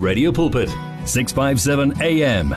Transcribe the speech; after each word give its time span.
Radio 0.00 0.32
Pulpit, 0.32 0.70
657 1.04 2.00
AM. 2.00 2.56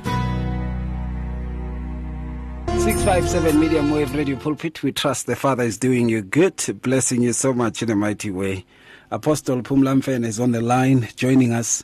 657 2.79 3.59
Medium 3.59 3.92
Wave 3.92 4.16
Radio 4.16 4.38
Pulpit. 4.38 4.81
We 4.81 4.93
trust 4.93 5.25
the 5.25 5.35
Father 5.35 5.64
is 5.64 5.77
doing 5.77 6.08
you 6.08 6.21
good, 6.21 6.56
blessing 6.82 7.21
you 7.21 7.33
so 7.33 7.51
much 7.51 7.83
in 7.83 7.92
a 7.92 7.98
mighty 7.98 8.32
way. 8.32 8.64
Apostle 9.11 9.61
Phumla 9.61 10.02
Mfene 10.02 10.25
is 10.25 10.39
on 10.39 10.54
the 10.54 10.61
line 10.61 11.09
joining 11.18 11.52
us. 11.52 11.84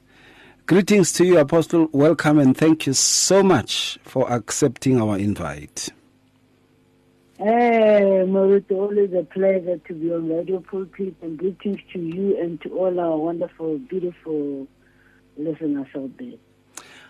Greetings 0.65 1.11
to 1.11 1.25
you, 1.25 1.37
Apostle. 1.39 1.89
Welcome 1.91 2.39
and 2.39 2.55
thank 2.55 2.87
you 2.87 2.93
so 2.93 3.43
much 3.43 3.99
for 4.03 4.31
accepting 4.31 5.01
our 5.01 5.17
invite. 5.17 5.89
Hey, 7.37 8.23
Maruto, 8.25 8.71
always 8.71 9.11
a 9.11 9.23
pleasure 9.25 9.77
to 9.77 9.93
be 9.93 10.13
on 10.13 10.29
Radio 10.29 10.61
Pulpit 10.61 11.15
and 11.21 11.37
greetings 11.37 11.81
to 11.91 11.99
you 11.99 12.39
and 12.39 12.61
to 12.61 12.69
all 12.77 12.97
our 12.97 13.17
wonderful, 13.17 13.77
beautiful 13.77 14.65
listeners 15.39 15.87
out 15.95 16.11
there. 16.17 16.33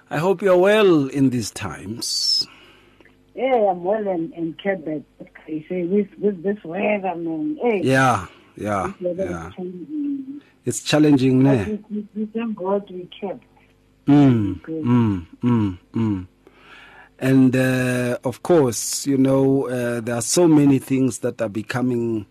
I 0.09 0.17
hope 0.17 0.41
you're 0.41 0.57
well 0.57 1.07
in 1.07 1.29
these 1.29 1.51
times. 1.51 2.47
Yeah, 3.35 3.69
I'm 3.71 3.83
well 3.83 4.07
and, 4.07 4.33
and 4.33 4.57
kept 4.57 4.85
that. 4.85 5.03
You 5.47 5.63
say, 5.69 5.83
with, 5.83 6.07
with 6.19 6.43
this 6.43 6.63
weather, 6.63 7.15
man. 7.15 7.57
Hey, 7.61 7.81
Yeah, 7.83 8.27
yeah, 8.55 8.91
this 8.99 9.17
weather 9.17 9.23
is 9.23 9.53
yeah. 9.57 10.39
It's 10.65 10.83
challenging, 10.83 11.43
ne? 11.43 11.79
we, 11.89 12.07
we, 12.15 12.25
thank 12.27 12.55
God 12.55 12.89
we 12.91 13.07
kept. 13.19 13.43
Mm, 14.07 14.61
mm, 14.61 15.25
mm, 15.41 15.77
mm. 15.93 16.27
And 17.19 17.55
uh, 17.55 18.17
of 18.23 18.43
course, 18.43 19.05
you 19.05 19.17
know, 19.17 19.67
uh, 19.67 20.01
there 20.01 20.15
are 20.15 20.21
so 20.21 20.47
many 20.47 20.79
things 20.79 21.19
that 21.19 21.41
are 21.41 21.49
becoming 21.49 22.25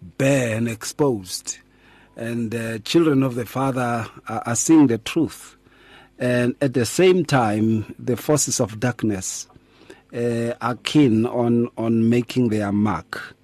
bare 0.00 0.56
and 0.56 0.68
exposed. 0.68 1.58
And 2.18 2.54
uh, 2.54 2.78
children 2.80 3.22
of 3.22 3.34
the 3.36 3.46
Father 3.46 4.06
are, 4.28 4.42
are 4.44 4.56
seeing 4.56 4.88
the 4.88 4.98
truth. 4.98 5.56
And 6.18 6.54
at 6.60 6.74
the 6.74 6.84
same 6.84 7.24
time, 7.24 7.94
the 7.98 8.16
forces 8.16 8.60
of 8.60 8.80
darkness 8.80 9.46
uh, 10.12 10.52
are 10.60 10.74
keen 10.82 11.24
on, 11.24 11.68
on 11.78 12.10
making 12.10 12.48
their 12.48 12.72
mark. 12.72 13.36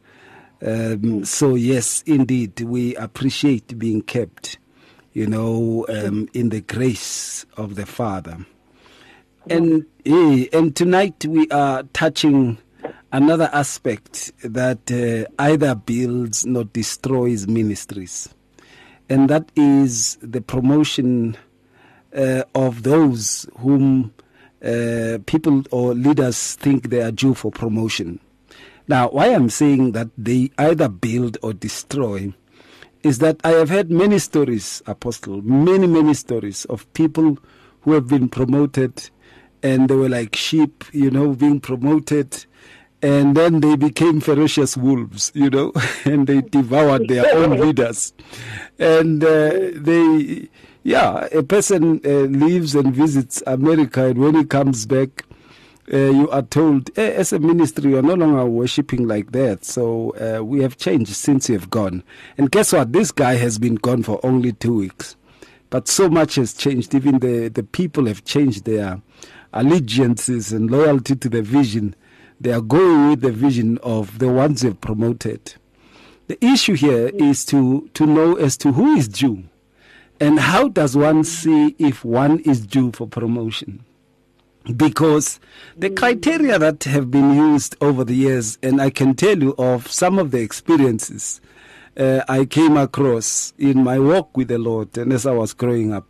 Um, 0.61 1.25
so, 1.25 1.55
yes, 1.55 2.03
indeed, 2.07 2.61
we 2.61 2.97
appreciate 2.97 3.79
being 3.79 4.03
kept, 4.03 4.59
you 5.13 5.27
know, 5.27 5.87
um, 5.89 6.29
in 6.35 6.48
the 6.48 6.61
grace 6.61 7.47
of 7.57 7.77
the 7.77 7.87
Father. 7.87 8.45
And 9.48 9.85
eh, 10.07 10.47
and 10.55 10.75
tonight 10.75 11.27
we 11.27 11.47
are 11.51 11.83
touching 11.93 12.57
another 13.13 13.51
aspect 13.53 14.33
that 14.43 14.91
uh, 14.91 15.31
either 15.39 15.75
builds 15.75 16.47
nor 16.47 16.65
destroys 16.65 17.47
ministries, 17.47 18.31
and 19.09 19.29
that 19.31 19.51
is 19.57 20.17
the 20.23 20.41
promotion 20.41 21.37
uh, 22.17 22.43
of 22.55 22.83
those 22.83 23.47
whom 23.59 24.15
uh, 24.65 25.19
people 25.27 25.63
or 25.71 25.95
leaders 25.95 26.55
think 26.55 26.89
they 26.91 27.03
are 27.03 27.11
due 27.13 27.35
for 27.35 27.51
promotion. 27.51 28.19
Now, 28.89 29.09
why 29.11 29.29
I'm 29.29 29.51
saying 29.51 29.93
that 29.93 30.09
they 30.17 30.51
either 30.59 30.89
build 30.89 31.39
or 31.43 31.53
destroy 31.53 32.33
is 33.03 33.19
that 33.19 33.41
I 33.45 33.51
have 33.51 33.69
heard 33.69 33.91
many 33.91 34.19
stories, 34.19 34.83
Apostle, 34.87 35.43
many, 35.43 35.87
many 35.87 36.15
stories 36.15 36.65
of 36.67 36.91
people 36.95 37.39
who 37.83 37.93
have 37.93 38.09
been 38.09 38.29
promoted 38.29 39.11
and 39.63 39.89
they 39.89 39.95
were 39.95 40.09
like 40.09 40.37
sheep, 40.37 40.85
you 40.93 41.11
know, 41.11 41.33
being 41.35 41.61
promoted. 41.61 42.45
And 43.03 43.37
then 43.37 43.61
they 43.61 43.77
became 43.77 44.20
ferocious 44.20 44.77
wolves, 44.77 45.31
you 45.34 45.50
know, 45.50 45.73
and 46.05 46.27
they 46.27 46.41
devoured 46.41 47.09
their 47.09 47.27
own 47.36 47.61
leaders. 47.61 48.14
And 48.78 49.23
uh, 49.23 49.51
they, 49.75 50.48
yeah, 50.83 51.28
a 51.33 51.42
person 51.42 52.01
uh, 52.05 52.09
leaves 52.09 52.75
and 52.75 52.95
visits 52.95 53.42
America, 53.47 54.06
and 54.06 54.19
when 54.19 54.34
he 54.34 54.45
comes 54.45 54.86
back, 54.86 55.25
uh, 55.92 55.97
you 55.98 56.31
are 56.31 56.42
told, 56.42 56.91
eh, 56.98 57.11
as 57.11 57.33
a 57.33 57.39
ministry, 57.39 57.91
you 57.91 57.98
are 57.98 58.03
no 58.03 58.14
longer 58.14 58.47
worshipping 58.47 59.06
like 59.06 59.33
that. 59.33 59.64
So 59.67 60.14
uh, 60.17 60.42
we 60.42 60.63
have 60.63 60.79
changed 60.79 61.14
since 61.14 61.48
you 61.51 61.58
have 61.58 61.69
gone. 61.69 62.02
And 62.39 62.51
guess 62.51 62.73
what? 62.73 62.92
This 62.95 63.13
guy 63.13 63.35
has 63.35 63.58
been 63.58 63.74
gone 63.74 64.02
for 64.02 64.19
only 64.24 64.52
two 64.52 64.74
weeks. 64.77 65.17
But 65.69 65.89
so 65.89 66.08
much 66.08 66.36
has 66.36 66.55
changed. 66.55 66.95
Even 66.95 67.19
the, 67.19 67.48
the 67.48 67.63
people 67.63 68.07
have 68.07 68.24
changed 68.24 68.64
their 68.64 69.02
allegiances 69.52 70.52
and 70.52 70.70
loyalty 70.70 71.17
to 71.17 71.29
the 71.29 71.42
vision. 71.42 71.95
They 72.45 72.53
are 72.53 72.61
going 72.61 73.09
with 73.09 73.23
the 73.23 73.33
vision 73.33 73.79
of 73.83 74.19
the 74.19 74.29
ones 74.29 74.61
they've 74.61 74.79
promoted. 74.79 75.55
The 76.27 76.37
issue 76.45 76.75
here 76.75 77.09
is 77.15 77.43
to, 77.47 77.89
to 77.95 78.05
know 78.05 78.35
as 78.35 78.59
to 78.59 78.73
who 78.73 78.97
is 78.97 79.09
due 79.09 79.45
and 80.21 80.39
how 80.39 80.69
does 80.69 80.95
one 80.95 81.25
see 81.25 81.75
if 81.79 82.05
one 82.05 82.41
is 82.41 82.67
due 82.67 82.93
for 82.93 83.09
promotion 83.09 83.83
because 84.77 85.41
the 85.75 85.89
criteria 85.89 86.59
that 86.59 86.85
have 86.85 87.11
been 87.11 87.35
used 87.35 87.77
over 87.81 88.05
the 88.05 88.15
years, 88.15 88.59
and 88.63 88.79
I 88.81 88.91
can 88.91 89.15
tell 89.15 89.43
you 89.43 89.55
of 89.57 89.91
some 89.91 90.19
of 90.19 90.31
the 90.31 90.41
experiences 90.41 91.41
uh, 91.97 92.25
I 92.29 92.45
came 92.45 92.77
across 92.77 93.55
in 93.57 93.83
my 93.83 93.99
walk 93.99 94.37
with 94.37 94.49
the 94.49 94.59
Lord 94.59 94.99
and 94.99 95.15
as 95.15 95.25
I 95.25 95.33
was 95.33 95.55
growing 95.55 95.95
up. 95.95 96.07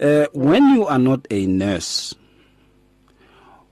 Uh, 0.00 0.26
when 0.32 0.74
you 0.74 0.86
are 0.86 0.98
not 0.98 1.24
a 1.30 1.46
nurse, 1.46 2.16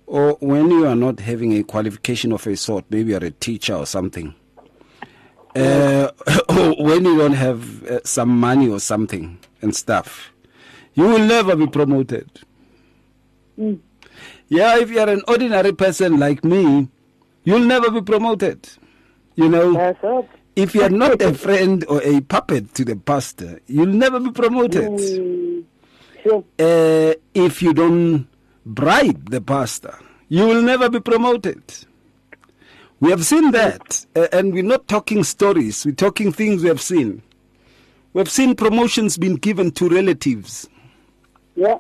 or 0.07 0.37
when 0.41 0.71
you 0.71 0.87
are 0.87 0.95
not 0.95 1.21
having 1.21 1.53
a 1.55 1.63
qualification 1.63 2.33
of 2.33 2.47
a 2.47 2.57
sort, 2.57 2.85
maybe 2.91 3.11
you're 3.11 3.25
a 3.25 3.31
teacher 3.31 3.75
or 3.75 3.87
something, 3.87 4.35
uh, 5.57 6.11
or 6.49 6.85
when 6.85 7.05
you 7.05 7.17
don't 7.17 7.33
have 7.33 7.85
uh, 7.85 8.01
some 8.05 8.29
money 8.39 8.69
or 8.69 8.81
something 8.81 9.39
and 9.63 9.75
stuff, 9.75 10.33
you 10.95 11.05
will 11.05 11.27
never 11.27 11.57
be 11.57 11.67
promoted. 11.67 12.29
Mm. 13.59 13.81
Yeah, 14.49 14.79
if 14.79 14.91
you're 14.91 15.09
an 15.09 15.23
ordinary 15.27 15.73
person 15.73 16.19
like 16.19 16.45
me, 16.45 16.89
you'll 17.45 17.61
never 17.61 17.91
be 17.91 18.03
promoted. 18.03 18.69
You 19.37 19.49
know, 19.49 19.97
if 20.55 20.75
you're 20.75 20.91
not 20.91 21.21
a 21.21 21.35
friend 21.35 21.85
or 21.89 22.01
a 22.03 22.21
puppet 22.21 22.75
to 22.75 22.85
the 22.85 22.97
pastor, 22.97 23.61
you'll 23.67 23.87
never 23.87 24.21
be 24.21 24.31
promoted. 24.31 24.91
Mm. 24.91 25.65
Sure. 26.23 26.45
Uh, 26.59 27.15
if 27.35 27.61
you 27.63 27.75
don't 27.75 28.29
bribe 28.67 29.31
the 29.31 29.41
pastor, 29.41 29.99
you 30.29 30.47
will 30.47 30.63
never 30.63 30.89
be 30.89 31.01
promoted. 31.01 31.63
We 33.01 33.11
have 33.11 33.25
seen 33.25 33.51
that, 33.51 34.07
and 34.33 34.53
we're 34.55 34.63
not 34.63 34.89
talking 34.89 35.25
stories, 35.25 35.85
we're 35.85 35.93
talking 35.95 36.33
things 36.33 36.63
we 36.63 36.69
have 36.69 36.81
seen. 36.81 37.23
We 38.13 38.21
have 38.21 38.31
seen 38.31 38.55
promotions 38.55 39.17
being 39.19 39.37
given 39.37 39.73
to 39.73 39.89
relatives. 39.89 40.69
Yeah. 41.57 41.79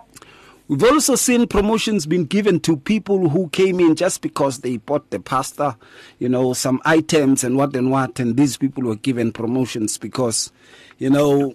We've 0.66 0.82
also 0.82 1.14
seen 1.14 1.46
promotions 1.46 2.06
being 2.06 2.24
given 2.24 2.58
to 2.60 2.76
people 2.76 3.28
who 3.28 3.48
came 3.50 3.80
in 3.80 3.96
just 3.96 4.22
because 4.22 4.60
they 4.60 4.78
bought 4.78 5.10
the 5.10 5.20
pastor, 5.20 5.76
you 6.18 6.28
know, 6.28 6.54
some 6.54 6.80
items 6.86 7.44
and 7.44 7.56
what 7.56 7.76
and 7.76 7.90
what, 7.90 8.18
and 8.18 8.36
these 8.36 8.56
people 8.56 8.82
were 8.82 8.96
given 8.96 9.30
promotions 9.30 9.98
because, 9.98 10.50
you 10.98 11.10
know, 11.10 11.54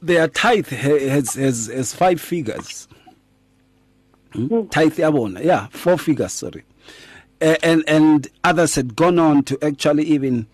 their 0.00 0.28
tithe 0.28 0.68
has 0.68 1.34
has, 1.34 1.66
has 1.66 1.94
five 1.94 2.20
figures. 2.20 2.86
Hmm? 4.36 4.66
Tithe 4.68 4.96
yabona, 4.98 5.42
yeah, 5.44 5.66
four 5.70 5.98
figures, 5.98 6.32
sorry. 6.32 6.64
Uh, 7.40 7.56
and 7.62 7.84
and 7.88 8.28
others 8.44 8.74
had 8.76 8.94
gone 8.96 9.18
on 9.18 9.42
to 9.44 9.58
actually 9.62 10.04
even 10.04 10.46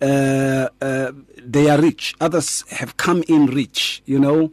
uh, 0.00 0.68
uh, 0.80 1.12
they 1.44 1.68
are 1.70 1.80
rich. 1.80 2.14
Others 2.20 2.64
have 2.70 2.96
come 2.96 3.22
in 3.28 3.46
rich, 3.46 4.02
you 4.06 4.18
know. 4.18 4.50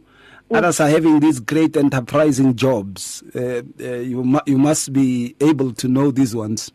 Others 0.52 0.80
are 0.80 0.88
having 0.90 1.20
these 1.20 1.40
great 1.40 1.76
enterprising 1.76 2.54
jobs. 2.56 3.22
Uh, 3.34 3.62
uh, 3.80 3.84
you, 3.94 4.22
mu- 4.22 4.40
you 4.46 4.58
must 4.58 4.92
be 4.92 5.34
able 5.40 5.72
to 5.72 5.88
know 5.88 6.10
these 6.10 6.36
ones. 6.36 6.70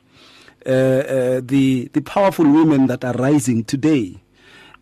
Uh, 0.66 0.70
uh, 0.70 1.42
the 1.44 1.88
the 1.94 2.02
powerful 2.02 2.46
women 2.46 2.88
that 2.88 3.06
are 3.06 3.14
rising 3.14 3.64
today, 3.64 4.20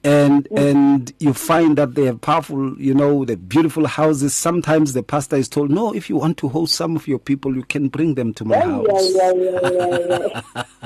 and 0.05 0.47
and 0.55 1.11
you 1.19 1.33
find 1.33 1.77
that 1.79 1.95
they 1.95 2.05
have 2.05 2.21
powerful, 2.21 2.79
you 2.79 2.93
know, 2.93 3.25
the 3.25 3.35
beautiful 3.35 3.87
houses. 3.87 4.35
Sometimes 4.35 4.93
the 4.93 5.01
pastor 5.01 5.35
is 5.35 5.49
told, 5.49 5.71
no, 5.71 5.93
if 5.95 6.09
you 6.09 6.15
want 6.17 6.37
to 6.37 6.47
host 6.47 6.75
some 6.75 6.95
of 6.95 7.07
your 7.07 7.17
people, 7.19 7.55
you 7.55 7.63
can 7.63 7.87
bring 7.89 8.13
them 8.13 8.31
to 8.35 8.45
my 8.45 8.57
Yeah, 8.57 8.71
house. 8.71 9.13
yeah, 9.15 9.31
yeah, 9.33 9.59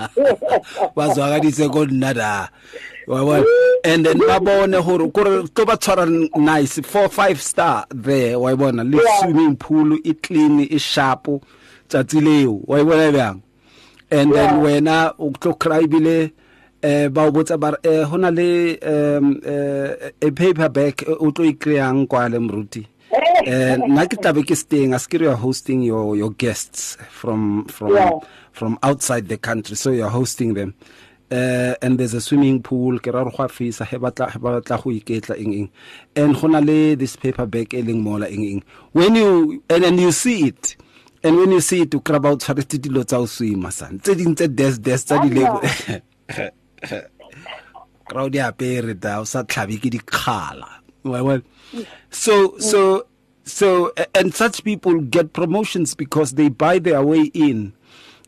yeah, 0.07 0.17
and 3.83 4.05
then 4.05 4.19
babone 4.19 4.83
gore 4.85 5.09
kore 5.11 5.47
to 5.47 5.65
ba 5.65 5.77
tshwara 5.77 6.05
nice 6.37 6.79
four 6.79 7.09
five 7.09 7.41
star 7.41 7.85
there 7.89 8.35
wayibona 8.37 8.83
le 8.89 9.01
Yeah. 9.03 9.19
swimming 9.19 9.55
pool 9.57 9.97
e 10.03 10.13
clean 10.13 10.59
e 10.61 10.77
sharp 10.77 11.27
tsatsi 11.89 12.21
leo 12.21 12.61
wayibona 12.67 13.11
bjang 13.11 13.41
and 14.11 14.33
then 14.33 14.61
wena 14.61 15.13
o 15.19 15.31
tlo 15.31 15.53
cry 15.57 15.85
bile 15.87 16.31
eh 16.81 17.09
ba 17.09 17.27
o 17.27 17.31
botsa 17.31 17.57
ba 17.57 17.71
re, 17.71 17.77
eh 17.83 18.03
hona 18.03 18.31
le 18.31 18.77
um 18.81 19.39
eh 19.43 20.11
a 20.21 20.31
paperback 20.31 21.03
eh, 21.03 21.15
o 21.19 21.31
tlo 21.31 21.45
e 21.45 21.53
kreang 21.53 22.07
kwa 22.07 22.29
le 22.29 22.39
mruti 22.39 22.85
eh 23.45 23.77
nna 23.77 24.05
ke 24.07 24.15
tlabe 24.17 24.43
ke 24.43 24.55
staying 24.55 24.93
as 24.93 25.07
ke 25.07 25.19
re 25.19 25.25
you're 25.25 25.35
hosting 25.35 25.81
your 25.81 26.15
your 26.15 26.31
guests 26.31 26.97
from 27.09 27.65
from 27.67 27.95
Yeah. 27.95 28.19
from 28.59 28.77
outside 28.83 29.27
the 29.27 29.37
country 29.37 29.75
so 29.75 29.91
you're 29.91 30.09
hosting 30.09 30.53
them. 30.53 30.75
Uh, 31.31 31.75
and 31.83 31.99
there's 31.99 32.15
a 32.15 32.19
swimming 32.19 32.61
pool 32.61 32.99
ke 32.99 33.13
ra 33.13 33.21
re 33.23 33.31
go 33.31 33.43
a 33.43 33.47
fisa 33.47 33.85
he 33.85 33.97
batla 33.97 34.31
he 34.31 34.39
batla 34.39 34.81
go 34.83 34.89
iketla 34.89 35.37
eng 35.37 35.53
eng. 35.53 35.69
And 36.15 36.35
go 36.35 36.47
na 36.47 36.59
le 36.59 36.95
this 36.95 37.15
paper 37.15 37.45
bag 37.45 37.73
e 37.73 37.81
leng 37.83 38.01
mola 38.01 38.27
eng 38.27 38.43
eng. 38.43 38.63
When 38.91 39.15
you 39.15 39.63
and, 39.69 39.85
and 39.85 39.99
you 39.99 40.11
see 40.11 40.47
it. 40.47 40.75
And 41.23 41.37
when 41.37 41.51
you 41.51 41.61
see 41.61 41.81
it 41.81 41.93
o 41.95 41.99
kry 41.99 42.19
ba 42.19 42.29
o 42.29 42.35
tshwaretse 42.35 42.79
dilo 42.79 43.05
tsa 43.05 43.19
o 43.19 43.27
swima 43.27 43.71
san 43.71 43.99
tse 43.99 44.15
ding 44.15 44.35
tse 44.35 44.47
des 44.47 44.79
des 44.79 44.97
tsa 44.97 45.19
di 45.21 46.49
kra 46.81 48.23
o 48.23 48.29
di 48.29 48.39
apere 48.39 48.97
o 49.17 49.23
sa 49.23 49.43
tlhabe 49.43 49.79
ke 49.79 49.89
dikgala. 49.89 50.79
So 52.09 52.57
so 52.59 53.05
so 53.43 53.91
and 54.15 54.33
such 54.33 54.63
people 54.63 55.01
get 55.01 55.33
promotions 55.33 55.95
because 55.95 56.33
they 56.33 56.49
buy 56.49 56.79
their 56.79 57.03
way 57.03 57.31
in. 57.33 57.73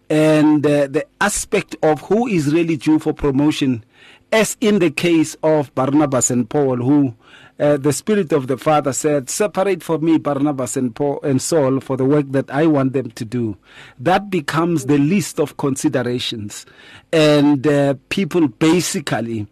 And 0.10 0.66
uh, 0.66 0.88
the 0.88 1.06
aspect 1.22 1.76
of 1.82 2.02
who 2.02 2.28
is 2.28 2.54
really 2.54 2.76
due 2.76 3.00
for 3.00 3.14
promotion, 3.14 3.86
as 4.34 4.58
in 4.60 4.80
the 4.80 4.92
case 4.92 5.38
of 5.42 5.74
Barnabas 5.74 6.30
and 6.30 6.50
Paul, 6.50 6.78
who 6.78 7.16
uh, 7.62 7.78
the 7.78 7.94
Spirit 7.94 8.34
of 8.34 8.48
the 8.48 8.58
Father 8.58 8.92
said, 8.92 9.30
Separate 9.30 9.84
for 9.84 10.00
me 10.00 10.18
Barnabas 10.18 10.76
and 10.76 10.96
Paul 10.96 11.20
and 11.22 11.40
Saul 11.40 11.80
for 11.80 11.96
the 11.96 12.06
work 12.06 12.26
that 12.32 12.50
I 12.50 12.66
want 12.66 12.94
them 12.94 13.12
to 13.12 13.24
do. 13.24 13.56
That 14.00 14.32
becomes 14.32 14.88
the 14.88 14.98
list 14.98 15.40
of 15.40 15.58
considerations. 15.58 16.66
And 17.14 17.68
uh, 17.68 17.96
people 18.10 18.48
basically 18.48 19.46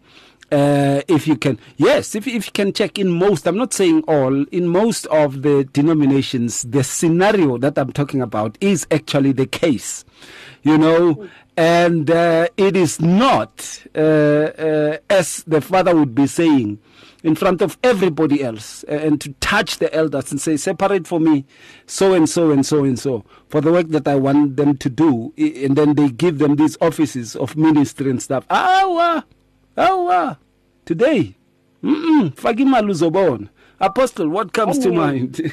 uh, 0.52 1.02
if 1.08 1.26
you 1.26 1.36
can, 1.36 1.58
yes, 1.76 2.14
if, 2.14 2.26
if 2.26 2.46
you 2.46 2.52
can 2.52 2.72
check 2.72 2.98
in 2.98 3.10
most, 3.10 3.46
I'm 3.46 3.56
not 3.56 3.72
saying 3.72 4.02
all, 4.08 4.44
in 4.46 4.68
most 4.68 5.06
of 5.06 5.42
the 5.42 5.64
denominations, 5.64 6.62
the 6.62 6.82
scenario 6.84 7.58
that 7.58 7.78
I'm 7.78 7.92
talking 7.92 8.20
about 8.20 8.58
is 8.60 8.86
actually 8.90 9.32
the 9.32 9.46
case, 9.46 10.04
you 10.62 10.76
know, 10.76 11.28
and 11.56 12.10
uh, 12.10 12.48
it 12.56 12.76
is 12.76 13.00
not, 13.00 13.84
uh, 13.94 13.98
uh 13.98 14.98
as 15.08 15.44
the 15.46 15.60
father 15.60 15.94
would 15.94 16.14
be 16.14 16.26
saying, 16.26 16.78
in 17.22 17.34
front 17.34 17.60
of 17.60 17.76
everybody 17.82 18.42
else 18.42 18.84
uh, 18.88 18.92
and 18.92 19.20
to 19.20 19.32
touch 19.34 19.78
the 19.78 19.92
elders 19.94 20.30
and 20.30 20.40
say, 20.40 20.56
separate 20.56 21.06
for 21.06 21.20
me 21.20 21.44
so 21.86 22.14
and 22.14 22.28
so 22.28 22.50
and 22.50 22.64
so 22.64 22.84
and 22.84 22.98
so 22.98 23.24
for 23.48 23.60
the 23.60 23.70
work 23.70 23.88
that 23.88 24.08
I 24.08 24.14
want 24.14 24.56
them 24.56 24.76
to 24.78 24.88
do. 24.88 25.32
And 25.36 25.76
then 25.76 25.94
they 25.94 26.08
give 26.08 26.38
them 26.38 26.56
these 26.56 26.78
offices 26.80 27.36
of 27.36 27.56
ministry 27.56 28.10
and 28.10 28.22
stuff. 28.22 28.46
Ah, 28.48 29.24
awa 29.76 30.36
today 30.84 31.34
mm 31.82 32.30
faka 32.34 32.62
imali 32.62 32.90
uzobona 32.90 33.46
apostle 33.78 34.26
what 34.28 34.52
comes 34.52 34.78
to 34.78 34.92
mind? 34.92 35.52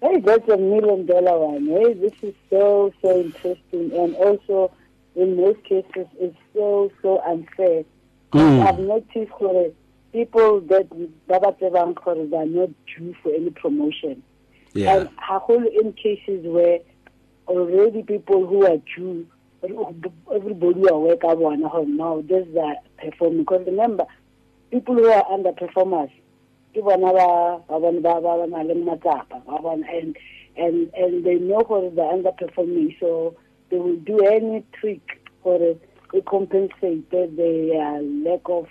Hey 0.00 0.20
that's 0.20 0.48
a 0.48 0.56
million 0.56 1.06
dollar 1.06 1.38
one 1.38 1.66
hey 1.66 1.92
this 1.94 2.12
is 2.22 2.34
so 2.50 2.92
so 3.02 3.20
interesting. 3.20 3.90
And 3.92 4.14
also 4.16 4.70
in 5.16 5.36
most 5.36 5.62
cases 5.64 6.06
it's 6.20 6.36
so 6.54 6.90
so 7.02 7.20
unfair. 7.26 7.84
Mm. 8.32 8.62
i've 8.66 8.78
noticed 8.78 9.32
for 9.38 9.72
people 10.12 10.60
that 10.60 10.86
baba 11.26 11.52
tsebang 11.60 11.94
gore 11.94 12.16
are 12.40 12.46
not 12.46 12.70
due 12.86 13.14
for 13.22 13.32
any 13.34 13.50
promotion. 13.50 14.22
Yeah. 14.74 14.96
and 14.98 15.08
haholo 15.16 15.66
in 15.80 15.92
cases 15.94 16.46
where 16.46 16.78
already 17.48 18.02
people 18.04 18.46
who 18.46 18.66
are 18.66 18.76
due 18.96 19.26
everybody 19.62 20.82
aware 20.88 21.16
ka 21.16 21.34
bona 21.34 21.68
gore 21.68 21.86
no 21.86 22.22
this 22.22 22.46
is 22.46 22.56
a 22.56 22.74
performing 22.98 23.40
because 23.40 23.66
remember 23.66 24.04
people 24.70 24.94
who 24.94 25.06
are 25.06 25.24
underperformers 25.24 26.10
ke 26.74 26.82
bona 26.82 27.12
ba 27.12 27.62
ba 27.68 27.80
bona 27.80 28.00
ba 28.00 28.20
ba 28.20 28.46
na 28.46 28.62
le 28.62 28.74
matsapa 28.74 29.42
ba 29.46 29.58
bona 29.62 29.86
and 29.90 30.16
and 30.56 30.90
and 30.94 31.24
they 31.24 31.34
know 31.36 31.62
gore 31.62 31.90
they're 31.90 32.12
underperforming 32.12 32.94
so 33.00 33.34
they 33.70 33.78
will 33.78 33.96
do 33.96 34.18
any 34.26 34.64
trick 34.80 35.20
for 35.42 35.58
to 35.58 36.22
compensate 36.22 37.10
their 37.10 38.00
lack 38.24 38.40
of 38.46 38.66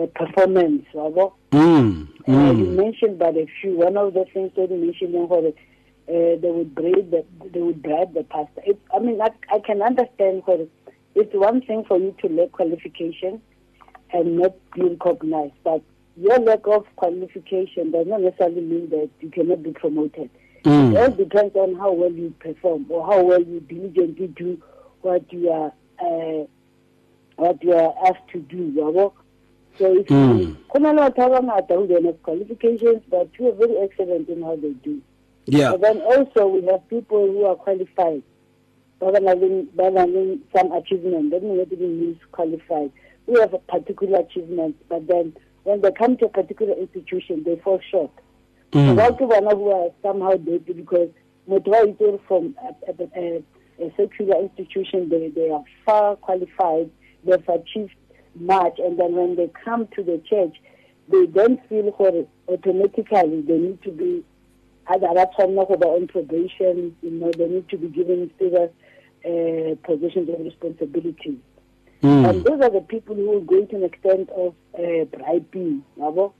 uh, 0.00 0.06
performance 0.14 0.84
mm, 0.94 1.32
mm. 1.52 2.08
Uh, 2.28 2.52
you 2.52 2.66
mentioned 2.66 3.18
but 3.18 3.36
a 3.36 3.46
few 3.60 3.76
one 3.76 3.96
of 3.96 4.12
the 4.14 4.24
things 4.34 4.52
that 4.56 4.70
you 4.70 4.76
mentioned 4.76 5.14
for 5.28 5.52
uh, 6.08 6.36
they 6.40 6.50
would 6.50 6.74
bribe 6.74 7.10
the 7.10 7.24
they 7.52 7.60
would 7.60 7.82
bribe 7.82 8.14
the 8.14 8.24
pastor. 8.24 8.62
It, 8.64 8.80
I 8.94 8.98
mean, 8.98 9.20
I, 9.20 9.30
I 9.52 9.58
can 9.60 9.80
understand 9.82 10.42
because 10.44 10.68
it's 11.14 11.34
one 11.34 11.62
thing 11.62 11.84
for 11.84 11.98
you 11.98 12.14
to 12.22 12.28
lack 12.28 12.52
qualification 12.52 13.40
and 14.12 14.36
not 14.38 14.54
be 14.74 14.82
recognized, 14.82 15.54
but 15.64 15.82
your 16.16 16.38
lack 16.38 16.66
of 16.66 16.84
qualification 16.96 17.90
does 17.90 18.06
not 18.06 18.20
necessarily 18.20 18.60
mean 18.60 18.90
that 18.90 19.10
you 19.20 19.30
cannot 19.30 19.62
be 19.62 19.72
promoted. 19.72 20.30
Mm. 20.64 20.92
It 20.92 20.96
all 20.96 21.10
depends 21.10 21.56
on 21.56 21.74
how 21.74 21.92
well 21.92 22.12
you 22.12 22.34
perform 22.38 22.86
or 22.88 23.04
how 23.06 23.22
well 23.22 23.42
you 23.42 23.60
diligently 23.60 24.28
do 24.28 24.62
what 25.02 25.30
you 25.32 25.50
are 25.50 25.72
uh, 26.00 26.46
what 27.36 27.62
you 27.62 27.72
are 27.72 27.94
asked 28.06 28.28
to 28.32 28.40
do. 28.40 29.12
So 29.78 29.98
if 29.98 30.06
mm. 30.06 30.38
you, 30.38 30.56
who 30.74 32.06
have 32.06 32.22
qualifications, 32.22 33.02
but 33.10 33.28
you 33.38 33.48
are 33.48 33.54
very 33.54 33.76
excellent 33.78 34.28
in 34.28 34.42
how 34.42 34.56
they 34.56 34.72
do. 34.72 35.02
Yeah. 35.46 35.72
But 35.72 35.80
then 35.82 36.00
also 36.00 36.46
we 36.46 36.64
have 36.66 36.88
people 36.88 37.26
who 37.26 37.44
are 37.44 37.56
qualified, 37.56 38.22
but 38.98 39.14
having, 39.22 39.68
having 39.78 40.40
some 40.56 40.72
achievement. 40.72 41.30
Means 41.30 41.42
not 41.42 41.72
even 41.72 42.00
means 42.00 42.18
qualified. 42.32 42.92
We 43.26 43.40
have 43.40 43.54
a 43.54 43.58
particular 43.58 44.20
achievement, 44.20 44.76
but 44.88 45.06
then 45.06 45.34
when 45.64 45.80
they 45.80 45.92
come 45.92 46.16
to 46.18 46.26
a 46.26 46.28
particular 46.28 46.74
institution, 46.74 47.42
they 47.44 47.56
fall 47.56 47.80
short. 47.90 48.10
Mm. 48.72 48.96
So 48.96 49.56
who 49.56 49.70
are 49.70 49.90
somehow 50.02 50.36
dirty 50.36 50.72
because 50.72 51.10
motivated 51.46 52.20
from 52.26 52.56
a, 52.62 52.90
a, 52.90 53.08
a, 53.16 53.42
a 53.86 53.92
secular 53.96 54.40
institution, 54.40 55.08
they, 55.08 55.28
they 55.28 55.50
are 55.50 55.62
far 55.84 56.16
qualified, 56.16 56.90
they've 57.24 57.48
achieved 57.48 57.94
much, 58.34 58.78
and 58.78 58.98
then 58.98 59.14
when 59.14 59.36
they 59.36 59.50
come 59.64 59.86
to 59.94 60.02
the 60.02 60.20
church, 60.28 60.56
they 61.08 61.26
don't 61.26 61.60
feel 61.68 61.88
automatically 62.48 63.42
they 63.42 63.58
need 63.58 63.82
to 63.82 63.90
be 63.90 64.24
either 64.88 65.08
that's 65.14 65.34
not 65.38 65.68
go 65.68 65.96
on 65.96 66.06
probation, 66.08 66.96
you 67.02 67.10
know, 67.10 67.30
they 67.36 67.48
need 67.48 67.68
to 67.70 67.78
be 67.78 67.88
given 67.88 68.30
serious 68.38 68.70
uh, 69.24 69.74
positions 69.86 70.28
of 70.28 70.40
responsibility. 70.40 71.38
Mm. 72.02 72.28
And 72.28 72.44
those 72.44 72.60
are 72.60 72.70
the 72.70 72.82
people 72.82 73.14
who 73.14 73.40
go 73.40 73.64
to 73.64 73.76
an 73.76 73.84
extent 73.84 74.28
of 74.30 74.54
uh, 74.78 75.04
bribing, 75.04 75.82
you 75.96 76.32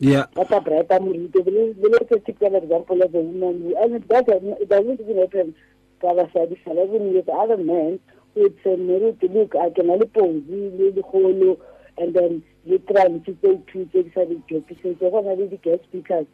Yeah. 0.00 0.26
What 0.34 0.52
a 0.52 0.60
bribe 0.60 0.90
Let's 0.90 2.24
take 2.26 2.42
an 2.42 2.54
example 2.54 3.02
of 3.02 3.14
a 3.14 3.20
woman 3.20 3.62
who, 3.62 3.76
and 3.82 3.94
it 3.94 4.08
doesn't, 4.08 4.44
it 4.44 4.68
doesn't 4.68 5.00
even 5.00 5.18
happen 5.18 5.54
to 6.00 6.06
our 6.06 6.30
side, 6.32 6.56
even 6.66 7.14
with 7.14 7.28
other 7.28 7.56
men 7.56 7.98
who 8.34 8.42
would 8.42 8.58
say, 8.62 8.76
look, 8.76 9.54
I 9.56 9.70
can 9.70 9.90
only 9.90 10.06
pose, 10.06 10.42
and 11.96 12.14
then 12.14 12.42
literally 12.64 13.20
to 13.20 13.36
say 13.42 13.60
two 13.72 13.88
things 13.92 14.12
at 14.14 14.28
the 14.28 14.40
job. 14.48 14.64
So, 14.82 15.46
the 15.46 15.56
guest 15.56 15.84
speakers 15.84 16.26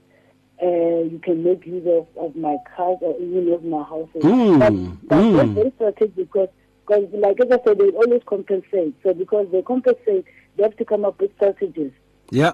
uh, 0.63 1.03
you 1.11 1.21
can 1.23 1.43
make 1.43 1.67
use 1.67 1.87
of, 1.87 2.07
of 2.23 2.37
my 2.37 2.57
cars 2.77 2.99
or 3.01 3.17
even 3.21 3.53
of 3.53 3.65
my 3.65 3.83
houses. 3.83 4.23
Mm, 4.23 4.59
but 4.59 5.09
but 5.09 5.19
mm. 5.19 5.37
that's 5.37 5.49
very 5.51 5.73
strategic 5.77 6.17
because, 6.17 6.49
because, 6.87 7.09
like 7.13 7.41
as 7.41 7.51
I 7.51 7.59
said, 7.65 7.79
they 7.79 7.91
always 7.91 8.23
compensate. 8.27 8.95
So 9.03 9.15
because 9.15 9.49
they 9.53 9.63
compensate, 9.63 10.27
they 10.57 10.63
have 10.63 10.77
to 10.77 10.85
come 10.85 11.05
up 11.05 11.21
with 11.21 11.35
strategies. 11.37 11.93
Yeah. 12.31 12.53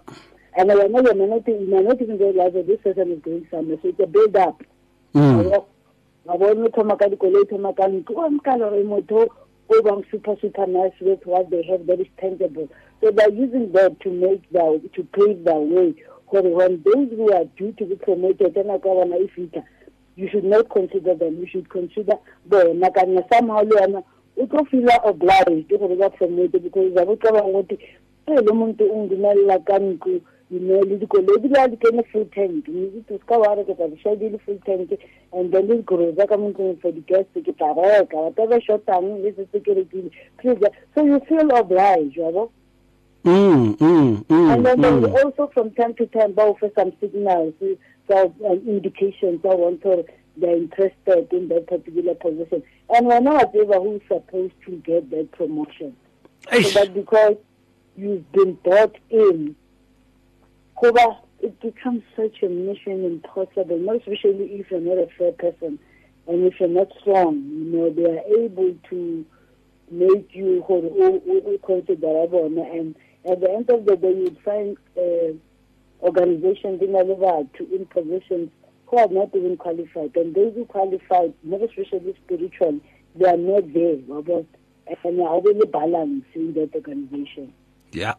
And 0.56 0.72
I 0.72 0.74
know 0.74 1.00
you 1.00 1.14
may 1.14 1.26
not, 1.26 1.46
you 1.46 1.66
may 1.68 1.82
not 1.82 2.00
even 2.02 2.18
realize 2.18 2.52
that 2.54 2.66
this 2.66 2.80
person 2.80 3.12
is 3.12 3.20
going 3.20 3.46
somewhere. 3.50 3.78
So 3.82 3.88
it's 3.88 4.00
a 4.00 4.06
build 4.06 4.36
up. 4.36 4.62
Mm. 5.14 5.64
ga 6.26 6.36
bone 6.36 6.70
thoma 6.70 6.96
ka 6.96 7.08
dikoloi 7.08 7.48
thoma 7.48 7.72
ka 7.74 7.88
ntlo 7.88 8.24
o 8.26 8.30
nka 8.30 8.56
lore 8.58 8.84
motho 8.84 9.26
o 9.68 9.82
bang 9.82 10.04
super 10.10 10.36
super 10.40 10.66
nice 10.66 10.94
with 11.00 11.24
what 11.26 11.50
they 11.50 11.62
have 11.62 11.86
that 11.86 12.00
is 12.00 12.06
tangible 12.20 12.68
so 13.00 13.10
they're 13.10 13.32
using 13.32 13.72
that 13.72 13.98
to 14.00 14.10
make 14.10 14.48
their 14.52 14.78
to 14.94 15.02
pave 15.16 15.42
their 15.44 15.58
way 15.58 15.94
when 16.32 16.82
those 16.84 17.10
who 17.10 17.32
are 17.32 17.44
due 17.56 17.72
to 17.72 17.84
be 17.84 17.96
promoted 17.96 18.54
bona 18.54 19.16
e 19.18 19.28
fita 19.36 19.64
you 20.20 20.28
should 20.28 20.44
not 20.44 20.68
consider 20.68 21.14
them. 21.14 21.38
You 21.40 21.46
should 21.46 21.68
consider 21.70 22.14
bona. 22.46 22.90
Kanya 22.90 23.24
somehow 23.32 23.62
le 23.62 24.02
o 24.36 24.46
tlo 24.46 24.64
feela 24.70 24.98
obliged 25.04 25.68
gore 25.68 25.96
ba 25.96 26.10
promote 26.10 26.62
because 26.62 26.92
le 26.94 28.52
monto 28.52 28.82
o 28.82 29.58
ka 29.64 29.78
ntlo 29.78 30.20
you 30.50 30.58
know 30.60 30.80
le 30.80 30.98
dikoloi 30.98 31.40
di 31.40 31.48
di 31.48 32.02
full 32.12 32.26
tank. 32.34 32.64
Ke 32.66 33.18
tla 33.26 34.14
le 34.14 34.38
full 34.44 34.58
tank 34.66 34.98
and 35.32 35.52
then 35.52 35.66
di 35.66 35.82
groza 35.82 36.28
ka 36.28 36.36
for 36.36 36.92
the 36.92 37.00
guest 37.06 37.28
ke 37.34 37.56
tla 37.56 37.74
reka. 37.74 38.16
Whatever 38.16 38.60
shortang 38.60 39.22
le 39.22 39.32
se 39.34 39.46
se 39.52 39.58
rekile. 39.60 40.10
So 40.94 41.04
you 41.04 41.20
feel 41.28 41.50
obliged 41.56 42.16
yabo 42.16 42.50
Mm, 43.24 43.76
mm, 43.76 44.24
mm, 44.24 44.54
and 44.54 44.64
then 44.64 44.78
mm. 44.78 45.12
there 45.12 45.24
also 45.24 45.50
from 45.52 45.70
time 45.72 45.94
to 45.94 46.06
time 46.06 46.32
bow 46.32 46.56
for 46.58 46.70
some 46.74 46.92
signals, 47.00 47.52
so 48.08 48.34
um, 48.48 48.62
indications 48.66 49.42
that 49.42 49.58
want 49.58 49.82
to 49.82 50.04
they're 50.36 50.56
interested 50.56 51.28
in 51.32 51.48
that 51.48 51.66
particular 51.66 52.14
position. 52.14 52.62
And 52.88 53.06
we're 53.06 53.20
not 53.20 53.54
ever 53.54 53.80
who's 53.80 54.00
supposed 54.08 54.54
to 54.64 54.76
get 54.76 55.10
that 55.10 55.32
promotion. 55.32 55.94
So 56.50 56.72
but 56.72 56.94
because 56.94 57.36
you've 57.96 58.30
been 58.32 58.54
brought 58.54 58.96
in, 59.10 59.54
it 61.42 61.60
becomes 61.60 62.02
such 62.16 62.42
a 62.42 62.48
mission 62.48 63.04
impossible, 63.04 63.78
not 63.78 63.96
especially 63.96 64.46
if 64.54 64.70
you're 64.70 64.80
not 64.80 64.98
a 64.98 65.08
fair 65.18 65.32
person 65.32 65.78
and 66.26 66.44
if 66.44 66.58
you're 66.60 66.68
not 66.68 66.88
strong, 67.00 67.36
you 67.36 67.64
know, 67.64 67.90
they 67.90 68.04
are 68.04 68.44
able 68.44 68.74
to 68.88 69.26
make 69.90 70.30
you 70.32 70.64
gore 70.66 70.84
o 70.84 71.20
o 71.26 71.58
consider 71.66 72.26
bona 72.28 72.62
and 72.62 72.94
at 73.28 73.40
the 73.40 73.50
end 73.50 73.70
of 73.70 73.84
the 73.84 73.96
day 73.96 74.12
you'd 74.12 74.38
find 74.40 74.76
uh, 74.96 75.32
organizations 76.04 76.80
in 76.82 76.92
to 76.92 77.74
in 77.74 77.86
positions 77.86 78.50
who 78.86 78.98
are 78.98 79.08
not 79.08 79.34
even 79.34 79.56
qualified. 79.56 80.16
And 80.16 80.34
those 80.34 80.54
who 80.54 80.64
qualified 80.64 81.34
not 81.42 81.62
especially 81.62 82.14
spiritual 82.24 82.80
they 83.14 83.28
are 83.28 83.36
not 83.36 83.72
there 83.72 83.96
about 84.16 84.46
and 85.04 85.20
are 85.20 85.40
really 85.40 85.66
balance 85.66 86.24
in 86.34 86.52
that 86.54 86.74
organization. 86.74 87.52
Yeah 87.92 88.14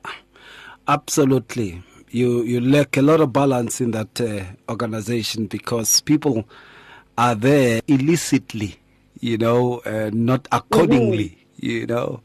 absolutely. 0.87 1.83
You 2.09 2.43
you 2.43 2.59
lack 2.59 2.97
a 2.97 3.01
lot 3.01 3.21
of 3.21 3.31
balance 3.31 3.79
in 3.79 3.91
that 3.91 4.19
uh, 4.19 4.43
organization 4.69 5.47
because 5.47 6.01
people 6.01 6.43
are 7.17 7.35
there 7.35 7.81
illicitly 7.87 8.77
you 9.19 9.37
know 9.37 9.79
uh, 9.85 10.09
not 10.13 10.47
accordingly 10.51 11.29
mm-hmm. 11.29 11.65
you 11.65 11.85
know 11.87 12.21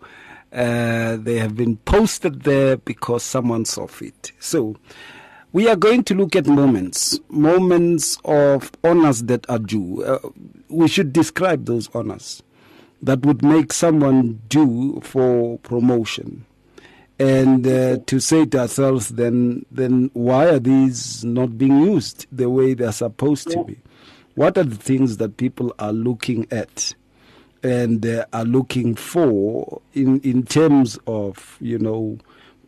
uh, 0.56 1.16
they 1.18 1.36
have 1.36 1.54
been 1.54 1.76
posted 1.76 2.42
there 2.42 2.78
because 2.78 3.22
someone 3.22 3.66
saw 3.66 3.86
fit. 3.86 4.32
So 4.40 4.76
we 5.52 5.68
are 5.68 5.76
going 5.76 6.02
to 6.04 6.14
look 6.14 6.34
at 6.34 6.46
moments 6.46 7.20
moments 7.28 8.16
of 8.24 8.72
honors 8.82 9.24
that 9.24 9.48
are 9.50 9.58
due. 9.58 10.02
Uh, 10.02 10.18
we 10.68 10.88
should 10.88 11.12
describe 11.12 11.66
those 11.66 11.94
honors 11.94 12.42
that 13.02 13.24
would 13.26 13.42
make 13.42 13.72
someone 13.72 14.40
due 14.48 15.00
for 15.02 15.58
promotion. 15.58 16.46
And 17.18 17.66
uh, 17.66 17.98
to 18.06 18.18
say 18.18 18.46
to 18.46 18.60
ourselves 18.60 19.10
then 19.10 19.66
then 19.70 20.10
why 20.14 20.46
are 20.46 20.58
these 20.58 21.22
not 21.22 21.58
being 21.58 21.80
used 21.80 22.26
the 22.32 22.48
way 22.48 22.72
they're 22.72 22.92
supposed 22.92 23.50
yeah. 23.50 23.56
to 23.56 23.64
be? 23.64 23.78
What 24.34 24.56
are 24.56 24.64
the 24.64 24.76
things 24.76 25.18
that 25.18 25.36
people 25.36 25.74
are 25.78 25.92
looking 25.92 26.46
at 26.50 26.94
and 27.66 28.06
uh, 28.06 28.24
are 28.32 28.44
looking 28.44 28.94
for 28.94 29.82
in 29.92 30.20
in 30.20 30.44
terms 30.44 30.98
of 31.06 31.58
you 31.60 31.78
know 31.78 32.16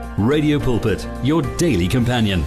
Radio 0.25 0.59
Pulpit, 0.59 1.07
your 1.23 1.41
daily 1.57 1.87
companion. 1.87 2.43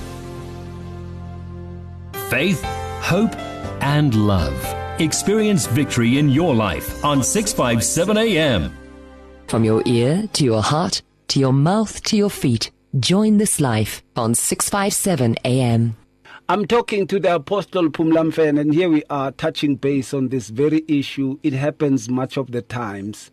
Faith, 2.29 2.63
hope, 3.03 3.35
and 3.83 4.15
love. 4.15 5.01
Experience 5.01 5.67
victory 5.67 6.19
in 6.19 6.29
your 6.29 6.55
life 6.55 7.05
on 7.05 7.23
657 7.23 8.17
AM. 8.17 8.73
From 9.49 9.65
your 9.65 9.83
ear 9.87 10.29
to 10.35 10.45
your 10.45 10.63
heart 10.63 11.03
to 11.29 11.41
your 11.41 11.53
mouth 11.53 12.03
to 12.05 12.17
your 12.17 12.31
feet, 12.31 12.71
join 13.01 13.39
this 13.39 13.61
life 13.61 14.05
on 14.15 14.35
657 14.35 15.37
AM. 15.45 15.97
I'm 16.49 16.67
talking 16.67 17.07
to 17.09 17.19
the 17.19 17.35
Apostle 17.35 17.89
Phumla 17.89 18.31
Mfene, 18.31 18.61
and 18.61 18.73
here 18.73 18.89
we 18.89 19.03
are 19.11 19.33
touching 19.33 19.77
base 19.77 20.15
on 20.15 20.29
this 20.29 20.49
very 20.49 20.85
issue. 20.87 21.39
It 21.43 21.55
happens 21.55 22.09
much 22.09 22.37
of 22.37 22.53
the 22.53 22.63
times 22.63 23.31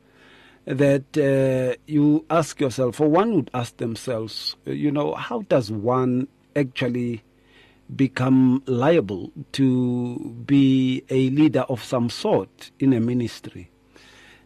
that 0.72 1.18
uh, 1.18 1.76
you 1.86 2.26
ask 2.30 2.62
yourself, 2.62 3.02
or 3.02 3.10
one 3.10 3.36
would 3.36 3.52
ask 3.54 3.76
themselves, 3.78 4.56
uh, 4.66 4.72
you 4.72 4.92
know, 4.92 5.16
how 5.16 5.42
does 5.44 5.70
one 5.70 6.28
actually 6.56 7.24
become 7.94 8.64
liable 8.66 9.32
to 9.52 10.18
be 10.46 11.04
a 11.10 11.30
leader 11.32 11.62
of 11.62 11.84
some 11.84 12.10
sort 12.10 12.72
in 12.80 12.94
a 12.94 13.02
ministry? 13.02 13.70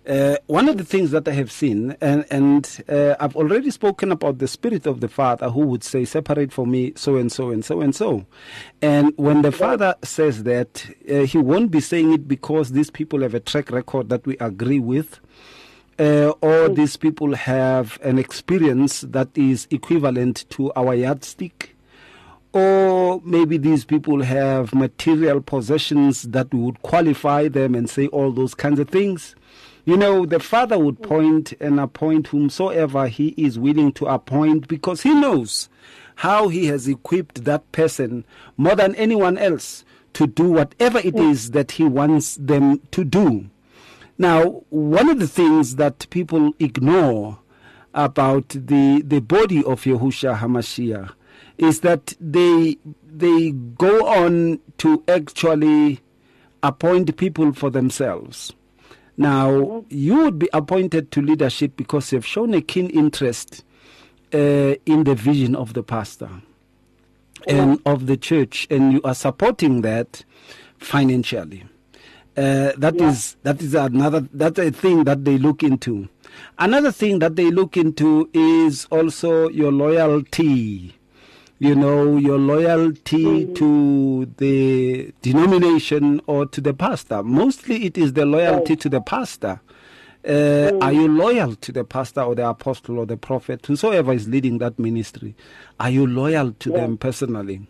Uh, 0.08 0.38
one 0.46 0.70
of 0.70 0.77
the 0.77 0.84
things 0.84 1.10
that 1.12 1.27
I 1.27 1.32
have 1.32 1.51
seen, 1.51 1.96
and, 2.00 2.25
and 2.29 2.84
uh, 2.89 3.15
I've 3.20 3.36
already 3.36 3.72
spoken 3.72 4.12
about 4.12 4.38
the 4.38 4.48
Spirit 4.48 4.86
of 4.86 5.01
the 5.01 5.08
Father 5.08 5.50
who 5.50 5.62
would 5.62 5.84
say, 5.84 6.05
Separate 6.05 6.51
for 6.51 6.67
me 6.67 6.94
so 6.96 7.17
and 7.17 7.32
so 7.32 7.50
and 7.50 7.65
so 7.65 7.82
and 7.82 7.96
so. 7.96 8.25
And 8.84 9.13
when 9.15 9.41
the 9.41 9.51
Father 9.51 9.96
says 10.03 10.44
that, 10.44 10.86
uh, 11.10 11.22
he 11.22 11.39
won't 11.39 11.72
be 11.72 11.79
saying 11.79 12.13
it 12.13 12.27
because 12.27 12.72
these 12.72 12.91
people 12.91 13.22
have 13.22 13.34
a 13.34 13.39
track 13.39 13.72
record 13.72 14.10
that 14.10 14.25
we 14.27 14.38
agree 14.38 14.79
with 14.79 15.20
uh, 15.98 16.34
or 16.42 16.70
mm. 16.70 16.75
these 16.75 16.98
people 16.98 17.36
have 17.36 17.98
an 18.04 18.20
experience 18.20 19.02
that 19.02 19.30
is 19.36 19.68
equivalent 19.72 20.46
to 20.50 20.72
our 20.75 20.94
yardstick, 20.94 21.75
or 22.52 23.22
maybe 23.24 23.58
these 23.58 23.86
people 23.86 24.24
have 24.24 24.74
material 24.74 25.42
possessions 25.42 26.24
that 26.24 26.54
would 26.54 26.82
qualify 26.82 27.48
them 27.48 27.75
and 27.75 27.90
say 27.90 28.08
all 28.08 28.32
those 28.32 28.54
kinds 28.54 28.80
of 28.80 28.90
things. 28.90 29.36
You 29.86 29.98
know, 29.98 30.25
the 30.25 30.40
Father 30.40 30.80
would 30.80 31.00
mm. 31.00 31.08
point 31.08 31.54
and 31.62 31.80
appoint 31.80 32.28
whomsoever 32.28 33.08
He 33.08 33.30
is 33.38 33.60
willing 33.60 33.94
to 33.94 34.08
appoint 34.08 34.68
because 34.68 35.02
He 35.02 35.14
knows 35.14 35.70
how 36.16 36.48
He 36.48 36.66
has 36.68 36.88
equipped 36.88 37.46
that 37.46 37.72
person 37.72 38.25
more 38.58 38.75
than 38.75 38.96
anyone 38.96 39.38
else 39.38 39.86
to 40.14 40.28
do 40.28 40.50
whatever 40.50 41.00
it 41.00 41.14
mm. 41.14 41.52
that 41.52 41.72
He 41.72 41.84
wants 41.84 42.36
them 42.36 42.82
to 42.92 43.04
do. 43.04 43.50
Now, 44.17 44.63
one 44.69 45.10
of 45.10 45.19
the 45.19 45.27
things 45.27 45.75
that 45.75 46.07
people 46.10 46.53
ignore 46.60 47.39
about 47.93 48.50
the 48.50 49.01
the 49.05 49.22
body 49.22 49.63
of 49.63 49.84
Yahushua 49.84 50.38
Hamashiach 50.39 51.13
is 51.57 51.81
that 51.81 52.13
they 52.19 52.77
they 53.05 53.51
go 53.51 54.05
on 54.07 54.60
to 54.77 55.03
actually 55.07 56.01
appoint 56.63 57.15
people 57.17 57.53
for 57.53 57.69
themselves. 57.69 58.53
Now, 59.17 59.86
you 59.89 60.24
would 60.24 60.39
be 60.39 60.50
appointed 60.51 61.12
to 61.12 61.22
leadership 61.22 61.77
because 61.77 62.12
you've 62.12 62.25
shown 62.25 62.53
a 62.53 62.62
keen 62.62 62.89
interest 62.89 63.63
uh, 64.34 64.75
in 64.86 65.05
the 65.05 65.15
vision 65.15 65.55
of 65.55 65.74
the 65.74 65.84
pastor 65.84 66.29
and 67.48 67.79
of 67.86 68.07
the 68.07 68.17
church, 68.17 68.67
and 68.69 68.91
you 68.91 69.01
are 69.03 69.15
supporting 69.15 69.81
that 69.81 70.25
financially. 70.77 71.63
Uh, 72.38 72.74
that 72.77 72.96
yeah. 72.96 73.10
is 73.10 73.38
that 73.44 73.62
is 73.62 73.74
another 73.74 74.27
that's 74.34 74.60
a 74.60 74.70
thing 74.70 75.06
that 75.06 75.24
they 75.24 75.38
look 75.38 75.63
into. 75.63 76.10
Another 76.60 76.92
thing 76.92 77.20
that 77.20 77.38
they 77.38 77.50
look 77.50 77.77
into 77.77 78.30
is 78.34 78.86
also 78.92 79.48
your 79.50 79.72
loyalty. 79.72 80.96
You 81.58 81.74
know, 81.74 82.18
your 82.18 82.38
loyalty 82.38 83.46
mm. 83.46 83.56
to 83.56 84.25
the 84.38 85.13
denomination 85.22 86.20
or 86.27 86.46
to 86.48 86.60
the 86.60 86.74
pastor. 86.74 87.24
Mostly 87.24 87.86
it 87.86 87.98
is 87.98 88.12
the 88.12 88.25
loyalty 88.25 88.74
oh. 88.74 88.75
to 88.75 88.89
the 88.89 89.00
pastor. 89.00 89.62
Uh, 90.25 90.30
mm. 90.30 90.84
Are 90.84 90.92
you 90.92 91.08
loyal 91.08 91.56
to 91.56 91.72
the 91.72 91.86
pastor 91.86 92.22
or 92.22 92.36
the 92.36 92.50
apostle 92.50 93.00
or 93.00 93.06
the 93.06 93.15
prophet, 93.15 93.65
whosoever 93.65 94.12
is 94.12 94.27
leading 94.27 94.58
that 94.58 94.77
ministry? 94.77 95.34
Are 95.80 95.89
you 95.89 96.06
loyal 96.06 96.51
to 96.51 96.72
yeah. 96.72 96.77
them 96.82 96.98
personally? 96.98 97.68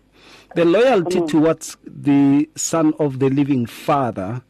The 0.55 0.65
loyalty 0.65 1.21
towards 1.27 1.77
the 1.85 2.49
Son 2.55 2.93
of 2.97 3.19
the 3.19 3.29
Living 3.29 3.67
Father 3.67 4.41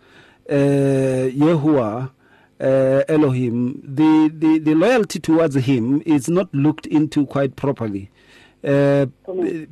Yahuwah, 0.50 2.12
uh, 2.60 3.04
Elohim, 3.08 3.82
the, 3.84 4.32
the, 4.34 4.60
the 4.60 4.74
loyalty 4.76 5.20
towards 5.20 5.56
him 5.56 6.02
is 6.06 6.30
not 6.30 6.54
looked 6.54 6.86
into 6.86 7.26
quite 7.26 7.56
properly. 7.56 8.10
Uh, 8.64 9.06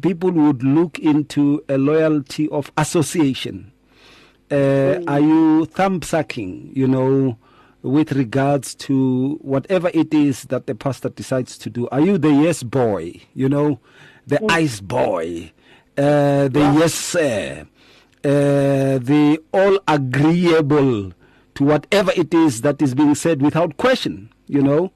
people 0.02 0.32
would 0.32 0.64
look 0.64 1.00
into 1.00 1.64
a 1.70 1.78
loyalty 1.78 2.48
of 2.50 2.72
association. 2.78 3.72
Uh, 4.52 5.00
are 5.08 5.20
you 5.20 5.66
thumb 5.66 6.02
sucking? 6.02 6.72
You 6.76 6.88
know, 6.88 7.38
with 7.82 8.12
regards 8.12 8.76
to 8.76 9.40
whatever 9.42 9.90
it 9.94 10.14
is 10.14 10.44
that 10.44 10.68
the 10.68 10.76
pastor 10.76 11.10
decides 11.10 11.58
to 11.60 11.70
do? 11.70 11.88
Are 11.90 12.02
you 12.02 12.18
the 12.20 12.32
yes 12.32 12.62
boy? 12.62 13.20
You 13.34 13.50
know, 13.50 13.80
the 14.28 14.38
Mm. 14.38 14.52
ice 14.52 14.80
boy, 14.80 15.52
uh, 15.98 16.48
the 16.50 16.60
yes 16.78 16.94
sir, 16.94 17.66
uh, 18.24 19.00
the 19.00 19.42
all 19.54 19.80
agreeable 19.88 21.14
to 21.56 21.64
whatever 21.64 22.12
it 22.16 22.34
is 22.34 22.62
that 22.62 22.82
is 22.82 22.96
being 22.96 23.16
said 23.16 23.42
without 23.42 23.78
question? 23.78 24.30
You 24.48 24.62
know, 24.62 24.92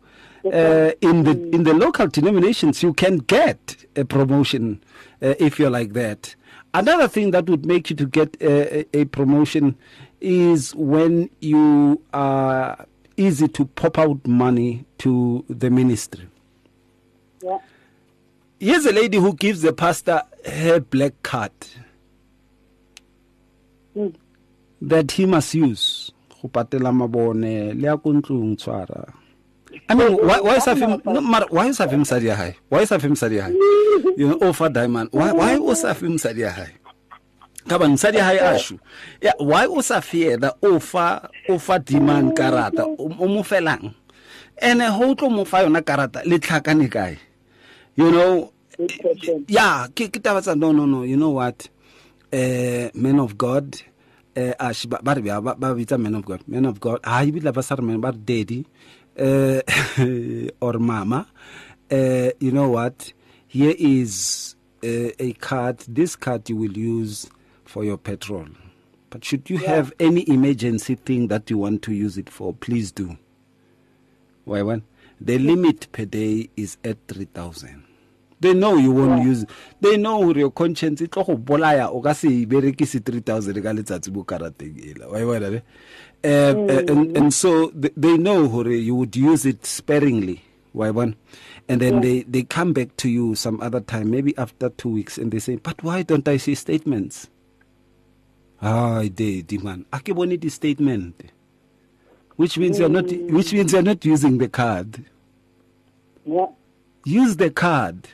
uh, 0.45 0.91
in 1.01 1.23
the 1.23 1.31
in 1.53 1.63
the 1.63 1.73
local 1.73 2.07
denominations, 2.07 2.83
you 2.83 2.93
can 2.93 3.17
get 3.17 3.85
a 3.95 4.05
promotion 4.05 4.81
uh, 5.21 5.35
if 5.39 5.59
you're 5.59 5.69
like 5.69 5.93
that. 5.93 6.35
Another 6.73 7.07
thing 7.07 7.31
that 7.31 7.49
would 7.49 7.65
make 7.65 7.89
you 7.89 7.95
to 7.95 8.05
get 8.05 8.37
a, 8.41 8.85
a, 8.95 9.05
promotion 9.05 9.75
is 10.21 10.75
when 10.75 11.29
you 11.39 12.01
are 12.13 12.85
easy 13.15 13.47
to 13.47 13.65
pop 13.65 13.97
out 13.97 14.25
money 14.27 14.85
to 14.99 15.43
the 15.49 15.69
ministry. 15.69 16.27
Yeah. 17.41 17.57
Here's 18.59 18.85
a 18.85 18.91
lady 18.91 19.17
who 19.17 19.33
gives 19.33 19.61
the 19.61 19.73
pastor 19.73 20.23
her 20.45 20.79
black 20.79 21.13
card. 21.23 21.51
That 24.81 25.11
he 25.11 25.25
must 25.25 25.53
use 25.53 26.11
go 26.41 26.47
patela 26.49 26.91
mabone 26.91 27.73
le 27.73 27.87
ya 27.87 27.97
ko 27.97 28.13
ntlong 28.13 28.55
tshwara 28.57 29.13
I 29.89 29.95
mean, 29.95 30.13
why, 30.25 30.39
why 30.41 30.55
is 30.55 30.65
that 30.65 30.77
him? 30.77 31.01
No, 31.05 31.21
mara, 31.21 31.45
why 31.49 31.67
is 31.67 31.77
that 31.77 31.91
him 31.91 32.03
Sadia 32.03 32.35
High? 32.35 32.55
Why 32.67 32.81
is 32.81 32.89
that 32.89 33.01
him 33.01 33.13
Sadia 33.13 33.43
High? 33.43 33.51
You 34.17 34.29
know, 34.29 34.39
over 34.41 34.69
diamond. 34.69 35.09
Why, 35.11 35.31
why 35.31 35.57
was 35.57 35.83
that 35.83 35.97
him 36.01 36.13
Sadia 36.17 36.51
High? 36.51 36.73
Kaban 37.67 37.93
Sadia 37.93 38.21
High 38.23 38.37
ashu. 38.37 38.79
Yeah, 39.21 39.33
why 39.37 39.67
was 39.67 39.89
that 39.89 40.03
fear 40.03 40.37
the 40.37 40.55
over 40.63 41.29
over 41.47 41.79
demand 41.79 42.35
karata 42.35 42.79
o 42.79 42.95
o 42.97 43.27
mo 43.27 43.43
felang? 43.43 43.93
And 44.57 44.81
a 44.81 44.91
ho 44.91 45.13
tlo 45.13 45.29
mo 45.29 45.45
fa 45.45 45.57
yona 45.57 45.81
karata 45.81 46.25
le 46.25 46.39
tlhakane 46.39 46.89
kae? 46.89 47.19
You 47.95 48.11
know, 48.11 48.51
yeah 49.47 49.87
no 50.55 50.71
no 50.71 50.85
no 50.85 51.01
you 51.03 51.17
know 51.17 51.29
what 51.31 51.67
uh 52.31 52.89
men 52.93 53.19
of 53.19 53.37
god 53.37 53.75
uh 54.37 54.53
ash 54.59 54.85
ba 54.85 54.99
ba 55.01 55.15
re 55.17 55.21
ba 55.21 55.41
ba 55.41 55.55
ba 55.57 55.97
men 55.97 56.15
of 56.15 56.25
god 56.25 56.41
men 56.47 56.65
of 56.65 56.79
god. 56.79 56.99
Ha 57.03 57.25
ibitla 57.25 57.53
ba 57.53 57.63
sa 57.63 57.75
re 57.75 57.83
men 57.83 57.99
ba 57.99 58.11
re 58.11 58.19
daddy. 58.21 58.65
Uh 59.17 59.61
or 60.61 60.77
mama. 60.77 61.25
Uh 61.89 62.29
you 62.39 62.51
know 62.51 62.69
what? 62.69 63.13
Here 63.47 63.73
is 63.77 64.55
uh, 64.83 65.09
a 65.17 65.33
card. 65.33 65.79
This 65.87 66.15
card 66.15 66.49
you 66.49 66.57
will 66.57 66.77
use 66.77 67.27
for 67.65 67.83
your 67.83 67.97
petrol. 67.97 68.45
But 69.09 69.25
should 69.25 69.49
you 69.49 69.57
have 69.57 69.93
any 69.99 70.29
emergency 70.29 70.95
thing 70.95 71.29
that 71.29 71.49
you 71.49 71.57
want 71.57 71.81
to 71.83 71.93
use 71.93 72.17
it 72.17 72.29
for 72.29 72.53
please 72.53 72.91
do. 72.91 73.17
Why 74.45 74.61
one 74.61 74.83
the 75.19 75.39
limit 75.39 75.91
per 75.91 76.05
day 76.05 76.49
is 76.55 76.77
at 76.83 76.97
3000 77.07 77.86
they 78.39 78.53
know 78.53 78.77
you 78.77 78.91
won't 78.91 79.23
use 79.23 79.45
they 79.81 79.97
know 79.97 80.31
your 80.33 80.51
conscience 80.51 81.01
e 81.01 81.07
tlo 81.07 81.25
go 81.25 81.37
bolaya 81.37 81.89
o 81.89 82.01
ka 82.01 82.13
se 82.13 82.27
e 82.27 82.45
berekise 82.45 82.99
3000 82.99 83.61
ka 83.61 83.73
letsatsi 83.73 84.11
bo 84.13 84.23
karateng 84.23 84.77
ela. 84.77 85.09
Wa 85.09 85.17
e 85.19 85.25
bona 85.25 85.49
ne 85.49 85.61
um, 86.23 87.15
and, 87.15 87.33
so 87.33 87.69
th- 87.71 87.93
they 87.95 88.17
know 88.17 88.47
hore 88.47 88.69
you 88.71 88.95
would 88.95 89.15
use 89.15 89.45
it 89.45 89.65
sparingly. 89.65 90.41
Wa 90.73 90.89
e 90.89 90.91
bona? 90.91 91.13
And 91.69 91.81
then 91.81 92.01
they 92.01 92.23
they 92.23 92.43
come 92.43 92.73
back 92.73 92.95
to 92.97 93.09
you 93.09 93.35
some 93.35 93.59
other 93.61 93.79
time 93.81 94.11
maybe 94.11 94.37
after 94.37 94.69
two 94.69 94.89
weeks 94.89 95.17
and 95.17 95.31
they 95.31 95.39
say 95.39 95.55
but 95.57 95.83
why 95.83 96.01
don't 96.01 96.27
i 96.27 96.37
see 96.37 96.55
statements? 96.55 97.27
Ah 98.61 99.01
daddy 99.03 99.57
man. 99.57 99.85
A 99.91 99.99
ke 99.99 100.13
bone 100.15 100.37
di 100.37 100.49
statement 100.49 101.31
which 102.35 102.57
means 102.57 102.77
you're 102.77 102.89
not 102.89 103.09
which 103.11 103.51
means 103.51 103.73
you're 103.73 103.81
not 103.81 104.05
using 104.05 104.37
the 104.37 104.47
card. 104.47 105.03
Yeah. 106.25 106.47
use 107.05 107.37
the 107.37 107.49
card 107.49 108.07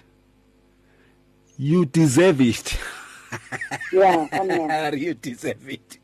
you 1.57 1.85
deserve 1.85 2.41
it 2.41 2.77
Yeah. 3.91 4.27
I 4.31 4.39
know. 4.45 4.91
you 4.93 5.13
deserve 5.15 5.67
it 5.69 5.99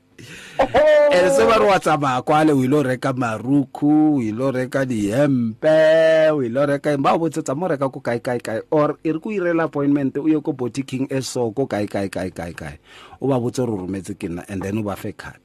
and 0.59 1.31
se 1.31 1.45
ba 1.47 1.55
re 1.59 1.65
wa 1.65 1.79
tsamaya 1.79 2.21
kwale 2.21 2.51
o 2.51 2.63
ile 2.63 2.75
o 2.75 2.83
reka 2.83 3.13
maruku 3.13 4.17
o 4.17 4.21
ile 4.21 4.43
o 4.43 4.51
reka 4.51 4.85
dihempe 4.85 6.29
o 6.33 6.43
ile 6.43 6.59
o 6.59 6.65
reka 6.65 6.97
ba 6.97 7.13
o 7.13 7.19
botsetsa 7.19 7.55
mo 7.55 7.67
reka 7.67 7.89
ko 7.89 7.99
kae 8.01 8.19
kae 8.19 8.39
kae 8.39 8.61
or 8.71 8.97
e 9.03 9.11
re 9.13 9.19
ko 9.19 9.29
irela 9.31 9.63
appointment 9.69 10.17
o 10.17 10.27
ye 10.27 10.41
ko 10.41 10.51
botiking 10.53 11.07
e 11.09 11.21
so 11.21 11.51
ko 11.51 11.65
kae 11.67 11.87
kae 11.87 12.09
kae 12.09 12.31
kae 12.33 12.53
kae 12.53 12.79
o 13.21 13.27
ba 13.31 13.39
botse 13.39 13.63
re 13.63 13.71
o 13.71 13.77
rometse 13.85 14.17
ke 14.19 14.27
nna 14.27 14.43
and 14.49 14.61
then 14.61 14.77
o 14.77 14.83
ba 14.83 14.95
fe 14.95 15.13
card 15.13 15.41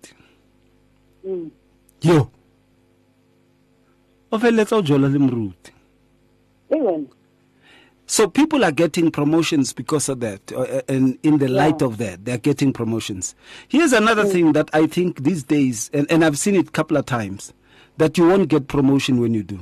Mm. 1.24 1.48
yo 2.02 2.28
o 4.32 4.38
feleletsa 4.38 4.76
o 4.76 4.82
jola 4.82 5.08
le 5.08 5.18
moruti 5.18 5.70
Even. 5.70 5.73
So 8.14 8.28
people 8.28 8.64
are 8.64 8.70
getting 8.70 9.10
promotions 9.10 9.72
because 9.72 10.08
of 10.08 10.20
that, 10.20 10.52
uh, 10.52 10.60
uh, 10.60 10.80
and 10.88 11.18
in 11.24 11.38
the 11.38 11.48
light 11.48 11.80
Yeah. 11.80 11.88
of 11.88 11.98
that, 11.98 12.24
they're 12.24 12.38
getting 12.38 12.72
promotions. 12.72 13.34
Here's 13.66 13.92
another 13.92 14.22
mm. 14.22 14.30
thing 14.30 14.52
that 14.52 14.70
I 14.72 14.86
think 14.86 15.24
these 15.24 15.42
days, 15.42 15.90
and, 15.92 16.08
and 16.08 16.24
I've 16.24 16.38
seen 16.38 16.54
it 16.54 16.68
a 16.68 16.70
couple 16.70 16.96
of 16.96 17.06
times, 17.06 17.52
that 17.96 18.16
you 18.16 18.28
won't 18.28 18.46
get 18.48 18.68
promotion 18.68 19.18
when 19.18 19.34
you 19.34 19.42
do. 19.42 19.58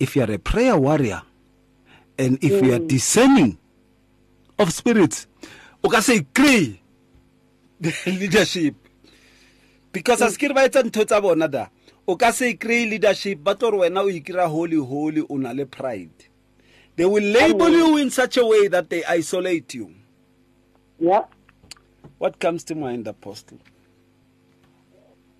If 0.00 0.16
you're 0.16 0.32
a 0.32 0.38
prayer 0.38 0.78
warrior, 0.78 1.24
and 2.18 2.42
if 2.42 2.52
you 2.64 2.72
are 2.72 2.78
mm. 2.78 2.88
discerning 2.88 3.58
of 4.58 4.72
spirits, 4.72 5.26
o 5.84 5.90
ka 5.90 6.00
se 6.00 6.22
kry 6.32 6.80
leadership 8.06 8.76
because 9.92 10.22
as 10.22 10.38
mm. 10.38 10.40
ke 10.40 10.48
re 10.48 10.54
ba 10.54 10.64
etsa 10.64 10.88
ntho 10.88 11.04
tsa 11.04 11.20
bona 11.20 11.48
da 11.48 11.66
o 12.08 12.16
ka 12.16 12.32
se 12.32 12.54
kry 12.56 12.88
leadership 12.88 13.44
ba 13.44 13.54
tlo 13.54 13.76
re 13.76 13.78
wena 13.84 14.00
o 14.00 14.08
ikira 14.08 14.48
holy 14.48 14.80
holy 14.80 15.20
o 15.28 15.36
na 15.36 15.52
le 15.52 15.66
pride 15.66 16.32
they 16.96 17.04
will 17.04 17.22
label 17.22 17.68
you 17.70 17.96
in 17.96 18.10
such 18.10 18.36
a 18.36 18.44
way 18.44 18.68
that 18.68 18.90
they 18.90 19.04
isolate 19.04 19.74
you 19.74 19.90
Yeah. 20.98 21.24
what 22.18 22.38
comes 22.38 22.64
to 22.64 22.74
mind 22.74 23.06
apostle 23.06 23.58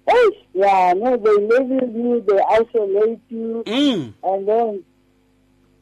Hey, 0.06 0.46
yeah, 0.52 0.92
no, 0.94 1.16
they 1.16 1.30
label 1.30 1.88
you, 1.88 2.24
they 2.28 2.38
isolate 2.38 3.22
you, 3.30 3.62
mm. 3.66 4.12
and 4.22 4.46
then 4.48 4.84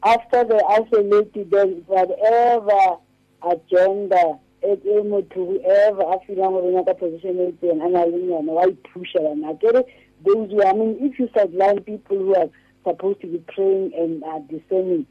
after 0.01 0.45
they 0.45 0.59
isolate 0.69 1.35
you, 1.35 1.45
then 1.51 1.83
whatever 1.87 2.99
agenda 3.43 4.39
e 4.63 4.71
e 4.71 5.01
motho 5.03 5.35
whoever 5.35 6.01
a 6.03 6.19
feelang 6.25 6.51
gore 6.51 6.71
nyaka 6.71 6.93
position 6.97 7.37
e 7.39 7.51
itseng 7.51 7.83
a 7.85 7.89
na 7.89 8.03
yone 8.05 8.47
wa 8.51 8.63
ipusha 8.65 9.19
yona 9.19 9.49
I 9.49 9.53
get 9.53 9.75
it 9.75 9.87
those 10.25 10.49
I 10.65 10.71
mean 10.73 10.97
if 11.01 11.19
you 11.19 11.27
sideline 11.35 11.81
people 11.83 12.17
who 12.17 12.35
are 12.35 12.49
supposed 12.85 13.19
to 13.21 13.27
be 13.27 13.39
praying 13.53 13.91
and 13.93 14.23
are 14.23 14.39
discerning 14.39 15.05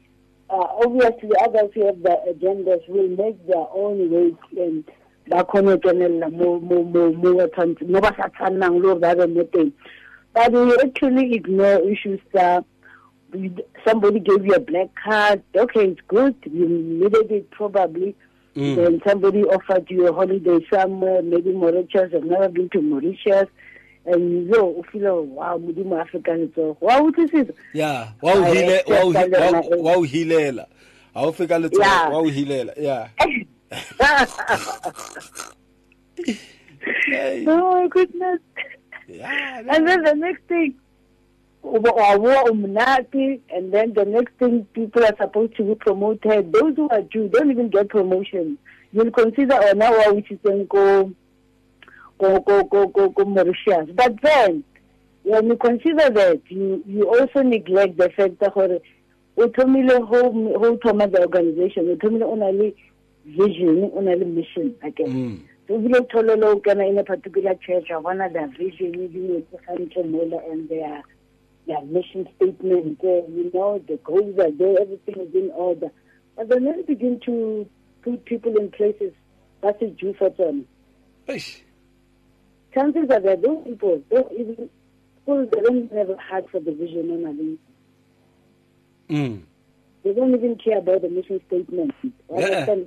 uh, 0.49 0.67
obviously 0.83 1.29
others 1.43 1.69
who 1.73 1.85
have 1.85 2.01
their 2.03 2.17
agendas 2.29 2.87
will 2.87 3.07
make 3.09 3.37
their 3.47 3.65
own 3.73 4.09
ways 4.11 4.35
and 4.57 4.83
ba 5.29 5.43
kgone 5.43 5.65
go 5.65 5.77
kenelela 5.89 6.29
mo 6.31 6.59
mo 6.59 6.83
mo 6.83 7.11
mo 7.13 7.33
ba 7.37 7.47
tshwanetse- 7.47 7.87
mo 7.89 8.01
ba 8.01 8.11
sa 8.17 8.27
tshwannang 8.29 8.75
le 8.75 8.81
gore 8.81 8.99
ba 8.99 9.15
be 9.15 9.25
mo 9.27 9.43
teng 9.43 9.71
but 10.33 10.51
we 10.51 10.75
actually 10.83 11.33
ignore 11.35 11.79
issues 11.89 12.19
you- 13.33 13.65
somebody 13.87 14.19
gave 14.19 14.45
you 14.45 14.53
a 14.53 14.59
black 14.59 14.89
card 15.03 15.41
okay 15.55 15.85
it's 15.87 16.01
good 16.07 16.35
you 16.51 16.67
needed 16.67 17.31
it 17.31 17.49
probably 17.51 18.15
Mm. 18.55 18.75
then 18.75 19.01
somebody 19.07 19.41
offered 19.45 19.89
you 19.89 20.05
a 20.07 20.13
holiday 20.13 20.59
somewhere 20.71 21.23
maybe 21.23 21.51
Mauritius 21.53 22.13
i've 22.13 22.23
never 22.23 22.49
been 22.49 22.69
to 22.69 22.81
Mauritius 22.83 23.47
and 24.05 24.31
you 24.31 24.41
know 24.51 24.83
feel 24.91 25.07
oh, 25.07 25.21
wow 25.21 25.57
modimo 25.57 26.01
africa 26.01 26.27
letsogo 26.31 26.77
wa 26.81 27.01
utlwisisa? 27.01 27.53
Yeah 27.73 28.07
wa 28.21 28.33
o 28.33 28.43
hile 28.53 28.83
wa 28.87 28.99
o 29.03 29.11
hi- 29.11 29.29
that 29.29 29.31
wa 29.31 29.47
and 29.47 29.55
I- 29.55 29.69
o- 29.77 29.83
wa 29.83 29.93
o 29.95 30.01
hilela. 30.03 30.67
Ha 31.13 31.21
o 31.25 31.31
fika 31.31 31.59
le 31.59 31.69
Yeah. 31.79 32.09
wa 32.11 32.17
o 32.19 32.23
hilela 32.23 32.73
yeah 32.77 33.07
Hey, 37.05 37.45
oh 37.47 37.81
my 37.81 37.87
goodness. 37.87 38.39
Yeah 39.07 39.59
and 39.69 39.87
then 39.87 40.03
the 40.03 40.13
next 40.15 40.43
thing 40.47 40.75
uba 41.63 41.91
wabuwa 41.91 42.43
umnati 42.51 43.39
and 43.55 43.73
then 43.73 43.93
the 43.93 44.05
next 44.05 44.33
thing 44.37 44.65
people 44.73 45.03
are 45.03 45.15
supposed 45.17 45.55
to 45.55 45.63
be 45.63 45.75
promoted. 45.75 46.51
Those 46.51 46.75
who 46.75 46.89
are 46.89 47.01
Jew 47.03 47.29
don't 47.29 47.49
even 47.51 47.69
get 47.69 47.89
promotion. 47.89 48.57
You'll 48.91 49.11
consider 49.11 49.55
oh, 49.55 49.69
ona 49.71 49.91
wa 49.91 50.11
which 50.13 50.29
is 50.31 50.39
in 50.45 50.65
go 50.65 51.11
go 52.23 52.39
go 52.39 52.63
go 52.63 52.87
go 52.87 53.09
go 53.09 53.25
Mauritius 53.25 53.89
but 53.95 54.13
then 54.21 54.63
when 55.23 55.47
you 55.47 55.57
consider 55.57 56.09
that 56.09 56.41
you 56.49 56.83
you 56.85 57.07
also 57.07 57.41
neglect 57.41 57.97
the 57.97 58.09
fact 58.09 58.39
that 58.39 58.53
o 58.55 59.47
thomile 59.49 59.97
ho 60.05 60.31
ho 60.59 60.77
thoma 60.77 61.07
the 61.07 61.19
organization 61.21 61.89
o 61.89 61.95
thomile 61.95 62.23
o 62.23 62.35
na 62.35 62.49
le 62.49 62.71
vision 63.25 63.91
o 63.95 64.01
na 64.01 64.11
le 64.11 64.25
mission 64.25 64.73
again 64.83 65.47
so 65.67 65.73
ebile 65.79 65.99
o 65.99 66.03
thole 66.11 66.35
le 66.35 66.47
o 66.47 66.59
kena 66.59 66.87
in 66.89 66.99
a 66.99 67.03
particular 67.03 67.55
church 67.55 67.89
wa 67.89 67.99
bona 68.01 68.29
their 68.29 68.47
vision 68.59 68.91
di 68.91 69.21
etse 69.37 69.57
gantle 69.67 70.03
mola 70.03 70.39
and 70.51 70.69
their 70.69 71.01
their 71.67 71.81
mission 71.85 72.27
statement 72.35 72.99
uh, 73.03 73.21
you 73.37 73.49
know 73.53 73.81
the 73.87 73.97
goals 74.03 74.37
are 74.37 74.51
there 74.51 74.81
everything 74.81 75.15
is 75.27 75.33
in 75.33 75.51
order. 75.55 75.89
But 76.35 76.49
then 76.49 76.65
they 76.65 76.81
begin 76.81 77.19
to 77.25 77.67
put 78.01 78.25
people 78.25 78.57
in 78.57 78.69
places 78.71 79.13
that's 79.61 79.81
a 79.81 79.87
Jew 79.87 80.13
for 80.19 80.29
them. 80.29 80.65
Eish. 81.27 81.61
Chances 82.73 83.09
are 83.09 83.19
that 83.19 83.41
those 83.41 83.63
people 83.65 84.01
don't 84.09 84.31
even 84.33 84.69
people 85.15 85.45
they 85.51 85.61
don't 85.61 85.91
have 85.93 86.09
a 86.09 86.17
heart 86.17 86.49
for 86.51 86.59
the 86.59 86.71
vision 86.71 87.07
normally. 87.07 87.57
Mm. 89.09 89.43
They 90.03 90.13
don't 90.13 90.33
even 90.35 90.55
care 90.57 90.79
about 90.79 91.01
the 91.01 91.09
mission 91.09 91.39
statement. 91.47 91.93
Yeah. 92.03 92.65
They 92.65 92.81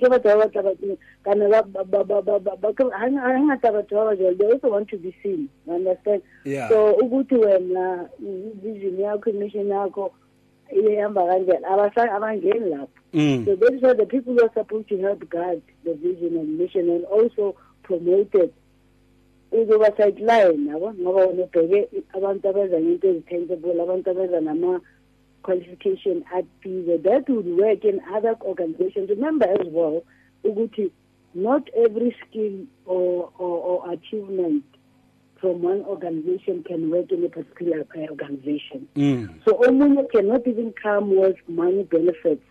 also 4.52 4.68
want 4.68 4.88
to 4.90 4.96
be 4.98 5.16
seen. 5.22 5.48
You 5.66 5.72
understand? 5.74 6.22
Yeah. 6.44 6.68
So 6.68 6.94
ukuthi 7.02 7.36
wena 7.38 8.08
vision 8.20 8.98
yakho 8.98 9.32
mission 9.32 9.66
yakho 9.68 10.12
ihamba 10.70 11.26
kanjani 11.26 12.10
abangeni 12.10 12.70
lapho. 12.70 12.88
Mm. 13.14 13.44
So 13.46 13.56
that 13.56 13.72
is 13.72 13.82
why 13.82 13.94
the 13.94 14.06
people 14.06 14.34
who 14.34 14.42
are 14.44 14.52
supposed 14.52 14.88
to 14.88 14.98
help 15.00 15.28
guide 15.30 15.62
the 15.84 15.94
vision 15.94 16.36
and 16.36 16.58
mission 16.58 16.90
and 16.90 17.04
also 17.06 17.56
promote 17.82 18.34
it 18.34 18.52
uzoba 19.60 19.86
sideline 19.96 20.70
yabo 20.70 20.94
ngoba 21.00 21.26
wena 21.26 21.44
ubheke 21.44 22.02
abantu 22.12 22.48
abenza 22.48 22.80
ngento 22.80 23.08
ezitentable 23.08 23.82
abantu 23.82 24.10
abenza 24.10 24.40
nama-qualification 24.40 26.24
athize 26.34 26.98
that 26.98 27.28
would 27.28 27.48
work 27.58 27.84
in 27.84 28.00
other 28.16 28.34
organizations 28.40 29.08
remember 29.10 29.48
as 29.48 29.66
well 29.72 30.02
ukuthi 30.44 30.90
not 31.34 31.68
every 31.74 32.16
skill 32.26 32.54
or, 32.86 33.30
or, 33.38 33.56
or 33.70 33.92
achievement 33.92 34.64
from 35.40 35.62
one 35.62 35.82
organization 35.84 36.62
can 36.62 36.90
work 36.90 37.12
in 37.12 37.24
a 37.24 37.28
particular 37.28 37.84
uh, 37.94 38.10
organization 38.10 38.88
Mm. 38.96 39.28
so 39.44 39.52
omunye 39.68 40.04
cannot 40.12 40.46
even 40.46 40.72
come 40.82 41.14
with 41.16 41.36
money 41.48 41.82
benefits. 41.84 42.42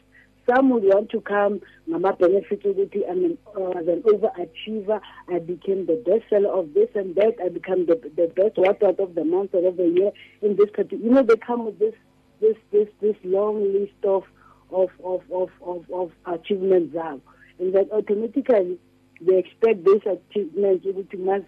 Some 0.48 0.70
would 0.70 0.84
want 0.84 1.10
to 1.10 1.22
come 1.22 1.62
ngama 1.90 2.20
benefits 2.20 2.64
ukuthi 2.66 3.02
I'm 3.10 3.26
an, 3.26 3.38
uh, 3.58 3.70
as 3.72 3.88
an 3.88 4.04
overachiever. 4.04 5.02
I 5.28 5.40
became 5.40 5.88
the 5.88 6.02
best 6.06 6.30
seller 6.30 6.50
of 6.50 6.74
this 6.74 6.90
and 6.94 7.16
that. 7.16 7.36
I 7.44 7.50
become 7.50 7.88
the 7.88 7.96
the 8.16 8.28
best 8.36 8.60
out 8.60 9.00
of 9.00 9.16
the 9.16 9.26
month 9.26 9.56
or 9.56 9.68
of 9.68 9.78
the 9.78 9.88
year 9.88 10.12
in 10.42 10.56
this 10.56 10.70
country 10.76 11.00
You 11.02 11.10
know 11.10 11.24
they 11.24 11.36
come 11.38 11.66
with 11.66 11.80
this 11.80 11.96
this 12.42 12.58
this 12.72 12.88
this 13.02 13.16
long 13.24 13.74
list 13.74 14.00
of 14.04 14.24
of 14.72 14.90
of 15.04 15.22
of 15.32 15.50
of, 15.62 15.86
of 15.92 16.12
achievements 16.28 16.94
now, 16.94 17.20
and 17.60 17.74
that 17.74 17.92
automatically 17.92 18.78
they 19.22 19.40
expect 19.40 19.84
these 19.84 20.02
achievements 20.06 20.86
ukuthi 20.86 21.18
must 21.18 21.46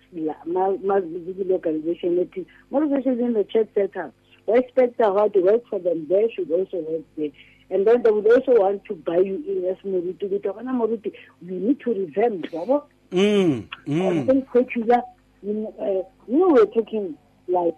must 0.48 0.84
must 0.84 1.06
be 1.14 1.34
the 1.34 1.54
organization. 1.54 2.16
That 2.16 2.46
organizations 2.74 3.20
in 3.20 3.34
the 3.34 3.44
church 3.44 3.70
setup. 3.76 4.14
They 4.48 4.60
expect 4.60 5.00
how 5.00 5.28
to 5.28 5.42
work 5.42 5.68
for 5.70 5.78
them. 5.78 6.08
They 6.10 6.32
should 6.34 6.50
also 6.50 6.78
work 6.78 7.04
there. 7.18 7.32
And 7.70 7.86
then 7.86 8.02
they 8.02 8.12
would 8.12 8.26
also 8.32 8.62
want 8.62 8.86
to 8.86 8.96
buy 8.96 9.18
you 9.18 9.44
in 9.48 9.66
as 9.70 9.78
Moruti. 9.84 10.30
"Wena 10.30 10.72
Moruti, 10.72 11.12
We 11.42 11.54
need 11.56 11.80
to 11.82 11.94
revamp. 11.94 12.46
yabo?" 12.52 12.84
Mm. 13.12 13.68
I 13.88 13.90
Mm. 13.90 14.46
Kochula, 14.48 15.02
you 15.44 15.54
know, 15.54 15.74
uh, 15.80 16.04
we're 16.28 16.66
talking 16.68 17.18
like 17.48 17.76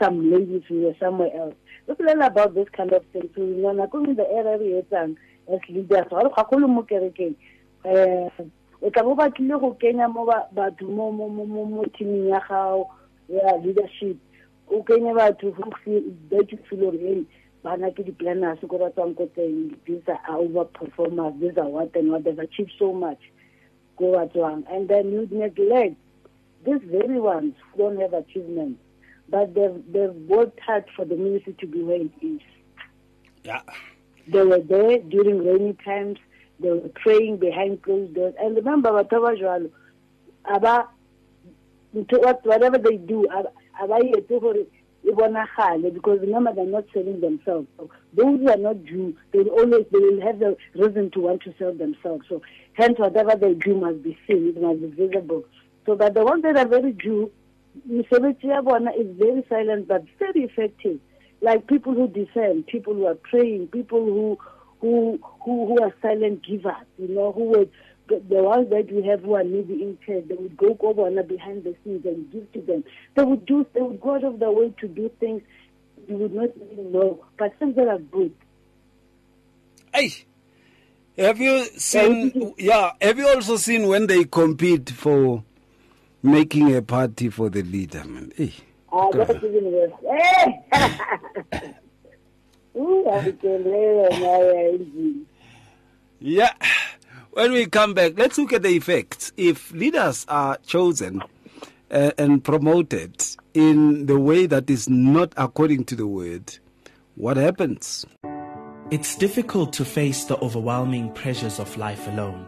some 0.00 0.30
ladies 0.30 0.62
who 0.68 0.82
were 0.82 0.94
somewhere 1.00 1.30
else. 1.36 1.54
Let's 1.86 2.00
learn 2.00 2.22
about 2.22 2.54
this 2.54 2.68
kind 2.76 2.92
of 2.92 3.04
thing. 3.12 3.28
So, 3.34 3.42
you 3.42 3.56
know, 3.56 3.72
nakong 3.74 4.14
the 4.16 4.28
era 4.30 4.58
re 4.58 4.82
etsang 4.82 5.16
as 5.52 5.60
leaders, 5.68 6.06
ha 6.10 6.18
re 6.22 6.30
gagolo 6.30 6.68
mo 6.68 6.82
kerekeng. 6.82 7.34
Eh, 7.84 8.28
o 8.82 8.90
tla 8.90 9.02
bo 9.02 9.14
batlile 9.16 9.58
go 9.60 9.72
kenya 9.80 10.08
mo 10.08 10.24
ba- 10.26 10.48
batho 10.54 10.82
mo 10.82 11.10
mo 11.10 11.28
mo 11.28 11.44
mo 11.46 11.64
mo 11.64 11.84
teaming 11.98 12.28
ya 12.28 12.40
gago 12.48 12.88
ya 13.28 13.56
leadership. 13.64 14.16
O 14.70 14.82
kenye 14.82 15.14
batho 15.14 15.50
that 16.30 16.52
you 16.52 16.58
feel 16.68 16.92
bana 17.62 17.90
ke 17.90 18.04
di-planners 18.04 18.58
ko 18.68 18.78
ba 18.78 18.90
tswang 18.90 19.14
ko 19.16 19.26
teng 19.34 19.74
these 19.84 20.02
are 20.06 20.38
over 20.38 20.64
performers 20.64 21.34
these 21.40 21.56
are 21.58 21.68
what 21.68 21.94
and 21.96 22.10
what 22.12 22.24
they've 22.24 22.38
achieved 22.38 22.72
so 22.78 22.92
much 22.92 23.18
go 23.98 24.12
batswang. 24.14 24.62
And 24.70 24.88
then 24.88 25.10
you 25.12 25.28
neglect 25.30 25.96
these 26.64 26.80
very 26.86 27.20
ones 27.20 27.54
who 27.72 27.82
don't 27.82 28.00
have 28.00 28.12
achievements 28.14 28.80
but 29.28 29.54
they've, 29.54 29.82
they've 29.92 30.14
worked 30.26 30.60
hard 30.60 30.84
for 30.96 31.04
the 31.04 31.16
ministry 31.16 31.54
to 31.60 31.66
be 31.66 31.82
where 31.82 32.00
it 32.00 32.12
is. 32.22 32.40
Yeah. 33.44 33.60
they 34.28 34.42
were 34.42 34.60
there 34.60 34.98
during 34.98 35.44
rainy 35.44 35.76
times 35.84 36.18
they 36.60 36.70
were 36.70 36.88
praying 37.02 37.36
behind 37.38 37.82
closed 37.82 38.14
doors. 38.14 38.34
And 38.40 38.56
remember 38.56 38.90
batho 38.90 39.22
ba 39.22 39.36
jwalo 39.36 39.70
aba 40.44 40.88
whatever 42.44 42.78
they 42.78 42.96
do 42.96 43.26
aba 43.28 43.96
etse 44.16 44.40
gore 44.40 44.64
because 45.04 46.20
remember 46.20 46.52
they're 46.54 46.66
not 46.66 46.84
selling 46.92 47.20
themselves. 47.20 47.66
So 47.76 47.90
those 48.14 48.40
who 48.40 48.48
are 48.50 48.56
not 48.56 48.84
Jew 48.84 49.16
they 49.32 49.40
will 49.40 49.50
always 49.50 49.86
they 49.92 49.98
will 49.98 50.20
have 50.20 50.38
the 50.38 50.56
reason 50.74 51.10
to 51.12 51.20
want 51.20 51.42
to 51.42 51.54
sell 51.58 51.72
themselves. 51.72 52.24
So 52.28 52.42
hence 52.74 52.98
whatever 52.98 53.34
they 53.36 53.54
do 53.54 53.76
must 53.76 54.02
be 54.02 54.18
seen 54.26 54.48
it 54.48 54.60
must 54.60 54.80
be 54.80 55.06
visible. 55.06 55.44
So 55.86 55.96
but 55.96 56.14
the 56.14 56.24
ones 56.24 56.42
that 56.42 56.56
are 56.56 56.68
very 56.68 56.92
Jew 56.92 57.30
mesebetsi 57.88 58.44
ya 58.44 58.60
is 58.98 59.16
very 59.16 59.44
silent 59.48 59.88
but 59.88 60.04
very 60.18 60.44
effective. 60.44 61.00
Like 61.40 61.66
people 61.66 61.94
who 61.94 62.08
defend 62.08 62.66
people 62.66 62.94
who 62.94 63.06
are 63.06 63.14
praying 63.14 63.68
people 63.68 64.04
who 64.04 64.38
who 64.80 65.18
who, 65.44 65.66
who 65.66 65.82
are 65.82 65.94
silent 66.02 66.44
givers 66.44 66.86
you 66.98 67.08
know 67.08 67.32
who 67.32 67.44
would 67.44 67.70
the, 68.08 68.42
ones 68.42 68.70
that 68.70 68.90
we 68.90 69.06
have 69.06 69.22
who 69.22 69.34
are 69.34 69.44
needy 69.44 69.82
in 69.82 69.98
church, 70.04 70.24
they 70.28 70.34
would 70.34 70.56
go 70.56 70.76
over 70.80 71.06
and 71.06 71.28
behind 71.28 71.64
the 71.64 71.74
scenes 71.84 72.04
and 72.04 72.30
give 72.32 72.50
to 72.52 72.60
them. 72.60 72.84
They 73.14 73.22
would 73.22 73.46
do, 73.46 73.66
they 73.74 73.80
would 73.80 74.00
go 74.00 74.14
out 74.14 74.24
of 74.24 74.38
their 74.38 74.50
way 74.50 74.74
to 74.80 74.88
do 74.88 75.10
things 75.20 75.42
you 76.08 76.16
would 76.16 76.34
not 76.34 76.50
even 76.56 76.92
know, 76.92 77.24
but 77.38 77.56
things 77.58 77.76
that 77.76 77.88
are 77.88 77.98
good. 77.98 78.34
Hey, 79.94 80.12
have 81.18 81.38
you 81.38 81.64
seen? 81.76 82.54
Yeah, 82.56 82.92
have 83.00 83.18
you 83.18 83.28
also 83.28 83.56
seen 83.56 83.88
when 83.88 84.06
they 84.06 84.24
compete 84.24 84.90
for 84.90 85.44
making 86.22 86.74
a 86.74 86.82
party 86.82 87.28
for 87.28 87.50
the 87.50 87.62
leader? 87.62 88.04
Man, 88.04 88.32
hey. 88.36 88.54
Ah, 88.90 89.10
that's 89.10 89.42
even 89.42 89.72
worse. 89.72 89.92
Hey! 90.02 90.64
Ooh, 92.76 93.08
I 93.08 93.32
can 93.32 93.64
lay 93.64 94.06
on 94.06 94.20
my. 94.20 95.24
Yeah. 96.20 96.52
When 97.32 97.52
we 97.52 97.66
come 97.66 97.94
back, 97.94 98.14
let's 98.16 98.38
look 98.38 98.52
at 98.52 98.62
the 98.62 98.70
effects. 98.70 99.32
If 99.36 99.70
leaders 99.72 100.24
are 100.28 100.56
chosen 100.66 101.22
uh, 101.90 102.10
and 102.18 102.42
promoted 102.42 103.24
in 103.54 104.06
the 104.06 104.18
way 104.18 104.46
that 104.46 104.68
is 104.68 104.88
not 104.88 105.34
according 105.36 105.84
to 105.86 105.96
the 105.96 106.06
word, 106.06 106.58
what 107.14 107.36
happens? 107.36 108.06
It's 108.90 109.16
difficult 109.16 109.72
to 109.74 109.84
face 109.84 110.24
the 110.24 110.38
overwhelming 110.38 111.12
pressures 111.12 111.60
of 111.60 111.76
life 111.76 112.08
alone. 112.08 112.46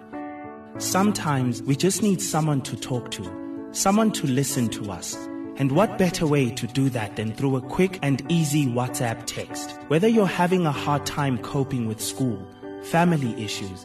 Sometimes 0.79 1.63
we 1.63 1.77
just 1.77 2.03
need 2.03 2.23
someone 2.23 2.63
to 2.63 2.77
talk 2.77 3.11
to, 3.13 3.69
someone 3.73 4.11
to 4.13 4.27
listen 4.27 4.69
to 4.71 4.91
us. 4.91 5.15
And 5.57 5.73
what 5.73 5.99
better 5.99 6.27
way 6.27 6.51
to 6.53 6.67
do 6.67 6.89
that 6.91 7.17
than 7.17 7.35
through 7.35 7.57
a 7.57 7.61
quick 7.61 7.99
and 8.01 8.25
easy 8.31 8.67
WhatsApp 8.67 9.25
text? 9.27 9.73
Whether 9.89 10.09
you're 10.09 10.27
having 10.27 10.65
a 10.65 10.73
hard 10.73 11.05
time 11.05 11.37
coping 11.39 11.87
with 11.87 12.01
school, 12.01 12.43
family 12.83 13.35
issues, 13.43 13.85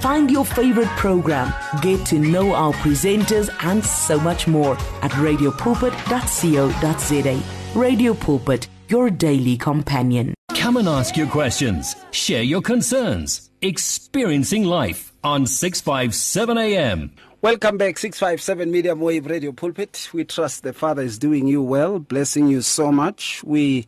Find 0.00 0.30
your 0.30 0.44
favorite 0.44 0.88
program, 0.90 1.52
get 1.80 2.04
to 2.06 2.18
know 2.18 2.54
our 2.54 2.72
presenters, 2.74 3.48
and 3.64 3.84
so 3.84 4.20
much 4.20 4.46
more 4.46 4.74
at 5.02 5.10
radiopulpit.co.za. 5.12 7.42
Radio 7.74 8.14
Pulpit, 8.14 8.68
your 8.88 9.10
daily 9.10 9.56
companion. 9.56 10.34
Come 10.50 10.76
and 10.76 10.88
ask 10.88 11.16
your 11.16 11.26
questions, 11.26 11.96
share 12.10 12.42
your 12.42 12.62
concerns. 12.62 13.50
Experiencing 13.62 14.64
life 14.64 15.12
on 15.24 15.46
657 15.46 16.58
AM. 16.58 17.12
Welcome 17.40 17.78
back, 17.78 17.98
657 17.98 18.70
Medium 18.70 19.00
Wave 19.00 19.26
Radio 19.26 19.52
Pulpit. 19.52 20.10
We 20.12 20.24
trust 20.24 20.62
the 20.62 20.72
Father 20.72 21.02
is 21.02 21.18
doing 21.18 21.46
you 21.46 21.62
well, 21.62 21.98
blessing 21.98 22.48
you 22.48 22.62
so 22.62 22.92
much. 22.92 23.42
We 23.44 23.86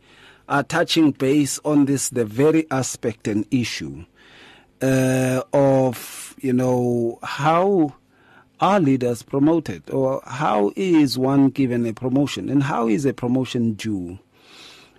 are 0.49 0.63
touching 0.63 1.11
base 1.13 1.59
on 1.65 1.87
this, 1.87 2.09
the 2.09 2.25
very 2.25 2.67
aspect 2.71 3.29
and 3.29 3.47
issue 3.51 4.05
uh, 4.83 5.43
of 5.53 6.35
you 6.41 6.53
know, 6.53 7.19
how 7.23 7.95
are 8.61 8.81
leaders 8.81 9.23
promoted 9.23 9.89
or 9.91 10.23
how 10.27 10.73
is 10.77 11.19
one 11.19 11.49
given 11.49 11.87
a 11.87 11.93
promotion 11.93 12.49
and 12.49 12.63
how 12.63 12.89
is 12.89 13.05
a 13.05 13.13
promotion 13.13 13.73
due? 13.75 14.19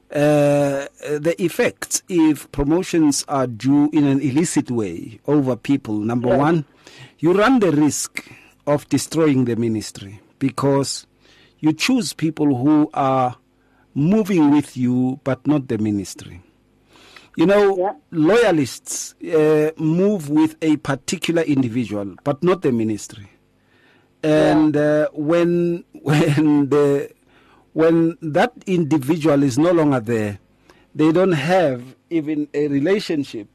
Uh, 0.09 0.87
the 1.19 1.35
effects 1.39 2.01
if 2.07 2.49
promotions 2.53 3.25
are 3.27 3.45
due 3.45 3.89
in 3.91 4.05
an 4.05 4.21
illicit 4.21 4.71
way 4.71 5.19
over 5.27 5.55
people. 5.57 5.95
Number 5.97 6.29
Yes. 6.29 6.39
one, 6.39 6.65
you 7.19 7.33
run 7.33 7.59
the 7.59 7.71
risk 7.71 8.25
of 8.65 8.87
destroying 8.89 9.45
the 9.45 9.55
ministry 9.57 10.21
because 10.39 11.05
you 11.59 11.73
choose 11.73 12.13
people 12.13 12.55
who 12.55 12.89
are 12.93 13.35
moving 13.95 14.49
with 14.51 14.77
you 14.77 15.19
but 15.25 15.45
not 15.45 15.67
the 15.67 15.77
ministry. 15.77 16.41
You 17.37 17.45
know, 17.45 17.77
Yeah. 17.77 17.93
loyalists 18.11 19.13
uh, 19.23 19.69
move 19.77 20.29
with 20.29 20.55
a 20.61 20.77
particular 20.77 21.43
individual 21.43 22.15
but 22.23 22.41
not 22.43 22.63
the 22.63 22.71
ministry. 22.71 23.29
And 24.23 24.75
uh, 24.75 25.07
when 25.13 25.83
when 26.01 26.69
the 26.69 27.11
when 27.73 28.17
that 28.23 28.53
individual 28.65 29.43
is 29.43 29.57
no 29.59 29.71
longer 29.71 29.99
there, 29.99 30.39
they 30.95 31.11
don't 31.11 31.33
have 31.33 31.95
even 32.09 32.47
a 32.55 32.67
relationship 32.67 33.47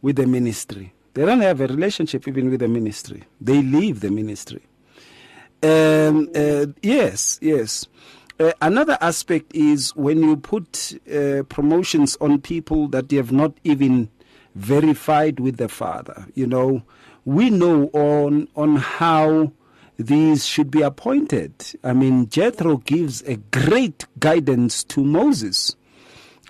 with 0.00 0.14
the 0.16 0.26
ministry. 0.26 0.92
They 1.14 1.24
don't 1.26 1.40
have 1.40 1.60
a 1.60 1.66
relationship 1.66 2.28
even 2.28 2.50
with 2.50 2.60
the 2.60 2.68
ministry. 2.68 3.24
They 3.40 3.62
leave 3.62 3.98
the 4.00 4.10
ministry. 4.12 4.62
Um, 5.64 6.30
uh, 6.34 6.66
yes, 6.82 7.38
yes. 7.42 7.86
Uh, 8.42 8.52
another 8.60 8.98
aspect 9.00 9.54
is 9.54 9.94
when 9.94 10.20
you 10.20 10.36
put 10.36 10.98
uh, 11.14 11.44
promotions 11.44 12.16
on 12.20 12.40
people 12.40 12.88
that 12.88 13.12
you 13.12 13.18
have 13.18 13.30
not 13.30 13.52
even 13.62 14.08
verified 14.56 15.38
with 15.38 15.58
the 15.58 15.68
Father. 15.68 16.26
You 16.34 16.48
know, 16.48 16.82
we 17.24 17.50
know 17.50 17.84
on 17.92 18.48
on 18.56 18.76
how 18.78 19.52
these 19.96 20.44
should 20.44 20.72
be 20.72 20.82
appointed. 20.82 21.52
I 21.84 21.92
mean, 21.92 22.28
Jethro 22.30 22.78
gives 22.78 23.22
a 23.22 23.36
great 23.36 24.06
guidance 24.18 24.82
to 24.84 25.04
Moses 25.04 25.76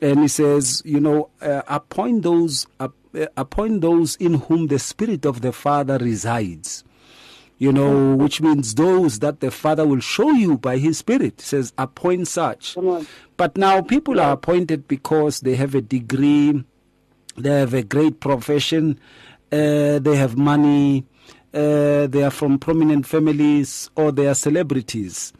and 0.01 0.21
he 0.21 0.29
says, 0.29 0.81
you 0.87 0.99
know, 0.99 1.29
uh, 1.43 1.61
appoint 1.69 2.23
those 2.23 2.67
uh, 2.81 2.89
appoint 3.37 3.83
those 3.83 4.17
in 4.17 4.35
whom 4.35 4.69
the 4.69 4.79
spirit 4.79 5.27
of 5.27 5.43
the 5.43 5.53
Father 5.53 5.99
resides. 5.99 6.85
You 7.63 7.73
know, 7.73 8.17
which 8.17 8.41
means 8.41 8.75
those 8.75 9.21
that 9.21 9.39
the 9.39 9.53
Father 9.53 9.87
will 9.87 10.01
show 10.01 10.33
you 10.33 10.59
by 10.59 10.79
His 10.79 10.99
Spirit. 10.99 11.41
Says, 11.41 11.73
appoint 11.79 12.27
such. 12.27 12.77
But 13.37 13.57
now 13.57 13.83
people 13.83 14.19
are 14.19 14.33
appointed 14.33 14.89
because 14.89 15.35
they 15.47 15.55
have 15.55 15.77
a 15.77 15.81
degree, 15.81 16.65
they 17.37 17.61
have 17.61 17.73
a 17.73 17.85
great 17.85 18.19
profession, 18.19 18.99
uh, 19.53 20.01
they 20.01 20.17
have 20.17 20.37
money, 20.37 21.07
uh, 21.55 22.09
they 22.09 22.25
are 22.25 22.33
from 22.33 22.59
prominent 22.59 23.07
families, 23.07 23.91
or 23.95 24.11
they 24.11 24.27
are 24.27 24.35
celebrities. 24.35 25.33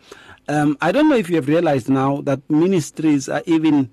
Um, 0.47 0.79
I 0.81 0.93
don't 0.93 1.09
know 1.09 1.17
if 1.17 1.29
you 1.29 1.35
have 1.35 1.49
realized 1.49 1.89
now 1.89 2.21
that 2.21 2.49
ministries 2.49 3.29
are 3.29 3.43
even 3.47 3.91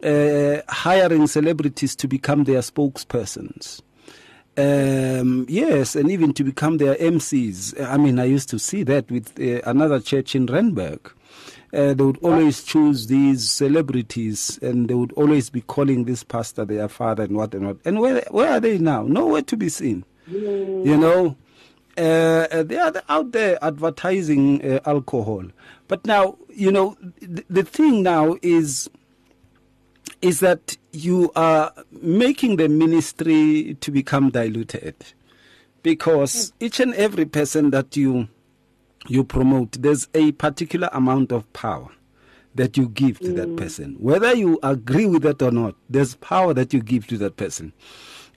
uh, 0.00 0.58
hiring 0.68 1.26
celebrities 1.26 1.96
to 1.96 2.06
become 2.06 2.44
their 2.44 2.60
spokespersons. 2.60 3.82
Um, 4.56 5.46
yes, 5.48 5.96
and 5.96 6.10
even 6.10 6.32
to 6.34 6.44
become 6.44 6.78
their 6.78 6.94
MCs. 6.94 7.80
I 7.84 7.96
mean, 7.96 8.18
I 8.20 8.24
used 8.24 8.48
to 8.50 8.58
see 8.58 8.84
that 8.84 9.10
with 9.10 9.38
uh, 9.40 9.60
another 9.68 9.98
church 10.00 10.34
in 10.34 10.46
Renberg. 10.46 11.10
Uh, 11.72 11.92
they 11.92 12.04
would 12.04 12.18
always 12.22 12.62
choose 12.62 13.08
these 13.08 13.50
celebrities 13.50 14.60
and 14.62 14.88
they 14.88 14.94
would 14.94 15.12
always 15.14 15.50
be 15.50 15.60
calling 15.62 16.04
this 16.04 16.22
pastor 16.22 16.64
their 16.64 16.88
father 16.88 17.24
and 17.24 17.36
what 17.36 17.52
and 17.52 17.66
what. 17.66 17.78
And 17.84 17.98
where, 18.00 18.22
where 18.30 18.52
are 18.52 18.60
they 18.60 18.78
now? 18.78 19.02
Nowhere 19.02 19.42
to 19.42 19.56
be 19.56 19.68
seen. 19.68 20.04
You 20.28 20.96
know, 20.96 21.36
uh, 21.98 22.62
they 22.62 22.76
are 22.78 22.92
out 23.08 23.32
there 23.32 23.58
advertising 23.62 24.64
uh, 24.64 24.78
alcohol. 24.86 25.44
But 25.88 26.06
now, 26.06 26.36
you 26.48 26.70
know, 26.70 26.96
th- 27.20 27.44
the 27.50 27.64
thing 27.64 28.04
now 28.04 28.36
is 28.40 28.88
is 30.24 30.40
that 30.40 30.78
you 30.92 31.30
are 31.36 31.70
making 31.90 32.56
the 32.56 32.66
ministry 32.66 33.76
to 33.82 33.90
become 33.90 34.30
diluted. 34.30 34.94
Because 35.82 36.50
mm. 36.50 36.52
each 36.60 36.80
and 36.80 36.94
every 36.94 37.26
person 37.26 37.70
that 37.70 37.94
you 37.94 38.28
you 39.06 39.22
promote 39.22 39.72
there's 39.72 40.08
a 40.14 40.32
particular 40.32 40.88
amount 40.92 41.30
of 41.30 41.52
power 41.52 41.88
that 42.54 42.78
you 42.78 42.88
give 42.88 43.18
to 43.18 43.34
that 43.34 43.48
mm. 43.48 43.56
person. 43.58 43.96
Whether 43.98 44.34
you 44.34 44.58
agree 44.62 45.04
with 45.04 45.26
it 45.26 45.42
or 45.42 45.50
not 45.50 45.74
there's 45.90 46.14
power 46.16 46.54
that 46.54 46.72
you 46.72 46.80
give 46.80 47.06
to 47.08 47.18
that 47.18 47.36
person. 47.36 47.74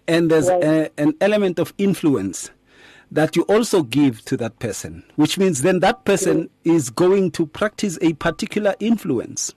And 0.10 0.30
there's 0.30 0.50
Right. 0.50 0.64
a, 0.64 0.92
an 0.98 1.14
element 1.22 1.58
of 1.58 1.74
influence 1.78 2.52
that 3.10 3.38
you 3.38 3.44
also 3.44 3.84
give 3.84 4.26
to 4.26 4.36
that 4.36 4.60
person 4.60 5.06
which 5.16 5.38
means 5.38 5.62
then 5.62 5.80
that 5.80 6.04
person 6.04 6.50
is 6.66 6.90
going 6.90 7.32
to 7.32 7.46
practice 7.46 7.98
a 8.02 8.12
particular 8.14 8.76
influence 8.82 9.54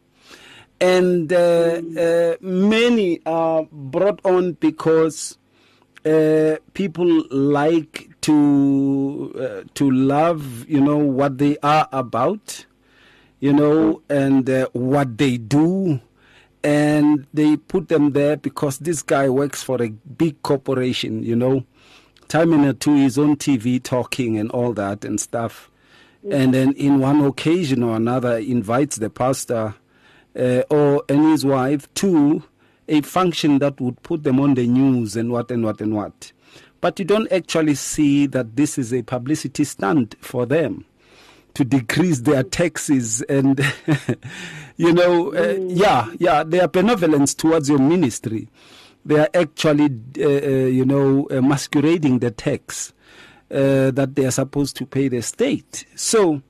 and 0.81 1.33
uh, 1.33 1.83
uh, 1.99 2.37
many 2.41 3.21
are 3.27 3.67
brought 3.71 4.21
on 4.25 4.53
because 4.53 5.37
uh, 6.05 6.57
people 6.73 7.25
like 7.31 8.09
to 8.23 9.35
uh, 9.39 9.69
to 9.75 9.91
love 9.91 10.69
you 10.69 10.81
know 10.81 10.97
what 10.97 11.39
they 11.39 11.59
are 11.63 11.89
about 11.93 12.65
you 13.41 13.53
know 13.53 14.03
and 14.09 14.49
uh, 14.49 14.69
what 14.73 15.19
they 15.19 15.37
do. 15.37 16.01
And 16.63 17.27
they 17.33 17.57
put 17.57 17.89
them 17.89 18.13
there 18.13 18.37
because 18.37 18.81
this 18.81 19.01
guy 19.01 19.31
works 19.31 19.63
for 19.63 19.83
a 19.83 19.89
big 19.89 20.43
corporation 20.43 21.23
you 21.23 21.35
know. 21.35 21.65
Time 22.29 22.53
in 22.53 22.65
a 22.65 22.75
two 22.75 22.95
is 22.97 23.17
on 23.19 23.37
tv 23.37 23.83
talking 23.83 24.39
and 24.39 24.51
all 24.51 24.75
that 24.75 25.05
and 25.05 25.19
stuff. 25.19 25.71
And 26.31 26.53
then 26.53 26.73
in 26.73 27.01
one 27.01 27.25
occasion 27.25 27.83
or 27.83 27.97
another 27.97 28.37
invites 28.37 28.97
the 28.97 29.09
pastor 29.09 29.75
uh, 30.39 30.63
or 30.71 31.05
and 31.09 31.31
his 31.31 31.45
wife 31.45 31.93
to 31.95 32.43
a 32.89 33.01
function 33.03 33.59
that 33.61 33.81
would 33.81 34.03
put 34.03 34.25
them 34.25 34.41
on 34.41 34.55
the 34.55 34.67
news 34.67 35.17
and 35.17 35.31
what 35.31 35.51
and 35.51 35.65
what 35.65 35.81
and 35.81 35.95
what. 35.95 36.33
But 36.81 36.99
you 36.99 37.05
don't 37.05 37.31
actually 37.31 37.75
see 37.75 38.27
that 38.27 38.57
this 38.57 38.79
is 38.79 38.93
a 38.93 39.03
publicity 39.03 39.65
stunt 39.65 40.17
for 40.21 40.47
them 40.47 40.85
to 41.55 41.65
decrease 41.65 42.21
their 42.21 42.43
taxes 42.43 43.23
and 43.23 43.61
you 44.77 44.93
know 44.93 45.35
uh, 45.35 45.59
yeah 45.61 46.13
yeah 46.19 46.43
their 46.43 46.69
benevolence 46.69 47.35
towards 47.35 47.69
your 47.69 47.79
ministry. 47.79 48.49
They 49.05 49.19
are 49.19 49.31
actually 49.35 49.91
uh, 50.19 50.25
uh, 50.25 50.67
you 50.67 50.85
know 50.85 51.27
uh, 51.31 51.41
masquerading 51.41 52.21
the 52.21 52.31
tax 52.31 52.93
uh, 53.51 53.91
that 53.91 54.15
they 54.15 54.25
are 54.25 54.31
supposed 54.31 54.77
to 54.77 54.87
pay 54.87 55.09
the 55.09 55.23
state. 55.23 55.85
So 55.97 56.43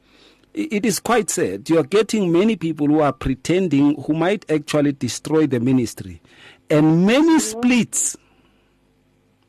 it 0.55 0.85
is 0.85 0.99
quite 0.99 1.31
sad. 1.31 1.69
You 1.71 1.79
are 1.79 1.85
getting 1.85 2.33
many 2.33 2.57
people 2.57 2.87
who 2.87 3.01
are 3.01 3.13
pretending 3.13 4.01
who 4.03 4.15
might 4.15 4.51
actually 4.51 4.93
destroy 4.93 5.47
the 5.47 5.61
ministry. 5.61 6.21
And 6.69 7.07
many 7.07 7.39
splits. 7.41 8.17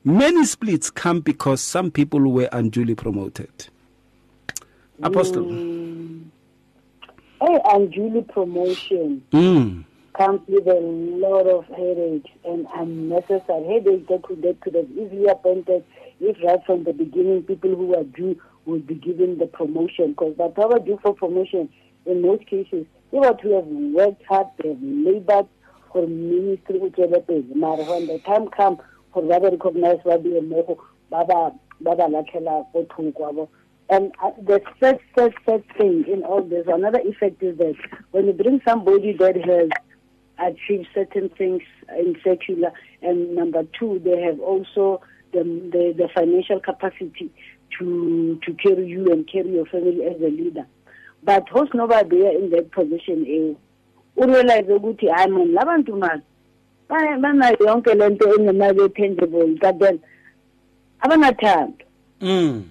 Many 0.03 0.45
splits 0.45 0.89
come 0.89 1.19
because 1.19 1.61
some 1.61 1.91
people 1.91 2.19
were 2.19 2.49
unduly 2.51 2.95
promoted. 2.95 3.67
Apostle. 5.03 5.49
Hey, 7.41 7.59
unduly 7.65 8.21
promotion. 8.23 9.23
Mm. 9.31 9.85
comes 10.13 10.41
with 10.47 10.67
a 10.67 10.79
lot 10.79 11.47
of 11.47 11.65
headaches 11.67 12.29
and 12.45 12.67
unnecessary 12.75 13.65
headaches 13.65 14.07
that 14.09 14.21
could, 14.23 14.41
that 14.41 14.59
could 14.61 14.75
have 14.75 14.89
easily 14.91 15.25
appointed 15.27 15.83
if 16.21 16.37
right 16.43 16.59
from 16.65 16.83
the 16.83 16.93
beginning 16.93 17.43
people 17.43 17.75
who 17.75 17.95
are 17.95 18.03
due 18.03 18.39
will 18.65 18.79
be 18.79 18.95
given 18.95 19.37
the 19.37 19.47
promotion. 19.47 20.11
Because 20.11 20.37
the 20.37 20.49
power 20.49 20.79
due 20.79 20.99
for 21.01 21.13
promotion 21.13 21.69
in 22.05 22.21
most 22.21 22.45
cases, 22.45 22.85
they 23.11 23.19
were 23.19 23.33
to 23.33 23.51
have 23.55 23.65
worked 23.65 24.23
hard, 24.25 24.47
they 24.61 24.69
have 24.69 24.81
labored 24.81 25.47
for 25.91 26.07
ministry 26.07 26.79
which 26.79 26.97
are 26.99 27.07
the 27.07 27.19
But 27.19 27.87
when 27.87 28.07
the 28.07 28.19
time 28.25 28.47
comes 28.49 28.79
for 29.13 29.23
rather 29.23 29.49
recognize 29.49 29.97
they 30.05 30.11
are 30.11 30.75
baba 31.09 31.53
baba 31.81 32.03
lakhela 32.03 32.65
go 32.71 32.85
thoko 32.85 33.49
and 33.91 34.13
uh, 34.23 34.31
the 34.41 34.61
first, 34.79 35.01
first, 35.13 35.35
first 35.45 35.65
thing 35.77 36.05
in 36.07 36.23
all 36.23 36.41
this, 36.41 36.65
another 36.67 36.99
effect 37.03 37.43
is 37.43 37.57
that 37.57 37.75
when 38.11 38.25
you 38.25 38.31
bring 38.31 38.61
somebody 38.65 39.11
that 39.19 39.35
has 39.35 39.69
achieved 40.39 40.87
certain 40.95 41.27
things 41.37 41.61
in 41.99 42.15
secular, 42.23 42.71
and 43.01 43.35
number 43.35 43.63
two, 43.77 43.99
they 44.03 44.21
have 44.21 44.39
also 44.39 45.01
the, 45.31 45.43
the, 45.43 45.93
the 45.97 46.07
financial 46.13 46.59
capacity 46.59 47.29
to 47.77 48.39
to 48.45 48.53
carry 48.53 48.87
you 48.87 49.11
and 49.11 49.27
carry 49.31 49.51
your 49.53 49.65
family 49.65 50.03
as 50.05 50.21
a 50.21 50.29
leader. 50.29 50.65
But 51.23 51.47
host 51.49 51.73
nobody 51.73 52.25
in 52.25 52.49
that 52.51 52.71
position 52.71 53.25
is 53.25 53.55
urealize 54.17 54.73
ukuthi 54.73 55.07
hayi 55.07 55.31
man 55.31 55.51
labantu 55.53 55.95
mani 55.97 56.21
ba- 56.89 57.17
banayo 57.19 57.57
yonke 57.59 57.91
engemali 57.91 58.89
tangible 58.95 59.55
but 59.61 59.79
then 59.79 59.99
abanathando 60.99 61.73
Mm. 62.21 62.63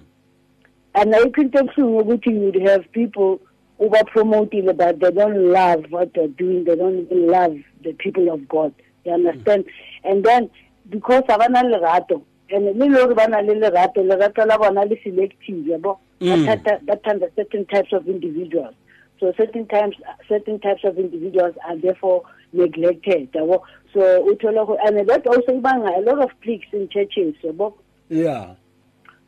and 0.95 1.13
ayikho 1.13 1.41
into 1.41 1.57
ebuhlungu 1.59 1.97
ukuthi 1.99 2.29
you 2.29 2.35
you 2.35 2.41
would 2.45 2.61
have 2.67 2.85
people 2.93 3.39
ubapromotile 3.79 4.73
but 4.73 4.99
they 4.99 5.11
don't 5.11 5.35
love 5.37 5.85
what 5.89 6.13
they're 6.13 6.27
doing 6.29 6.63
they 6.63 6.75
don't 6.75 6.99
even 6.99 7.27
love 7.27 7.57
the 7.83 7.93
people 7.93 8.29
of 8.29 8.47
god. 8.47 8.71
You 9.03 9.13
understand? 9.13 9.65
And 10.03 10.23
then 10.23 10.49
because 10.89 11.23
abanalerato 11.23 12.21
and 12.51 12.77
le 12.77 12.89
gore 12.89 13.15
ba 13.15 13.27
na 13.27 13.39
le 13.41 13.55
lerato 13.55 14.03
lerato 14.03 14.45
la 14.45 14.57
bona 14.57 14.85
le 14.85 14.97
selective 15.03 15.79
mm. 16.21 16.45
thata- 16.45 16.79
ba 16.85 16.97
thanda 17.03 17.27
certain 17.35 17.65
types 17.65 17.93
of 17.93 18.07
individuals. 18.07 18.73
So 19.19 19.33
certain 19.37 19.67
times 19.67 19.95
certain 20.27 20.59
types 20.59 20.83
of 20.83 20.97
individuals 20.97 21.55
are 21.67 21.77
therefore 21.77 22.23
neglected 22.53 23.31
yabo? 23.33 23.61
So 23.93 23.99
uthola 24.25 24.77
and 24.85 25.07
that 25.07 25.27
also 25.27 25.51
ibanga 25.51 25.97
a 25.97 26.01
lot 26.01 26.23
of 26.23 26.31
cliques 26.41 26.67
in 26.73 26.89
churches 26.89 27.35
yabo? 27.43 27.73
Yeah 28.09 28.55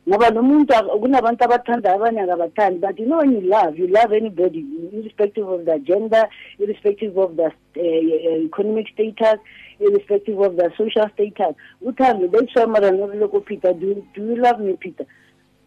ngoba 0.08 0.30
nomuntu 0.30 0.74
kunabantu 1.00 1.44
abathanda 1.44 1.94
abanye 1.94 2.20
akabathandi 2.20 2.78
but 2.80 2.98
you 2.98 3.06
know 3.06 3.18
when 3.18 3.32
you 3.32 3.40
love 3.40 3.78
you 3.78 3.86
love 3.88 4.12
anybody 4.12 4.64
irrespective 4.92 5.48
of 5.48 5.64
their 5.64 5.78
gender 5.78 6.28
irrespective 6.58 7.16
of 7.16 7.36
their 7.36 7.52
uh, 7.76 8.44
economic 8.44 8.86
status 8.88 9.40
irrespective 9.80 10.38
of 10.38 10.56
their 10.56 10.72
social 10.76 11.08
status. 11.14 11.56
Uthando 11.82 12.30
that's 12.30 12.54
why 12.54 12.64
mara 12.66 12.90
noriloko 12.90 13.44
peter 13.44 13.72
do, 13.72 14.04
do 14.14 14.22
you 14.22 14.36
love 14.36 14.60
me 14.60 14.76
peter? 14.76 15.06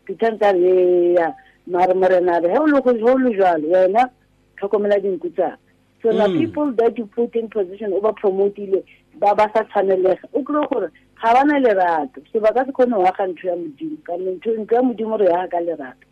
Peter 0.06 0.32
ntare 0.32 0.60
eya 0.60 1.36
mara 1.68 1.94
morenare 1.94 2.50
he 2.52 2.58
o 2.58 2.66
loko 2.68 2.96
he 2.96 3.04
o 3.04 3.16
le 3.16 3.34
jalo 3.34 3.68
wena 3.68 4.10
tlhokomela 4.58 5.00
dinku 5.00 5.30
tsaka 5.34 5.58
so 6.02 6.12
now 6.12 6.28
people 6.28 6.72
that 6.74 6.98
you 6.98 7.06
put 7.08 7.36
in 7.36 7.50
position 7.50 7.94
o 7.94 8.00
ba 8.02 8.14
promotile 8.14 8.84
ba 9.16 9.36
ba 9.36 9.50
sa 9.54 9.64
tshwanelega 9.64 10.30
o 10.34 10.44
kry 10.44 10.68
gore 10.68 10.92
ga 11.22 11.34
ba 11.34 11.44
na 11.46 11.60
lerato. 11.60 12.22
So 12.32 12.40
ba 12.40 12.54
ka 12.54 12.66
se 12.66 12.72
kgone 12.72 12.96
go 12.96 13.06
aga 13.06 13.28
ntho 13.28 13.48
ya 13.48 13.56
modimo. 13.56 13.98
Ka 14.04 14.14
ntho 14.18 14.76
ya 14.76 14.82
modimo 14.82 15.18
re 15.18 15.26
yaga 15.26 15.48
ka 15.48 15.60
lerato. 15.60 16.06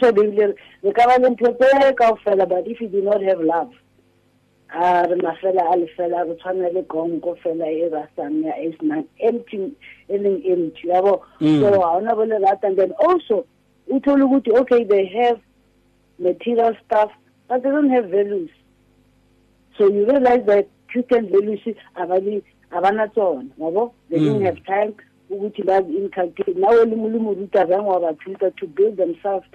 Sa 0.00 0.12
bebile 0.12 0.54
re 0.82 0.92
ka 0.92 1.06
ba 1.06 1.18
le 1.18 1.30
ntho 1.30 1.52
tse 1.58 1.94
kao 1.96 2.16
fela 2.24 2.48
but 2.48 2.66
if 2.66 2.80
you 2.80 2.88
do 2.88 3.02
not 3.02 3.22
have 3.22 3.40
love 3.40 3.72
a 4.74 5.06
re 5.08 5.16
mafela 5.16 5.72
a 5.72 5.76
lefela 5.76 6.28
re 6.28 6.34
tshwana 6.36 6.72
le 6.72 6.82
konko 6.82 7.36
fela 7.40 7.66
e 7.66 7.88
rasang 7.88 8.44
ya 8.44 8.52
empty 9.20 9.72
e 10.08 10.18
leng 10.18 10.44
empty 10.44 10.88
yabo? 10.88 11.22
Mm. 11.40 11.60
So 11.60 11.70
ga 11.70 11.96
ona 11.96 12.14
bo 12.14 12.26
lerato. 12.26 12.64
And 12.64 12.76
then 12.76 12.92
also 12.92 13.46
o 13.90 14.00
thole 14.00 14.20
ukuthi 14.20 14.56
okay 14.60 14.84
they 14.84 15.06
have 15.06 15.40
material 16.18 16.76
stuff 16.84 17.10
but 17.48 17.62
they 17.62 17.70
don't 17.70 17.90
have 17.90 18.10
values. 18.10 18.50
So 19.78 19.88
you 19.88 20.06
realize 20.06 20.44
that 20.46 20.68
Christian 20.88 21.28
values 21.28 21.60
abali 21.96 22.42
abana 22.74 23.08
tsona 23.08 23.48
yabo? 23.58 23.92
They 24.10 24.18
didn't 24.18 24.42
have 24.44 24.62
time 24.64 24.94
ukuthi 25.30 25.62
bazi-inculcate 25.62 26.54
nawe 26.56 26.84
limulumoruta 26.84 27.66
zange 27.66 27.88
wabathuta 27.88 28.50
to 28.56 28.66
build 28.66 28.96
themselves 28.96 29.46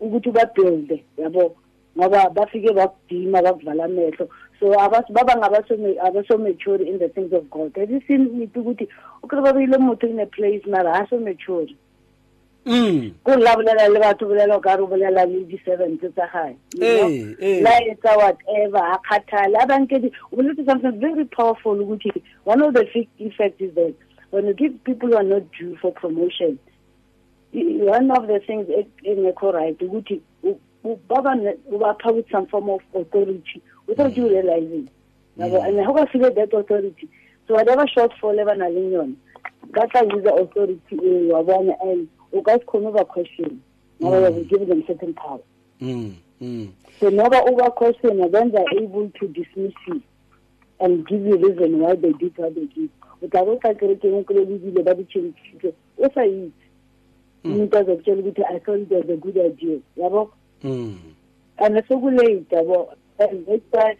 ukuthi 0.00 0.30
babuilde 0.30 1.04
yabo? 1.18 1.56
Ngoba 1.96 2.30
bafike 2.30 2.72
bakudima 2.72 3.42
bakuvala 3.42 3.84
amehlo. 3.84 4.28
So 4.60 4.66
abas- 4.72 5.12
baba 5.12 5.36
ngabaso-mature 5.36 6.82
in 6.82 6.98
the 6.98 7.08
things 7.08 7.32
of 7.32 7.50
god. 7.50 7.76
Have 7.76 7.90
you 7.90 8.00
seen 8.08 8.42
it 8.42 8.52
ukuthi 8.52 8.88
ukre 9.22 9.40
babile 9.42 9.78
motho 9.78 10.08
in 10.08 10.20
a 10.20 10.26
place 10.26 10.62
mara 10.66 10.92
ha 10.94 11.06
so 11.10 11.18
mature 11.18 11.66
mm 11.66 11.83
ko 12.64 13.36
la 13.36 13.56
bolela 13.56 13.88
le 13.88 14.00
batho 14.00 14.26
bolela 14.26 14.56
o 14.56 14.60
ka 14.60 14.76
re 14.76 14.82
o 14.82 14.86
bolela 14.86 15.26
le 15.26 15.44
di-seven 15.44 15.98
tse 15.98 16.10
tsa 16.12 16.28
gae 16.32 16.56
la 17.62 17.70
etsa 17.92 18.16
whatever 18.16 18.78
a 18.80 18.98
kgathale 19.04 19.56
a 19.62 19.66
bankedi 19.66 20.10
o 20.32 20.36
boletse 20.36 20.64
something 20.64 20.98
very 21.00 21.24
powerful 21.26 21.76
ukuthi 21.76 22.10
one 22.44 22.62
of 22.62 22.72
the 22.74 22.84
big 22.94 23.08
effects 23.18 23.60
is 23.60 23.74
that 23.74 23.94
when 24.30 24.46
you 24.46 24.54
give 24.54 24.72
people 24.84 25.08
who 25.08 25.16
are 25.16 25.22
not 25.22 25.42
due 25.58 25.76
for 25.76 25.92
promotion 25.92 26.58
one 27.52 28.10
of 28.10 28.26
the 28.26 28.40
things 28.46 28.66
engekho 29.04 29.52
right 29.52 29.78
ukuthi 29.80 30.20
u- 30.42 30.58
u- 30.84 30.98
baba 31.08 31.34
ne- 31.34 31.56
ubapha 31.70 32.12
with 32.12 32.30
some 32.30 32.46
form 32.46 32.70
of 32.70 32.80
authority 32.94 33.62
without 33.86 34.12
mm. 34.12 34.16
you 34.16 34.28
realizing. 34.28 34.88
Yabo 35.38 35.60
mm. 35.60 35.68
and 35.68 35.86
how 35.86 35.92
ka 35.92 36.06
feel 36.06 36.22
that 36.34 36.52
authority? 36.52 37.08
So 37.46 37.54
whatever 37.54 37.86
shortfall 37.86 38.40
e 38.40 38.44
ba 38.44 38.54
na 38.56 38.66
leng 38.66 38.92
yone 38.92 39.16
ba 39.72 39.86
tla 39.88 40.02
use 40.02 40.26
authority 40.26 40.96
e 41.02 41.30
wa 41.30 41.42
bona 41.42 41.74
and 41.82 42.08
o 42.34 42.42
ka 42.42 42.58
se 42.58 42.90
ba 42.90 43.04
question 43.04 43.60
ngoba 44.00 44.18
you 44.18 44.24
have 44.24 44.48
given 44.48 44.68
them 44.68 44.84
certain 44.86 45.14
power 45.14 45.40
mm 45.80 46.12
mm. 46.40 46.68
So 47.00 47.08
never 47.08 47.36
over 47.36 47.70
question 47.70 48.20
and 48.20 48.32
then 48.32 48.52
they're 48.52 48.82
able 48.82 49.10
to 49.20 49.28
dismiss 49.28 49.72
you 49.86 50.02
and 50.80 51.06
give 51.06 51.24
you 51.24 51.36
reason 51.36 51.80
why 51.80 51.94
they 51.96 52.12
did 52.12 52.36
what 52.38 52.54
they 52.54 52.66
did. 52.66 52.90
O 53.22 53.26
tla 53.26 53.44
bo 53.44 53.58
ka 53.58 53.74
kerekeng 53.74 54.24
kry 54.26 54.44
lebile 54.46 54.84
ba 54.84 54.94
ditšhentšhitse 54.94 55.74
o 55.98 56.08
sa 56.14 56.22
itse. 56.22 56.64
Umuntu 57.44 57.78
azokutshela 57.78 58.22
ukuthi 58.22 58.42
i 58.46 58.58
thought 58.58 58.80
it 58.80 58.90
was 58.90 59.08
a 59.10 59.16
good 59.16 59.38
idea 59.38 59.78
yabo 59.96 60.30
mm. 60.62 60.98
And 61.58 61.76
sekulate 61.88 62.46
yabo 62.50 62.94
and 63.18 63.46
that's 63.46 63.62
why 63.70 63.96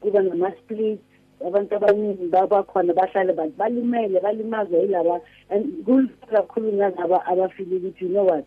kuba 0.00 0.22
nama-split 0.22 1.02
abantu 1.46 1.76
abaningi 1.76 2.26
babakhona 2.28 2.94
bahlale 2.94 3.32
bathi 3.32 3.54
balimele 3.56 4.20
balimazwa 4.20 4.78
yilaba 4.78 5.20
and 5.50 5.84
kulula 5.84 6.08
kakhulu 6.30 6.82
abafile 7.26 7.76
ukuthi 7.76 8.04
you 8.04 8.08
know 8.08 8.24
what? 8.24 8.44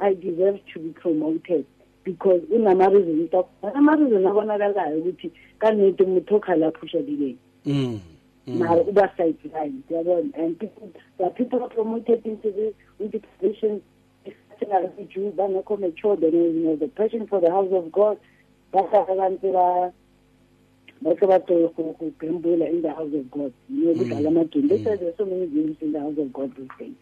I 0.00 0.14
deserve 0.14 0.60
to 0.72 0.80
be 0.80 0.90
promoted 0.90 1.64
because 2.04 2.42
unama-reason 2.50 3.28
ama-reason 3.74 4.26
abonakalayo 4.26 4.98
ukuthi 4.98 5.32
kanete 5.58 6.04
umuntu 6.04 6.36
okhala 6.36 6.66
aphushadileni 6.66 7.38
mm 7.66 8.00
mara 8.46 8.82
uba 8.82 9.10
sideline 9.16 9.82
yabona? 9.90 10.30
And 10.36 10.58
people 10.58 10.92
there 11.18 11.30
people 11.30 11.62
are 11.62 11.68
promoted 11.68 12.26
into 12.26 12.50
the 12.50 12.74
into 13.00 13.20
positions 13.38 13.82
Jew, 15.08 15.32
bangekho 15.36 15.80
mature 15.80 16.16
then 16.16 16.32
you 16.32 16.52
know 16.64 16.76
the 16.76 16.88
passion 16.88 17.26
for 17.26 17.40
the 17.40 17.50
house 17.50 17.72
of 17.72 17.90
God 17.90 18.18
bahlala 18.72 19.08
abantu 19.08 19.92
base 21.04 21.26
bato 21.26 21.68
go 21.76 22.12
gambula 22.18 22.68
in 22.68 22.82
the 22.82 22.88
house 22.88 23.12
of 23.14 23.30
God. 23.30 23.52
You 23.68 23.84
know 23.84 23.94
kudlala 23.94 24.28
amagame 24.28 24.68
they 24.68 24.82
say 24.82 24.96
there's 24.96 25.16
so 25.16 25.26
many 25.26 25.46
games 25.46 25.76
in 25.80 25.92
the 25.92 26.00
house 26.00 26.18
of 26.18 26.32
God 26.32 26.56
these 26.56 26.68
days 26.78 26.96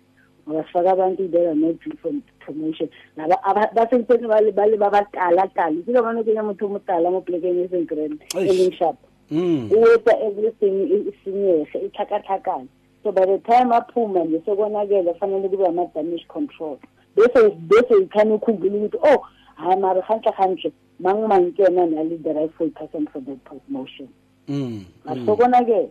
abafaka 0.46 0.92
abantu 0.92 1.30
they 1.30 1.46
are 1.46 1.54
not 1.54 1.78
due 1.80 1.96
for 2.02 2.10
promotion. 2.40 2.90
Laba 3.16 3.72
basentweni 3.74 4.28
bale 4.28 4.52
bale 4.52 4.76
babatala 4.76 5.54
tala 5.54 5.82
ke 5.82 5.92
bona 5.92 6.24
ke 6.24 6.34
ya 6.34 6.42
motho 6.42 6.68
motala 6.68 7.10
mo 7.10 7.20
plekeng 7.20 7.64
e 7.64 7.68
seng 7.70 7.86
grand 7.86 8.18
e 8.34 8.52
leng 8.58 8.74
sharp 8.76 8.98
mm 9.30 9.70
o 9.70 9.86
etsa 9.94 10.12
everything 10.26 11.06
isinyege 11.10 11.78
itlhakatlhakane 11.86 12.68
so 13.02 13.12
by 13.12 13.24
the 13.24 13.38
time 13.38 13.70
aphuma 13.70 14.24
nje 14.24 14.42
sekonakele 14.44 15.14
fanele 15.14 15.48
kube 15.48 15.66
ama-damage 15.66 16.26
control. 16.28 16.78
Bese 17.16 17.50
bese 17.50 17.94
ikhane 18.02 18.32
ukhumbule 18.34 18.78
ukuthi 18.78 18.98
oh 19.02 19.26
hayi 19.56 19.80
mara 19.80 20.02
gantle 20.08 20.32
gantle 20.38 20.72
mang 20.98 21.28
mang 21.28 21.52
ke 21.52 21.58
yena 21.58 21.86
na 21.90 22.02
le 22.02 22.16
the 22.18 22.34
rightful 22.34 22.70
person 22.70 23.06
for 23.12 23.20
that 23.20 23.44
promotion. 23.44 24.08
Mm 24.48 24.84
mara 25.04 25.20
sekonakele 25.20 25.90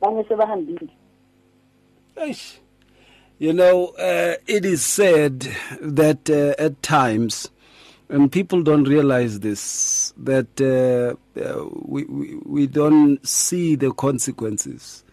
banye 0.00 0.24
sebahambile 0.24 0.88
Eish. 2.16 2.58
You 3.38 3.54
know, 3.54 3.86
uh, 3.98 4.34
it 4.46 4.66
is 4.66 4.84
said 4.84 5.48
that 5.80 6.28
uh, 6.28 6.62
at 6.62 6.82
times, 6.82 7.48
and 8.10 8.30
people 8.30 8.62
don't 8.62 8.84
realize 8.84 9.40
this, 9.40 10.12
that 10.18 10.60
uh, 10.60 11.40
uh, 11.40 11.64
we, 11.86 12.04
we, 12.04 12.36
we 12.44 12.66
don't 12.66 13.26
see 13.26 13.76
the 13.76 13.92
consequences. 13.92 15.04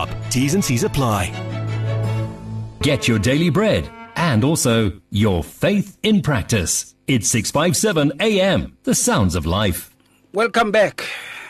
T's 0.29 0.53
and 0.53 0.63
C's 0.63 0.83
apply. 0.83 1.31
Get 2.81 3.07
your 3.07 3.19
daily 3.19 3.49
bread 3.49 3.89
and 4.15 4.43
also 4.43 4.91
your 5.09 5.43
faith 5.43 5.97
in 6.03 6.21
practice. 6.21 6.95
It's 7.07 7.27
657 7.29 8.13
AM, 8.19 8.77
the 8.83 8.95
sounds 8.95 9.35
of 9.35 9.45
life. 9.45 9.95
Welcome 10.33 10.71
back. 10.71 11.05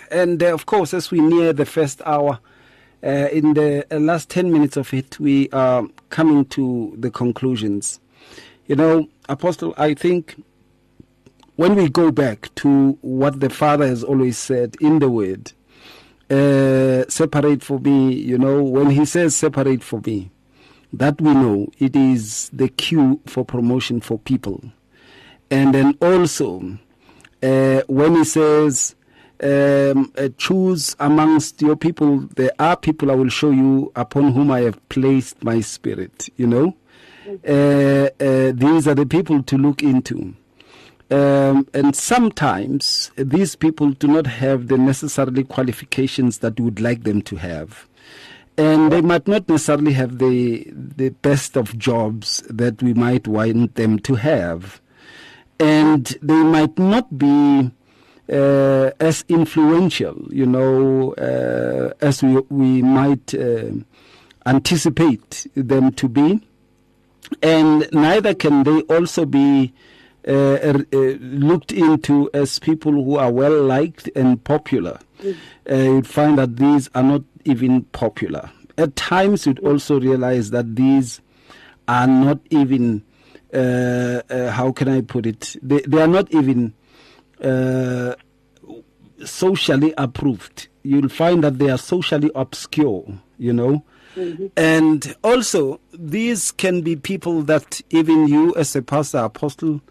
And 0.09 0.41
uh, 0.41 0.53
of 0.53 0.65
course, 0.65 0.93
as 0.93 1.11
we 1.11 1.19
near 1.19 1.53
the 1.53 1.65
first 1.65 2.01
hour, 2.05 2.39
uh, 3.03 3.29
in 3.31 3.53
the 3.53 3.85
uh, 3.91 3.99
last 3.99 4.29
10 4.29 4.51
minutes 4.51 4.77
of 4.77 4.93
it, 4.93 5.19
we 5.19 5.49
are 5.51 5.87
coming 6.09 6.45
to 6.45 6.95
the 6.97 7.09
conclusions. 7.09 7.99
You 8.67 8.75
know, 8.75 9.09
Apostle, 9.29 9.73
I 9.77 9.93
think 9.93 10.41
when 11.55 11.75
we 11.75 11.89
go 11.89 12.11
back 12.11 12.53
to 12.55 12.97
what 13.01 13.39
the 13.39 13.49
Father 13.49 13.87
has 13.87 14.03
always 14.03 14.37
said 14.37 14.75
in 14.81 14.99
the 14.99 15.09
Word, 15.09 15.53
uh, 16.31 17.03
separate 17.09 17.61
for 17.63 17.79
me, 17.79 18.13
you 18.13 18.37
know, 18.37 18.63
when 18.63 18.89
He 18.89 19.05
says 19.05 19.35
separate 19.35 19.83
for 19.83 20.01
me, 20.05 20.31
that 20.93 21.19
we 21.21 21.33
know 21.33 21.67
it 21.77 21.95
is 21.95 22.49
the 22.53 22.69
cue 22.69 23.19
for 23.25 23.43
promotion 23.45 23.99
for 24.01 24.17
people. 24.17 24.63
And 25.49 25.75
then 25.75 25.97
also, 26.01 26.77
uh, 27.43 27.81
when 27.87 28.15
He 28.15 28.23
says, 28.23 28.95
um, 29.43 30.11
uh, 30.17 30.29
choose 30.37 30.95
amongst 30.99 31.61
your 31.61 31.75
people, 31.75 32.19
there 32.35 32.51
are 32.59 32.77
people 32.77 33.11
I 33.11 33.15
will 33.15 33.29
show 33.29 33.49
you 33.51 33.91
upon 33.95 34.31
whom 34.33 34.51
I 34.51 34.61
have 34.61 34.87
placed 34.89 35.43
my 35.43 35.61
spirit, 35.61 36.29
you 36.37 36.47
know. 36.47 36.75
Uh, 37.47 38.09
uh, 38.23 38.51
these 38.53 38.87
are 38.87 38.95
the 38.95 39.05
people 39.05 39.41
to 39.43 39.57
look 39.57 39.81
into. 39.83 40.35
Um, 41.11 41.67
and 41.73 41.93
sometimes 41.93 43.11
these 43.17 43.57
people 43.57 43.91
do 43.91 44.07
not 44.07 44.25
have 44.27 44.69
the 44.69 44.77
necessarily 44.77 45.43
qualifications 45.43 46.37
that 46.37 46.57
you 46.57 46.65
would 46.65 46.79
like 46.79 47.03
them 47.03 47.21
to 47.23 47.35
have. 47.35 47.85
And 48.57 48.91
they 48.91 49.01
might 49.01 49.27
not 49.27 49.49
necessarily 49.49 49.91
have 49.93 50.19
the 50.19 50.71
the 50.71 51.09
best 51.09 51.57
of 51.57 51.77
jobs 51.77 52.43
that 52.49 52.81
we 52.81 52.93
might 52.93 53.27
want 53.27 53.75
them 53.75 53.99
to 53.99 54.15
have. 54.15 54.79
And 55.59 56.05
they 56.21 56.43
might 56.43 56.79
not 56.79 57.17
be 57.17 57.71
uh, 58.31 58.91
as 58.99 59.25
influential, 59.27 60.27
you 60.31 60.45
know, 60.45 61.13
uh, 61.13 61.93
as 62.01 62.23
we, 62.23 62.37
we 62.49 62.81
might 62.81 63.33
uh, 63.33 63.71
anticipate 64.45 65.47
them 65.55 65.91
to 65.93 66.07
be. 66.07 66.41
And 67.41 67.87
neither 67.91 68.33
can 68.33 68.63
they 68.63 68.81
also 68.83 69.25
be 69.25 69.73
Uh, 70.27 70.59
er, 70.63 70.85
uh, 70.93 70.97
looked 71.19 71.71
into 71.71 72.29
as 72.33 72.59
people 72.59 72.91
who 72.91 73.15
are 73.15 73.31
well 73.31 73.63
liked 73.63 74.07
and 74.15 74.43
popular. 74.43 74.99
Mm. 75.23 75.35
Uh, 75.69 75.75
you'd 75.75 76.07
find 76.07 76.37
that 76.37 76.57
these 76.57 76.89
are 76.93 77.01
not 77.01 77.23
even 77.45 77.83
popular. 77.85 78.51
At 78.77 78.95
times, 78.95 79.47
you'd 79.47 79.59
also 79.59 79.99
realize 79.99 80.51
that 80.51 80.75
these 80.75 81.21
are 81.87 82.05
not 82.05 82.39
even, 82.51 83.03
how 83.51 84.71
can 84.71 84.87
I 84.87 85.01
put 85.01 85.25
it, 85.25 85.55
they, 85.61 85.81
they 85.81 86.01
are 86.01 86.07
not 86.07 86.31
even 86.31 86.73
uh, 87.43 88.13
socially 89.25 89.93
approved. 89.97 90.67
You'll 90.83 91.09
find 91.09 91.43
that 91.43 91.57
they 91.59 91.69
are 91.69 91.77
socially 91.77 92.31
obscure, 92.35 93.05
you 93.37 93.53
know. 93.53 93.83
Mm-hmm. 94.15 94.47
And 94.57 95.15
also, 95.23 95.79
these 95.93 96.51
can 96.51 96.81
be 96.81 96.95
people 96.95 97.43
that 97.43 97.81
even 97.89 98.27
you, 98.27 98.53
as 98.55 98.75
a 98.75 98.81
pastor, 98.81 99.19
apostle, 99.19 99.81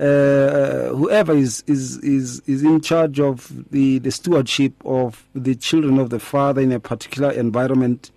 uh, 0.00 0.94
whoever 0.94 1.32
is, 1.32 1.64
is, 1.66 1.98
is, 1.98 2.40
is 2.46 2.62
in 2.62 2.80
charge 2.80 3.18
of 3.20 3.70
the, 3.70 3.98
the 3.98 4.10
stewardship 4.10 4.72
of 4.84 5.28
the 5.34 5.54
children 5.54 5.98
of 5.98 6.10
the 6.10 6.20
Father 6.20 6.60
in 6.60 6.72
a 6.72 6.80
particular 6.80 7.30
environment, 7.32 8.10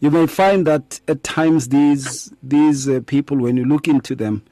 you 0.00 0.10
may 0.10 0.26
find 0.26 0.66
that 0.66 1.00
at 1.08 1.22
times 1.22 1.68
these, 1.68 2.32
these 2.42 2.88
uh, 2.88 3.00
people, 3.06 3.36
when 3.38 3.56
you 3.56 3.64
look 3.64 3.86
into 3.88 4.14
them, 4.14 4.42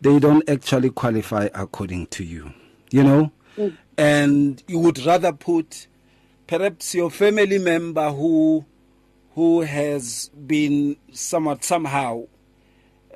they 0.00 0.18
don't 0.18 0.48
actually 0.48 0.90
qualify 0.90 1.48
according 1.54 2.06
to 2.08 2.24
you 2.24 2.52
you 2.90 3.04
know, 3.04 3.32
mm. 3.56 3.76
and 3.96 4.62
you 4.66 4.78
would 4.78 5.04
rather 5.04 5.32
put 5.32 5.86
perhaps 6.46 6.94
your 6.94 7.10
family 7.10 7.58
member 7.58 8.10
who 8.10 8.64
who 9.34 9.62
has 9.62 10.30
been 10.46 10.96
somewhat 11.12 11.64
somehow 11.64 12.24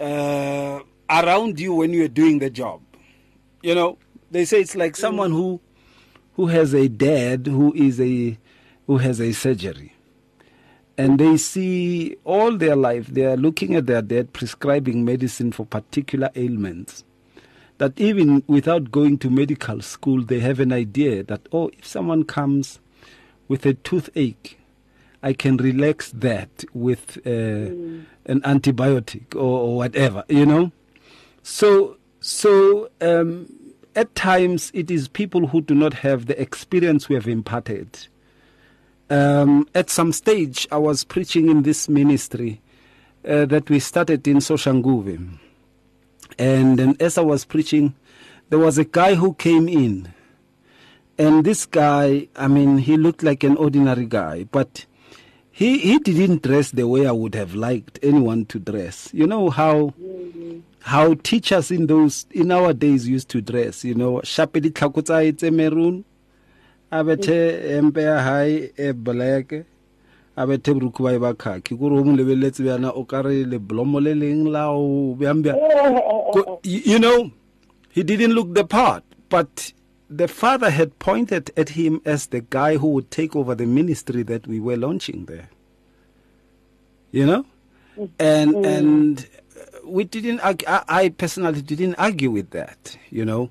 uh, 0.01 0.81
around 1.11 1.61
you 1.61 1.75
when 1.75 1.93
you're 1.93 2.09
doing 2.09 2.39
the 2.39 2.51
job. 2.51 2.81
You 3.63 3.75
know, 3.75 3.99
they 4.31 4.45
say 4.45 4.61
it's 4.61 4.77
like 4.77 4.97
someone 4.97 5.31
who 5.31 5.61
who 6.35 6.47
has 6.47 6.75
a 6.75 6.89
dad 6.89 7.47
who 7.47 7.73
is 7.75 8.01
a 8.01 8.39
who 8.87 8.99
has 8.99 9.21
a 9.21 9.33
surgery. 9.33 9.93
And 10.97 11.19
they 11.19 11.37
see 11.39 12.17
all 12.23 12.57
their 12.57 12.77
life, 12.77 13.09
they 13.09 13.25
are 13.25 13.37
looking 13.37 13.75
at 13.75 13.87
their 13.87 14.01
dad 14.01 14.33
prescribing 14.33 15.05
medicine 15.05 15.51
for 15.51 15.67
particular 15.67 16.31
ailments 16.37 17.03
that 17.79 17.99
even 17.99 18.45
without 18.47 18.91
going 18.91 19.19
to 19.19 19.31
medical 19.31 19.81
school, 19.83 20.23
they 20.23 20.39
have 20.41 20.61
an 20.61 20.73
idea 20.73 21.25
that, 21.25 21.49
oh, 21.53 21.71
if 21.77 21.85
someone 21.85 22.25
comes 22.25 22.79
with 23.49 23.67
a 23.67 23.75
toothache, 23.75 24.59
I 25.25 25.33
can 25.33 25.57
relax 25.57 26.11
that 26.13 26.65
with 26.73 27.19
uh, 27.27 27.31
mm. 27.31 28.05
an 28.27 28.41
antibiotic 28.43 29.35
or, 29.35 29.59
or, 29.61 29.77
whatever, 29.77 30.25
you 30.29 30.47
know. 30.47 30.71
So, 31.43 31.97
so 32.21 32.91
um, 33.01 33.53
at 33.97 34.15
times 34.15 34.71
it 34.75 34.91
is 34.91 35.09
people 35.09 35.49
who 35.49 35.61
do 35.61 35.75
not 35.75 35.95
have 35.95 36.27
the 36.27 36.41
experience 36.41 37.09
we 37.09 37.17
have 37.17 37.27
imparted. 37.27 38.07
Um, 39.11 39.67
at 39.75 39.91
some 39.91 40.13
stage, 40.13 40.69
I 40.71 40.79
was 40.79 41.05
preaching 41.05 41.49
in 41.49 41.63
this 41.63 41.89
ministry 41.89 42.61
uh, 43.29 43.47
that 43.47 43.69
we 43.69 43.81
started 43.81 44.29
in 44.29 44.37
Soshanguve 44.37 45.39
and 46.39 46.79
then 46.79 46.97
as 47.01 47.19
I 47.19 47.23
was 47.23 47.45
preaching, 47.45 47.95
there 48.49 48.59
was 48.59 48.79
a 48.79 48.85
guy 48.85 49.15
who 49.15 49.35
came 49.35 49.69
in. 49.69 50.13
And 51.17 51.45
this 51.45 51.65
guy, 51.65 52.29
I 52.35 52.49
mean, 52.49 52.79
he 52.79 52.97
looked 52.97 53.23
like 53.23 53.45
an 53.45 53.57
ordinary 53.57 54.07
guy, 54.07 54.45
but 54.51 54.87
he, 55.55 55.79
he 55.79 55.99
didn't 56.01 56.43
dress 56.43 56.73
the 56.73 56.89
way 56.89 57.07
I 57.07 57.13
would 57.13 57.37
have 57.37 57.55
liked 57.55 58.01
anyone 58.03 58.45
to 58.47 58.59
dress. 58.59 59.09
You 59.13 59.29
know 59.29 59.51
how 59.51 59.95
how 60.81 61.15
teachers 61.15 61.71
in 61.71 61.87
those 61.87 62.27
in 62.33 62.51
our 62.51 62.73
days 62.73 63.07
used 63.07 63.29
to 63.31 63.41
dress, 63.41 63.85
you 63.85 63.95
know, 63.95 64.21
shapedi 64.25 64.71
tlhakotsa 64.73 65.23
etse 65.31 65.53
maroon, 65.53 66.05
abethe 66.91 67.71
empe 67.79 68.03
ya 68.03 68.19
hae 68.21 68.73
e 68.77 68.91
black, 68.93 69.53
a 70.37 70.45
bethe 70.45 70.75
borukhu 70.75 71.05
ba 71.05 71.19
ba 71.21 71.35
khaki 71.35 71.77
kore 71.77 72.01
o 72.01 72.05
mo 72.05 72.17
bjana 72.17 72.91
o 72.93 73.05
ka 73.05 73.21
re 73.21 73.45
le 73.45 73.59
leng 73.61 74.49
la 74.51 74.73
o 74.73 75.15
bjang 75.15 75.45
you 76.65 76.99
know 76.99 77.31
he 77.91 78.03
didn't 78.03 78.33
look 78.33 78.53
the 78.55 78.65
part 78.65 79.05
but 79.29 79.73
the 80.11 80.29
father 80.29 80.71
had 80.71 80.99
pointed 80.99 81.51
at 81.57 81.71
him 81.71 82.01
as 82.05 82.27
the 82.27 82.41
guy 82.41 82.77
who 82.77 82.89
would 82.89 83.11
take 83.11 83.35
over 83.35 83.55
the 83.55 83.67
ministry 83.67 84.23
that 84.23 84.47
we 84.47 84.61
were 84.61 84.77
launching 84.77 85.27
there 85.27 85.49
you 87.11 87.25
know 87.25 87.45
and 88.19 88.53
mm. 88.53 88.67
and 88.67 89.29
we 89.85 90.05
didn't 90.05 90.41
I, 90.43 91.09
personally 91.11 91.63
didn't 91.63 91.95
argue 91.97 92.31
with 92.31 92.51
that 92.51 92.97
you 93.11 93.25
know 93.25 93.51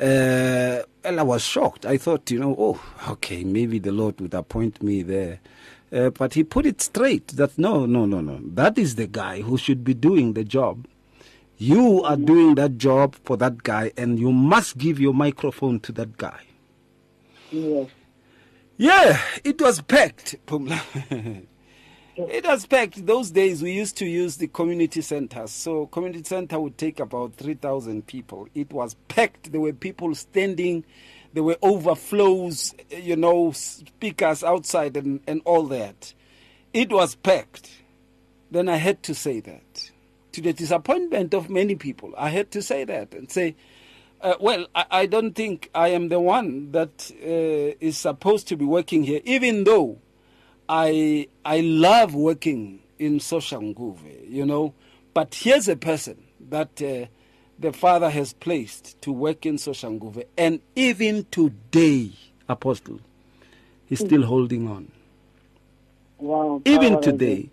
uh, 0.00 0.82
and 1.04 1.20
I 1.20 1.22
was 1.22 1.42
shocked. 1.42 1.86
I 1.86 1.98
thought, 1.98 2.28
you 2.32 2.40
know, 2.40 2.56
oh, 2.58 2.80
okay, 3.10 3.44
maybe 3.44 3.78
the 3.78 3.92
Lord 3.92 4.20
would 4.20 4.34
appoint 4.34 4.82
me 4.82 5.02
there 5.02 5.38
uh, 5.94 6.10
but 6.10 6.34
he 6.34 6.42
put 6.42 6.66
it 6.66 6.82
straight 6.82 7.28
that 7.28 7.56
no, 7.56 7.86
no, 7.86 8.04
no, 8.04 8.20
no. 8.20 8.40
That 8.42 8.78
is 8.78 8.96
the 8.96 9.06
guy 9.06 9.42
who 9.42 9.56
should 9.56 9.84
be 9.84 9.94
doing 9.94 10.32
the 10.32 10.42
job. 10.42 10.86
You 11.56 12.02
are 12.02 12.16
doing 12.16 12.56
that 12.56 12.78
job 12.78 13.16
for 13.24 13.36
that 13.36 13.62
guy, 13.62 13.92
and 13.96 14.18
you 14.18 14.32
must 14.32 14.76
give 14.76 14.98
your 15.00 15.14
microphone 15.14 15.80
to 15.80 15.92
that 15.92 16.16
guy. 16.16 16.40
Yes. 17.50 17.88
Yeah, 18.76 19.20
it 19.44 19.60
was 19.60 19.80
packed, 19.82 20.34
it 20.50 22.44
was 22.44 22.66
packed. 22.66 23.06
Those 23.06 23.30
days 23.30 23.62
we 23.62 23.70
used 23.70 23.96
to 23.98 24.06
use 24.06 24.36
the 24.36 24.48
community 24.48 25.00
centers. 25.00 25.52
So 25.52 25.86
community 25.86 26.24
center 26.24 26.58
would 26.58 26.76
take 26.76 26.98
about 26.98 27.34
3,000 27.34 28.04
people. 28.06 28.48
It 28.52 28.72
was 28.72 28.96
packed. 29.06 29.52
There 29.52 29.60
were 29.60 29.72
people 29.72 30.12
standing 30.16 30.84
there 31.34 31.42
were 31.42 31.58
overflows, 31.62 32.74
you 32.90 33.16
know, 33.16 33.50
speakers 33.50 34.44
outside 34.44 34.96
and, 34.96 35.20
and 35.26 35.42
all 35.44 35.64
that. 35.64 36.14
it 36.72 36.92
was 36.92 37.16
packed, 37.16 37.70
then 38.52 38.68
I 38.68 38.76
had 38.76 39.02
to 39.04 39.14
say 39.16 39.40
that. 39.40 39.63
To 40.34 40.40
the 40.40 40.52
disappointment 40.52 41.32
of 41.32 41.48
many 41.48 41.76
people, 41.76 42.12
I 42.18 42.30
had 42.30 42.50
to 42.50 42.60
say 42.60 42.82
that 42.82 43.14
and 43.14 43.30
say, 43.30 43.54
uh, 44.20 44.34
well, 44.40 44.66
I, 44.74 44.84
I, 44.90 45.06
don't 45.06 45.32
think 45.32 45.70
I 45.72 45.88
am 45.88 46.08
the 46.08 46.18
one 46.18 46.72
that 46.72 47.12
uh, 47.22 47.76
is 47.78 47.96
supposed 47.96 48.48
to 48.48 48.56
be 48.56 48.64
working 48.64 49.04
here, 49.04 49.20
even 49.24 49.62
though 49.62 49.98
I 50.68 51.28
I 51.44 51.60
love 51.60 52.16
working 52.16 52.80
in 52.98 53.20
Soshanguve, 53.20 54.28
you 54.28 54.44
know. 54.44 54.74
But 55.12 55.36
here's 55.36 55.68
a 55.68 55.76
person 55.76 56.24
that 56.48 56.82
uh, 56.82 57.06
the 57.60 57.72
father 57.72 58.10
has 58.10 58.32
placed 58.32 59.00
to 59.02 59.12
work 59.12 59.46
in 59.46 59.54
Soshanguve, 59.54 60.24
and 60.36 60.58
even 60.74 61.26
today, 61.30 62.10
Apostle, 62.48 62.98
he's 63.86 64.00
still 64.00 64.24
holding 64.24 64.66
on. 64.66 64.90
Wow. 66.18 66.60
Even 66.64 67.00
today. 67.00 67.50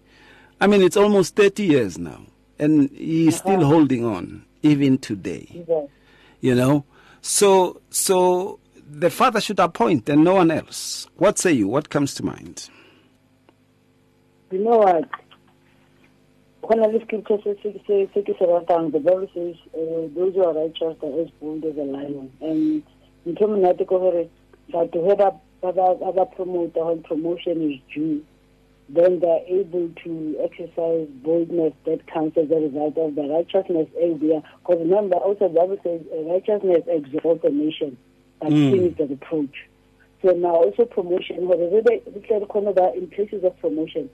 I 0.60 0.68
mean, 0.68 0.82
it's 0.82 0.98
almost 0.98 1.36
30 1.36 1.64
years 1.64 1.98
now, 1.98 2.22
and 2.62 2.90
he's 2.92 3.42
Uh-huh. 3.42 3.56
still 3.58 3.66
holding 3.68 4.06
on, 4.06 4.46
even 4.62 4.98
today. 4.98 5.66
You 6.40 6.56
know? 6.56 6.86
So, 7.22 7.82
so 7.90 8.60
the 8.90 9.10
father 9.10 9.42
should 9.42 9.60
appoint 9.60 10.08
and 10.10 10.24
no 10.24 10.36
one 10.36 10.52
else. 10.52 11.08
What 11.18 11.38
say 11.38 11.52
you? 11.52 11.68
What 11.68 11.90
comes 11.90 12.14
to 12.16 12.24
mind? 12.26 12.70
You 14.52 14.60
know 14.60 14.78
what? 14.78 15.10
When 16.64 16.84
I 16.84 16.88
look 16.88 17.04
scripture 17.04 17.38
ratang, 17.38 18.92
the 18.92 19.00
Bible 19.00 19.28
says, 19.34 19.56
uh, 19.74 20.08
those 20.16 20.34
who 20.36 20.44
are 20.44 20.54
righteous 20.54 20.96
are 21.04 21.22
as 21.22 21.30
bold 21.42 21.66
as 21.66 21.76
a 21.78 21.84
lion. 21.84 22.32
And 22.42 22.84
in 23.26 23.36
monate 23.36 23.88
ko 23.88 24.00
gore 24.00 24.28
batho 24.72 25.10
he 25.10 25.16
ba 25.16 25.32
ba 25.62 25.72
ba 25.74 25.96
ba 25.96 26.12
ba 26.14 26.26
promota 26.36 26.86
when 26.86 27.04
promotion 27.04 27.72
is 27.72 27.80
due, 27.94 28.24
then 28.94 29.20
they're 29.20 29.46
able 29.48 29.90
to 30.04 30.38
exercise 30.44 31.08
boldness 31.24 31.74
that 31.86 32.06
comes 32.08 32.34
as 32.38 32.52
a 32.52 32.56
result 32.56 32.98
of 32.98 33.16
the 33.16 33.24
righteousness 33.24 33.88
area. 33.98 34.44
Because 34.60 34.80
remember, 34.80 35.16
also 35.16 35.48
the 35.48 35.56
Bible 35.56 35.78
says 35.84 36.02
righteousness 36.28 36.84
exalts 36.88 37.44
a 37.46 37.50
nation, 37.50 37.98
but 38.40 38.50
sin 38.50 38.88
is 38.92 38.98
the 38.98 39.06
reproach. 39.06 39.68
So 40.22 40.32
now 40.34 40.56
also 40.56 40.86
promotion, 40.86 41.48
whatever 41.48 41.82
they 41.82 42.00
declare 42.12 42.42
about 42.44 42.96
in 42.96 43.08
places 43.08 43.44
of 43.44 43.58
promotion, 43.60 44.10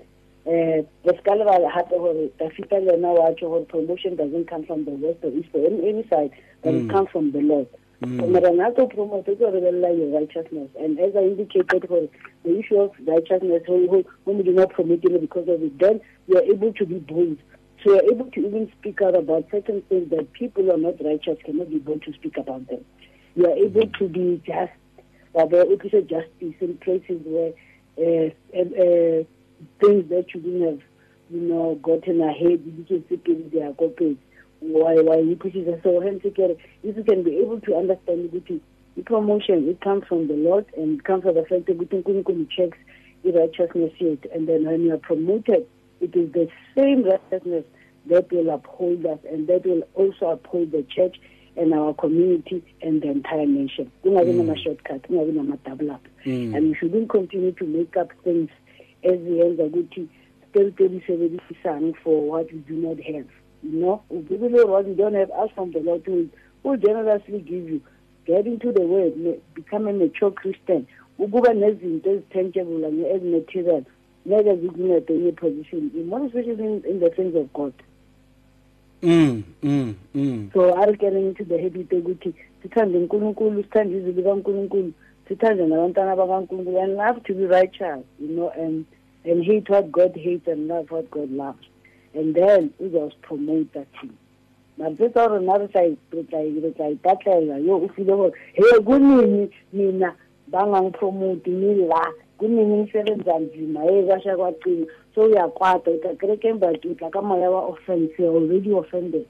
uh, 0.46 0.86
the 1.04 1.14
scholar 1.22 1.46
had 1.70 1.90
the 1.90 2.80
Lena 2.80 3.12
watch 3.14 3.42
or 3.42 3.66
promotion 3.66 4.16
doesn't 4.16 4.48
come 4.48 4.66
from 4.66 4.86
the 4.86 4.92
west 4.92 5.20
or 5.24 5.32
east 5.32 5.50
or 5.54 5.66
any, 5.66 5.90
any 5.90 6.08
side, 6.08 6.32
but 6.64 6.74
it 6.74 6.90
comes 6.90 7.10
from 7.10 7.32
the 7.32 7.40
Lord. 7.40 7.68
So 8.00 8.06
Maranato 8.06 8.94
promoted 8.94 9.40
your 9.40 9.52
righteousness. 9.52 10.70
And 10.80 11.00
as 11.00 11.16
I 11.16 11.22
indicated 11.22 11.88
for 11.88 12.08
the 12.44 12.60
issue 12.60 12.80
of 12.80 12.92
righteousness, 13.06 13.64
when 13.68 14.38
we 14.38 14.44
do 14.44 14.52
not 14.52 14.70
promote 14.70 15.04
it 15.04 15.22
because 15.22 15.48
of 15.48 15.64
it, 15.64 15.80
then 15.80 16.00
we 16.28 16.36
are 16.36 16.44
able 16.44 16.74
to 16.74 16.86
be 16.86 17.00
bold. 17.00 17.38
So 17.84 17.92
we 17.94 18.00
are 18.00 18.12
able 18.12 18.30
to 18.32 18.40
even 18.40 18.72
speak 18.80 19.02
out 19.02 19.16
about 19.16 19.48
certain 19.50 19.82
things 19.90 20.12
that 20.12 20.32
people 20.34 20.64
who 20.64 20.72
are 20.74 20.78
not 20.78 21.04
righteous 21.04 21.38
cannot 21.44 21.70
be 21.70 21.80
bold 21.80 22.04
to 22.04 22.14
speak 22.14 22.38
about 22.38 22.68
them. 22.68 22.86
We 23.36 23.46
are 23.46 23.56
able 23.56 23.88
to 23.88 24.08
be 24.08 24.42
just 24.46 24.74
rather 25.34 25.62
it 25.62 25.82
is 25.84 25.94
a 25.94 26.02
justice 26.02 26.56
in 26.60 26.78
places 26.78 27.22
where 27.26 27.54
uh, 27.98 28.30
uh, 28.56 29.24
things 29.82 30.10
that 30.10 30.26
you 30.34 30.42
didn't 30.42 30.66
have, 30.66 30.82
you 31.32 31.42
know, 31.42 31.80
gotten 31.82 32.22
ahead, 32.22 32.62
you 32.64 32.86
can 32.88 33.04
see 33.10 33.18
people 33.18 33.50
they 33.52 33.64
are 33.64 33.74
copied. 33.74 34.18
Why 34.60 34.96
why 34.96 35.20
you 35.20 35.36
push 35.36 35.54
it 35.56 35.82
so 35.84 36.02
hence 36.02 36.22
can 36.36 36.58
if 36.84 36.98
you 36.98 37.04
can 37.04 37.24
be 37.24 37.38
able 37.38 37.62
to 37.62 37.76
understand 37.76 38.30
it, 38.34 38.62
the 38.96 39.04
promotion 39.04 39.70
it 39.70 39.82
comes 39.82 40.04
from 40.08 40.28
the 40.28 40.34
Lord 40.34 40.66
and 40.76 41.00
it 41.00 41.06
comes 41.06 41.24
from 41.24 41.36
the 41.36 41.44
fact 41.44 41.68
that 41.68 41.78
Unkulunkulu 41.78 42.50
checks 42.50 42.78
the 43.24 43.32
righteousness 43.32 43.94
yet 44.00 44.26
and 44.34 44.48
then 44.48 44.66
when 44.66 44.82
you 44.82 44.94
are 44.94 44.98
promoted 44.98 45.68
it 46.02 46.16
is 46.16 46.32
the 46.32 46.50
same 46.76 47.04
righteousness 47.04 47.66
that 48.08 48.32
will 48.32 48.50
uphold 48.50 49.06
us 49.06 49.20
and 49.30 49.48
that 49.48 49.66
will 49.66 49.84
also 49.94 50.30
uphold 50.30 50.72
the 50.72 50.84
church 50.84 51.18
and 51.56 51.74
our 51.74 51.94
community 51.94 52.64
and 52.82 53.02
the 53.02 53.10
entire 53.10 53.46
nation. 53.46 53.92
Kungabi 54.04 54.34
mm. 54.34 54.36
nama-shortcut, 54.36 55.02
kungabi 55.04 55.34
nama-double 55.34 55.92
up. 55.92 56.06
Mm. 56.26 56.56
And 56.56 56.68
we 56.70 56.76
shouldn't 56.76 57.10
continue 57.10 57.52
to 57.54 57.66
make 57.66 57.98
up 57.98 58.12
things 58.24 58.50
as 59.04 59.18
we 59.20 59.42
end 59.42 59.60
ukuthi 59.60 60.08
still 60.50 60.72
sebenzisang 60.72 61.96
for 62.04 62.22
what 62.22 62.52
we 62.52 62.60
do 62.60 62.76
not 62.76 63.00
have. 63.04 63.28
You 63.70 63.80
know, 63.80 64.02
people 64.30 64.50
know 64.50 64.66
what 64.66 64.86
we 64.86 64.96
don't 64.96 65.14
have, 65.14 65.30
ask 65.32 65.54
from 65.54 65.72
the 65.74 65.80
Lord 65.80 66.04
who 66.06 66.30
will 66.64 66.78
generously 66.78 67.40
give 67.40 67.70
you. 67.70 67.82
Get 68.26 68.48
into 68.48 68.72
the 68.72 68.82
word, 68.82 69.42
become 69.54 69.88
a 69.88 69.94
mature 69.94 70.32
Christian. 70.32 70.88
Ukuba 71.20 71.54
nezinto 71.54 72.10
ezithenjable 72.10 72.86
and 72.86 73.06
ezimaterial, 73.06 73.86
ngeke 74.28 74.56
zikuncede 74.56 75.24
your 75.24 75.34
position, 75.34 75.92
more 76.08 76.26
especially 76.26 76.64
in, 76.64 76.84
in 76.86 77.00
the 77.00 77.10
things 77.10 77.36
of 77.36 77.52
God. 77.54 77.74
Mm, 79.02 79.44
mm, 79.62 79.96
mm. 80.16 80.54
so 80.54 80.74
are 80.74 80.92
getting 80.94 81.28
into 81.28 81.44
the 81.44 81.62
habit 81.62 81.90
yokuthi 81.90 82.34
sithande 82.64 82.98
unkulunkulu 82.98 83.64
sithande 83.64 83.98
izwi 83.98 84.12
likankulunkulu 84.12 84.94
sithande 85.28 85.68
nabantwana 85.68 86.16
bakankulunkulu 86.16 86.80
and 86.80 86.96
love 86.96 87.20
to 87.24 87.34
be 87.34 87.46
righteous 87.46 88.04
you 88.20 88.28
know 88.28 88.50
and 88.50 88.86
and 89.24 89.46
hate 89.46 89.70
what 89.70 89.92
god 89.92 90.16
hates 90.16 90.48
and 90.48 90.68
love 90.68 90.90
what 90.90 91.12
god 91.12 91.32
loves 91.32 91.68
and 92.18 92.36
then 92.36 92.70
uzosipromota 92.80 93.86
thina 93.94 94.14
mara 94.78 94.96
se 94.98 95.10
tsa 95.10 95.28
gore 95.28 95.42
na 95.42 95.58
re 95.58 95.68
tla 95.68 96.90
ipatlela 96.90 97.58
yo 97.58 97.76
o 97.78 97.88
file 97.96 98.16
gore 98.16 98.32
he 98.54 98.80
kunini 98.80 99.50
mina 99.74 100.16
bangangpromote 100.52 101.48
ni 101.48 101.88
la? 101.88 102.14
Kunini 102.38 102.78
ngisebenza 102.78 103.40
nzima 103.40 103.82
he 103.84 104.04
kwasha 104.04 104.38
kwaqina 104.38 104.86
so 105.16 105.22
uyakwata 105.22 105.92
uta 105.92 106.16
kerekeni 106.16 106.60
but 106.60 106.86
utla 106.86 107.10
ka 107.10 107.22
moya 107.22 107.50
wa 107.50 107.62
offense 107.68 108.14
you're 108.20 108.38
already 108.38 108.72
offended. 108.72 109.26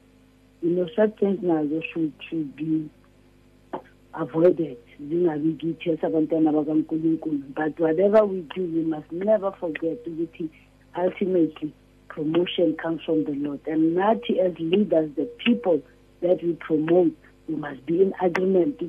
You 0.61 0.71
know 0.71 0.87
such 0.95 1.17
things 1.19 1.39
nazo 1.39 1.81
should, 1.93 2.11
should 2.29 2.55
be 2.55 2.89
avoided. 4.13 4.77
Zingabi 4.99 5.53
kithi 5.53 5.89
esabantwana 5.89 6.51
bakankulunkulu 6.51 7.53
but 7.55 7.79
whatever 7.79 8.25
we 8.25 8.41
do 8.55 8.63
we 8.63 8.83
must 8.83 9.11
never 9.11 9.51
forget 9.53 10.05
ukuthi 10.07 10.49
ultimately 10.97 11.71
promotion 12.09 12.75
comes 12.81 13.01
from 13.05 13.23
the 13.25 13.31
lord. 13.31 13.59
And 13.67 13.97
nathi 13.97 14.39
as 14.39 14.57
leaders 14.59 15.11
the 15.15 15.25
people 15.45 15.81
that 16.21 16.43
we 16.43 16.53
promote 16.53 17.15
we 17.47 17.55
must 17.55 17.85
be 17.85 18.01
in 18.01 18.13
agreement 18.21 18.79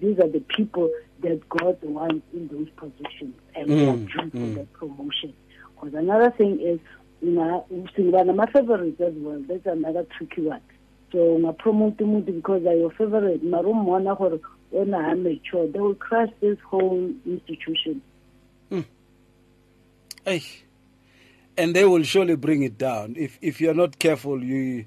these 0.00 0.18
are 0.18 0.28
the 0.28 0.42
people 0.56 0.90
that 1.20 1.48
god 1.48 1.78
wants 1.82 2.26
in 2.32 2.48
those 2.48 2.68
positions. 2.76 3.34
And 3.54 3.68
we 3.68 3.88
are 3.88 3.94
mm, 3.94 4.06
due 4.06 4.30
for 4.30 4.36
mm. 4.36 4.54
that 4.56 4.72
promotion. 4.72 5.34
Because 5.74 5.94
another 5.94 6.30
thing 6.30 6.60
is 6.60 6.80
una 7.22 7.62
singiba 7.96 8.26
nama-favorites 8.26 9.00
as 9.00 9.14
well 9.16 9.42
that's 9.46 9.66
another 9.66 10.06
tricky 10.16 10.42
one. 10.42 10.60
So 11.12 11.18
ungapromote 11.18 11.98
umuntu 11.98 12.34
because 12.34 12.66
are 12.66 12.74
your 12.74 12.90
favorite. 12.90 13.42
Mara 13.42 13.68
umbona 13.68 14.16
gore 14.16 14.40
ona 14.72 15.02
ha-mature 15.02 15.66
they 15.68 15.80
will 15.80 15.94
crush 15.94 16.30
this 16.40 16.58
whole 16.70 17.12
institution. 17.26 18.02
Hmm. 18.68 18.80
Hey. 20.24 20.42
And 21.58 21.74
they 21.74 21.84
will 21.84 22.04
surely 22.04 22.36
bring 22.36 22.62
it 22.62 22.78
down. 22.78 23.14
If 23.18 23.38
if 23.42 23.60
you're 23.60 23.74
not 23.74 23.98
careful, 23.98 24.42
you, 24.42 24.84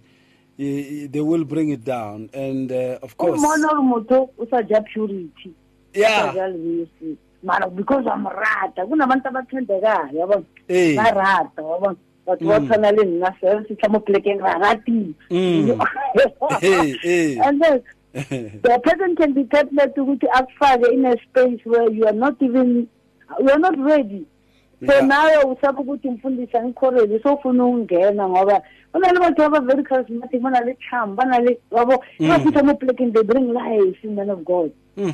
you 0.57 1.07
they 1.07 1.21
will 1.21 1.43
bring 1.43 1.69
it 1.69 1.83
down. 1.83 2.29
And 2.33 2.71
uh, 2.71 2.99
of 3.03 3.17
course, 3.17 3.39
umbona 3.39 3.67
gore 3.67 3.83
motho 3.83 4.29
o 4.39 4.47
sa 4.49 4.61
ja 4.61 4.79
purity. 4.81 5.51
O 5.51 5.53
sa 5.93 5.99
yeah, 5.99 6.33
ja 6.33 6.47
lebese 6.47 7.17
mara 7.43 7.69
because 7.69 8.05
amrata 8.05 8.85
kunabantu 8.85 9.27
abathandekayo 9.27 10.15
yabona 10.15 10.45
ba 10.95 11.11
rata 11.11 11.61
wabona 11.61 11.97
batho 12.25 12.45
ba 12.47 12.59
tshwana 12.59 12.91
le 12.91 13.05
nna 13.05 13.31
fela 13.39 13.63
fitlha 13.63 13.89
mo 13.89 13.99
plekeng 13.99 14.41
ra 14.41 14.59
ratile. 14.59 15.13
Eh, 16.61 16.95
eh. 17.03 17.37
and 17.43 17.61
then 17.61 17.83
the 18.13 18.81
person 18.83 19.15
can 19.15 19.33
be 19.33 19.43
tempted 19.45 19.95
ukuthi 19.95 20.27
akufake 20.33 20.91
in 20.93 21.05
a 21.05 21.15
space 21.23 21.59
where 21.65 21.89
you 21.91 22.05
are 22.05 22.13
not 22.13 22.35
even 22.41 22.87
you 23.39 23.49
are 23.49 23.59
not 23.59 23.77
ready 23.79 24.25
so 24.85 24.93
Yeah. 24.93 25.05
nawe 25.07 25.37
usaba 25.53 25.79
ukuthi 25.79 26.09
mfundisa 26.09 26.63
ngikhorele 26.63 27.19
so 27.23 27.33
ufuna 27.33 27.65
ukungena 27.65 28.29
ngoba 28.29 28.61
kunale 28.91 29.19
bantu 29.19 29.43
aba 29.43 29.59
very 29.59 29.83
charismatic 29.83 30.41
banale 30.41 30.77
charm 30.89 31.15
banale 31.15 31.57
wabo 31.71 32.03
ibafitha 32.19 32.63
mo 32.63 32.73
plekeng 32.73 33.13
they 33.13 33.23
bring 33.23 33.53
life 33.53 34.03
in 34.03 34.15
man 34.15 34.29
of 34.29 34.43
god 34.43 34.71
Mm. 34.97 35.13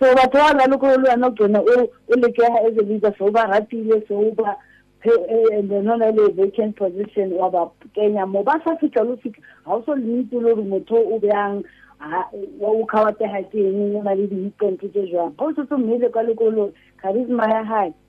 so 0.00 0.06
batho 0.14 0.38
ba 0.38 0.52
ralo 0.58 0.78
ko 0.78 0.86
le 0.96 1.08
wena 1.10 1.26
o 1.26 1.30
tsona 1.30 1.60
o 1.60 1.82
o 2.08 2.14
lekeha 2.16 2.66
as 2.66 2.76
a 2.78 2.82
leader 2.82 3.14
so 3.18 3.30
ba 3.30 3.44
ratile 3.46 4.02
so 4.08 4.30
ba 4.32 4.56
pe- 5.02 5.26
eh, 5.28 5.58
and 5.58 5.68
then 5.70 5.88
ona 5.88 6.10
le 6.12 6.28
vacant 6.32 6.76
position 6.76 7.32
wa 7.34 7.50
ba 7.50 7.66
kenya 7.94 8.26
mo 8.26 8.42
ba 8.42 8.60
sa 8.64 8.76
fitla 8.76 9.02
lo 9.04 9.16
fitla 9.16 9.42
ha 9.66 9.74
o 9.74 9.82
so 9.86 9.92
limite 9.94 10.32
le 10.32 10.54
gore 10.54 10.64
motho 10.64 10.96
o 10.96 11.18
bjang 11.18 11.62
ha- 11.98 12.30
wa 12.60 12.70
o 12.70 12.86
khawateha 12.86 13.42
ke 13.50 13.58
eng 13.60 13.96
o 13.96 14.02
na 14.02 14.14
le 14.14 14.26
diiqente 14.26 14.88
tse 14.88 15.06
jwang 15.10 15.34
ga 15.36 15.44
o 15.44 15.52
setse 15.54 15.76
mmele 15.76 16.08
kwa 16.08 16.22
lekolong 16.22 16.72
charisma 17.02 17.50
ya 17.50 17.64
hae 17.64 17.90
Mm. 17.90 18.01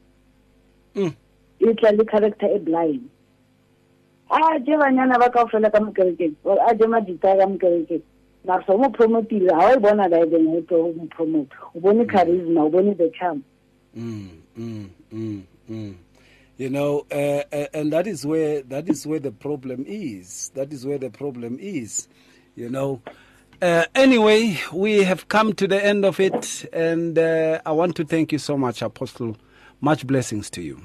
E 0.95 1.73
tla 1.75 1.91
le 1.91 2.05
character 2.05 2.49
e 2.55 2.59
blind 2.59 3.01
a 4.29 4.59
je 4.59 4.77
banyana 4.77 5.19
ba 5.19 5.29
kao 5.29 5.47
fela 5.47 5.71
ka 5.71 5.79
mokerekeng 5.79 6.35
or 6.43 6.57
a 6.69 6.75
je 6.75 6.85
madita 6.87 7.37
ka 7.37 7.45
mokerekeng 7.47 8.01
mara 8.45 8.63
so 8.67 8.77
mo 8.77 8.89
promotile 8.89 9.49
ga 9.49 9.57
wa 9.57 9.73
e 9.73 9.79
bona 9.79 10.07
liven 10.07 10.55
e 10.57 10.61
tlo 10.61 10.93
mo 10.95 11.07
promote 11.15 11.51
o 11.75 11.79
bone 11.79 12.05
charisma 12.05 12.65
o 12.65 12.69
bone 12.69 12.95
the 12.97 13.09
charm 13.19 13.43
Mm, 13.95 14.29
mm, 14.57 14.89
mm, 15.13 15.43
mm. 15.69 15.95
You 16.57 16.69
know, 16.69 17.05
uh, 17.11 17.43
uh, 17.51 17.67
and 17.73 17.93
that 17.93 18.07
is 18.07 18.25
where 18.25 18.61
that 18.63 18.89
is 18.89 19.05
where 19.05 19.19
the 19.19 19.31
problem 19.31 19.85
is. 19.87 20.49
That 20.55 20.73
is 20.73 20.85
where 20.85 20.97
the 20.97 21.09
problem 21.11 21.57
is. 21.59 22.07
You 22.55 22.69
know. 22.69 23.01
Uh, 23.61 23.85
anyway, 23.95 24.59
we 24.73 25.03
have 25.03 25.27
come 25.27 25.53
to 25.53 25.67
the 25.67 25.83
end 25.83 26.05
of 26.05 26.19
it, 26.19 26.65
and 26.73 27.17
uh, 27.17 27.61
I 27.65 27.71
want 27.71 27.95
to 27.97 28.03
thank 28.03 28.31
you 28.31 28.39
so 28.39 28.57
much, 28.57 28.81
Apostle. 28.81 29.37
Much 29.83 30.07
blessings 30.07 30.49
to 30.49 30.61
you. 30.61 30.81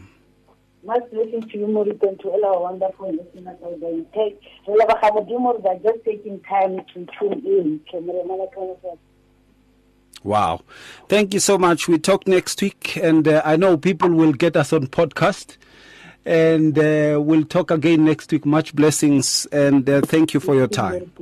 Much 0.83 1.09
blessings 1.13 1.45
to 1.53 1.59
you, 1.59 1.67
Morit, 1.69 2.03
and 2.03 2.19
to 2.19 2.31
all 2.31 2.45
our 2.45 2.63
wonderful 2.63 3.13
listeners 3.13 3.57
out 3.65 3.79
there. 3.79 3.93
Take, 4.13 4.41
re 4.67 4.75
leboga 4.75 5.11
Modimo 5.13 5.63
gore 5.63 5.79
they 5.79 5.89
just 5.89 6.05
taking 6.05 6.41
time 6.41 6.81
to 6.93 7.07
tune 7.17 7.41
in. 7.47 7.81
Ke 7.89 8.03
mo 8.03 8.13
remela 8.27 8.99
Wow. 10.25 10.63
Thank 11.09 11.33
you 11.33 11.39
so 11.39 11.57
much. 11.59 11.87
We 11.87 12.01
talk 12.01 12.27
next 12.27 12.61
week, 12.61 12.97
and 12.97 13.29
uh, 13.29 13.41
I 13.45 13.55
know 13.55 13.77
people 13.77 14.11
will 14.11 14.33
get 14.33 14.57
us 14.57 14.73
on 14.73 14.89
podcast, 14.89 15.59
and 16.25 16.77
uh, 16.77 17.21
we'll 17.23 17.45
talk 17.45 17.71
again 17.71 18.05
next 18.05 18.33
week. 18.33 18.45
Much 18.45 18.75
blessings, 18.75 19.47
and 19.53 19.89
uh, 19.89 20.01
thank 20.01 20.35
you 20.35 20.41
for 20.41 20.57
your 20.57 20.67
time. 20.67 21.13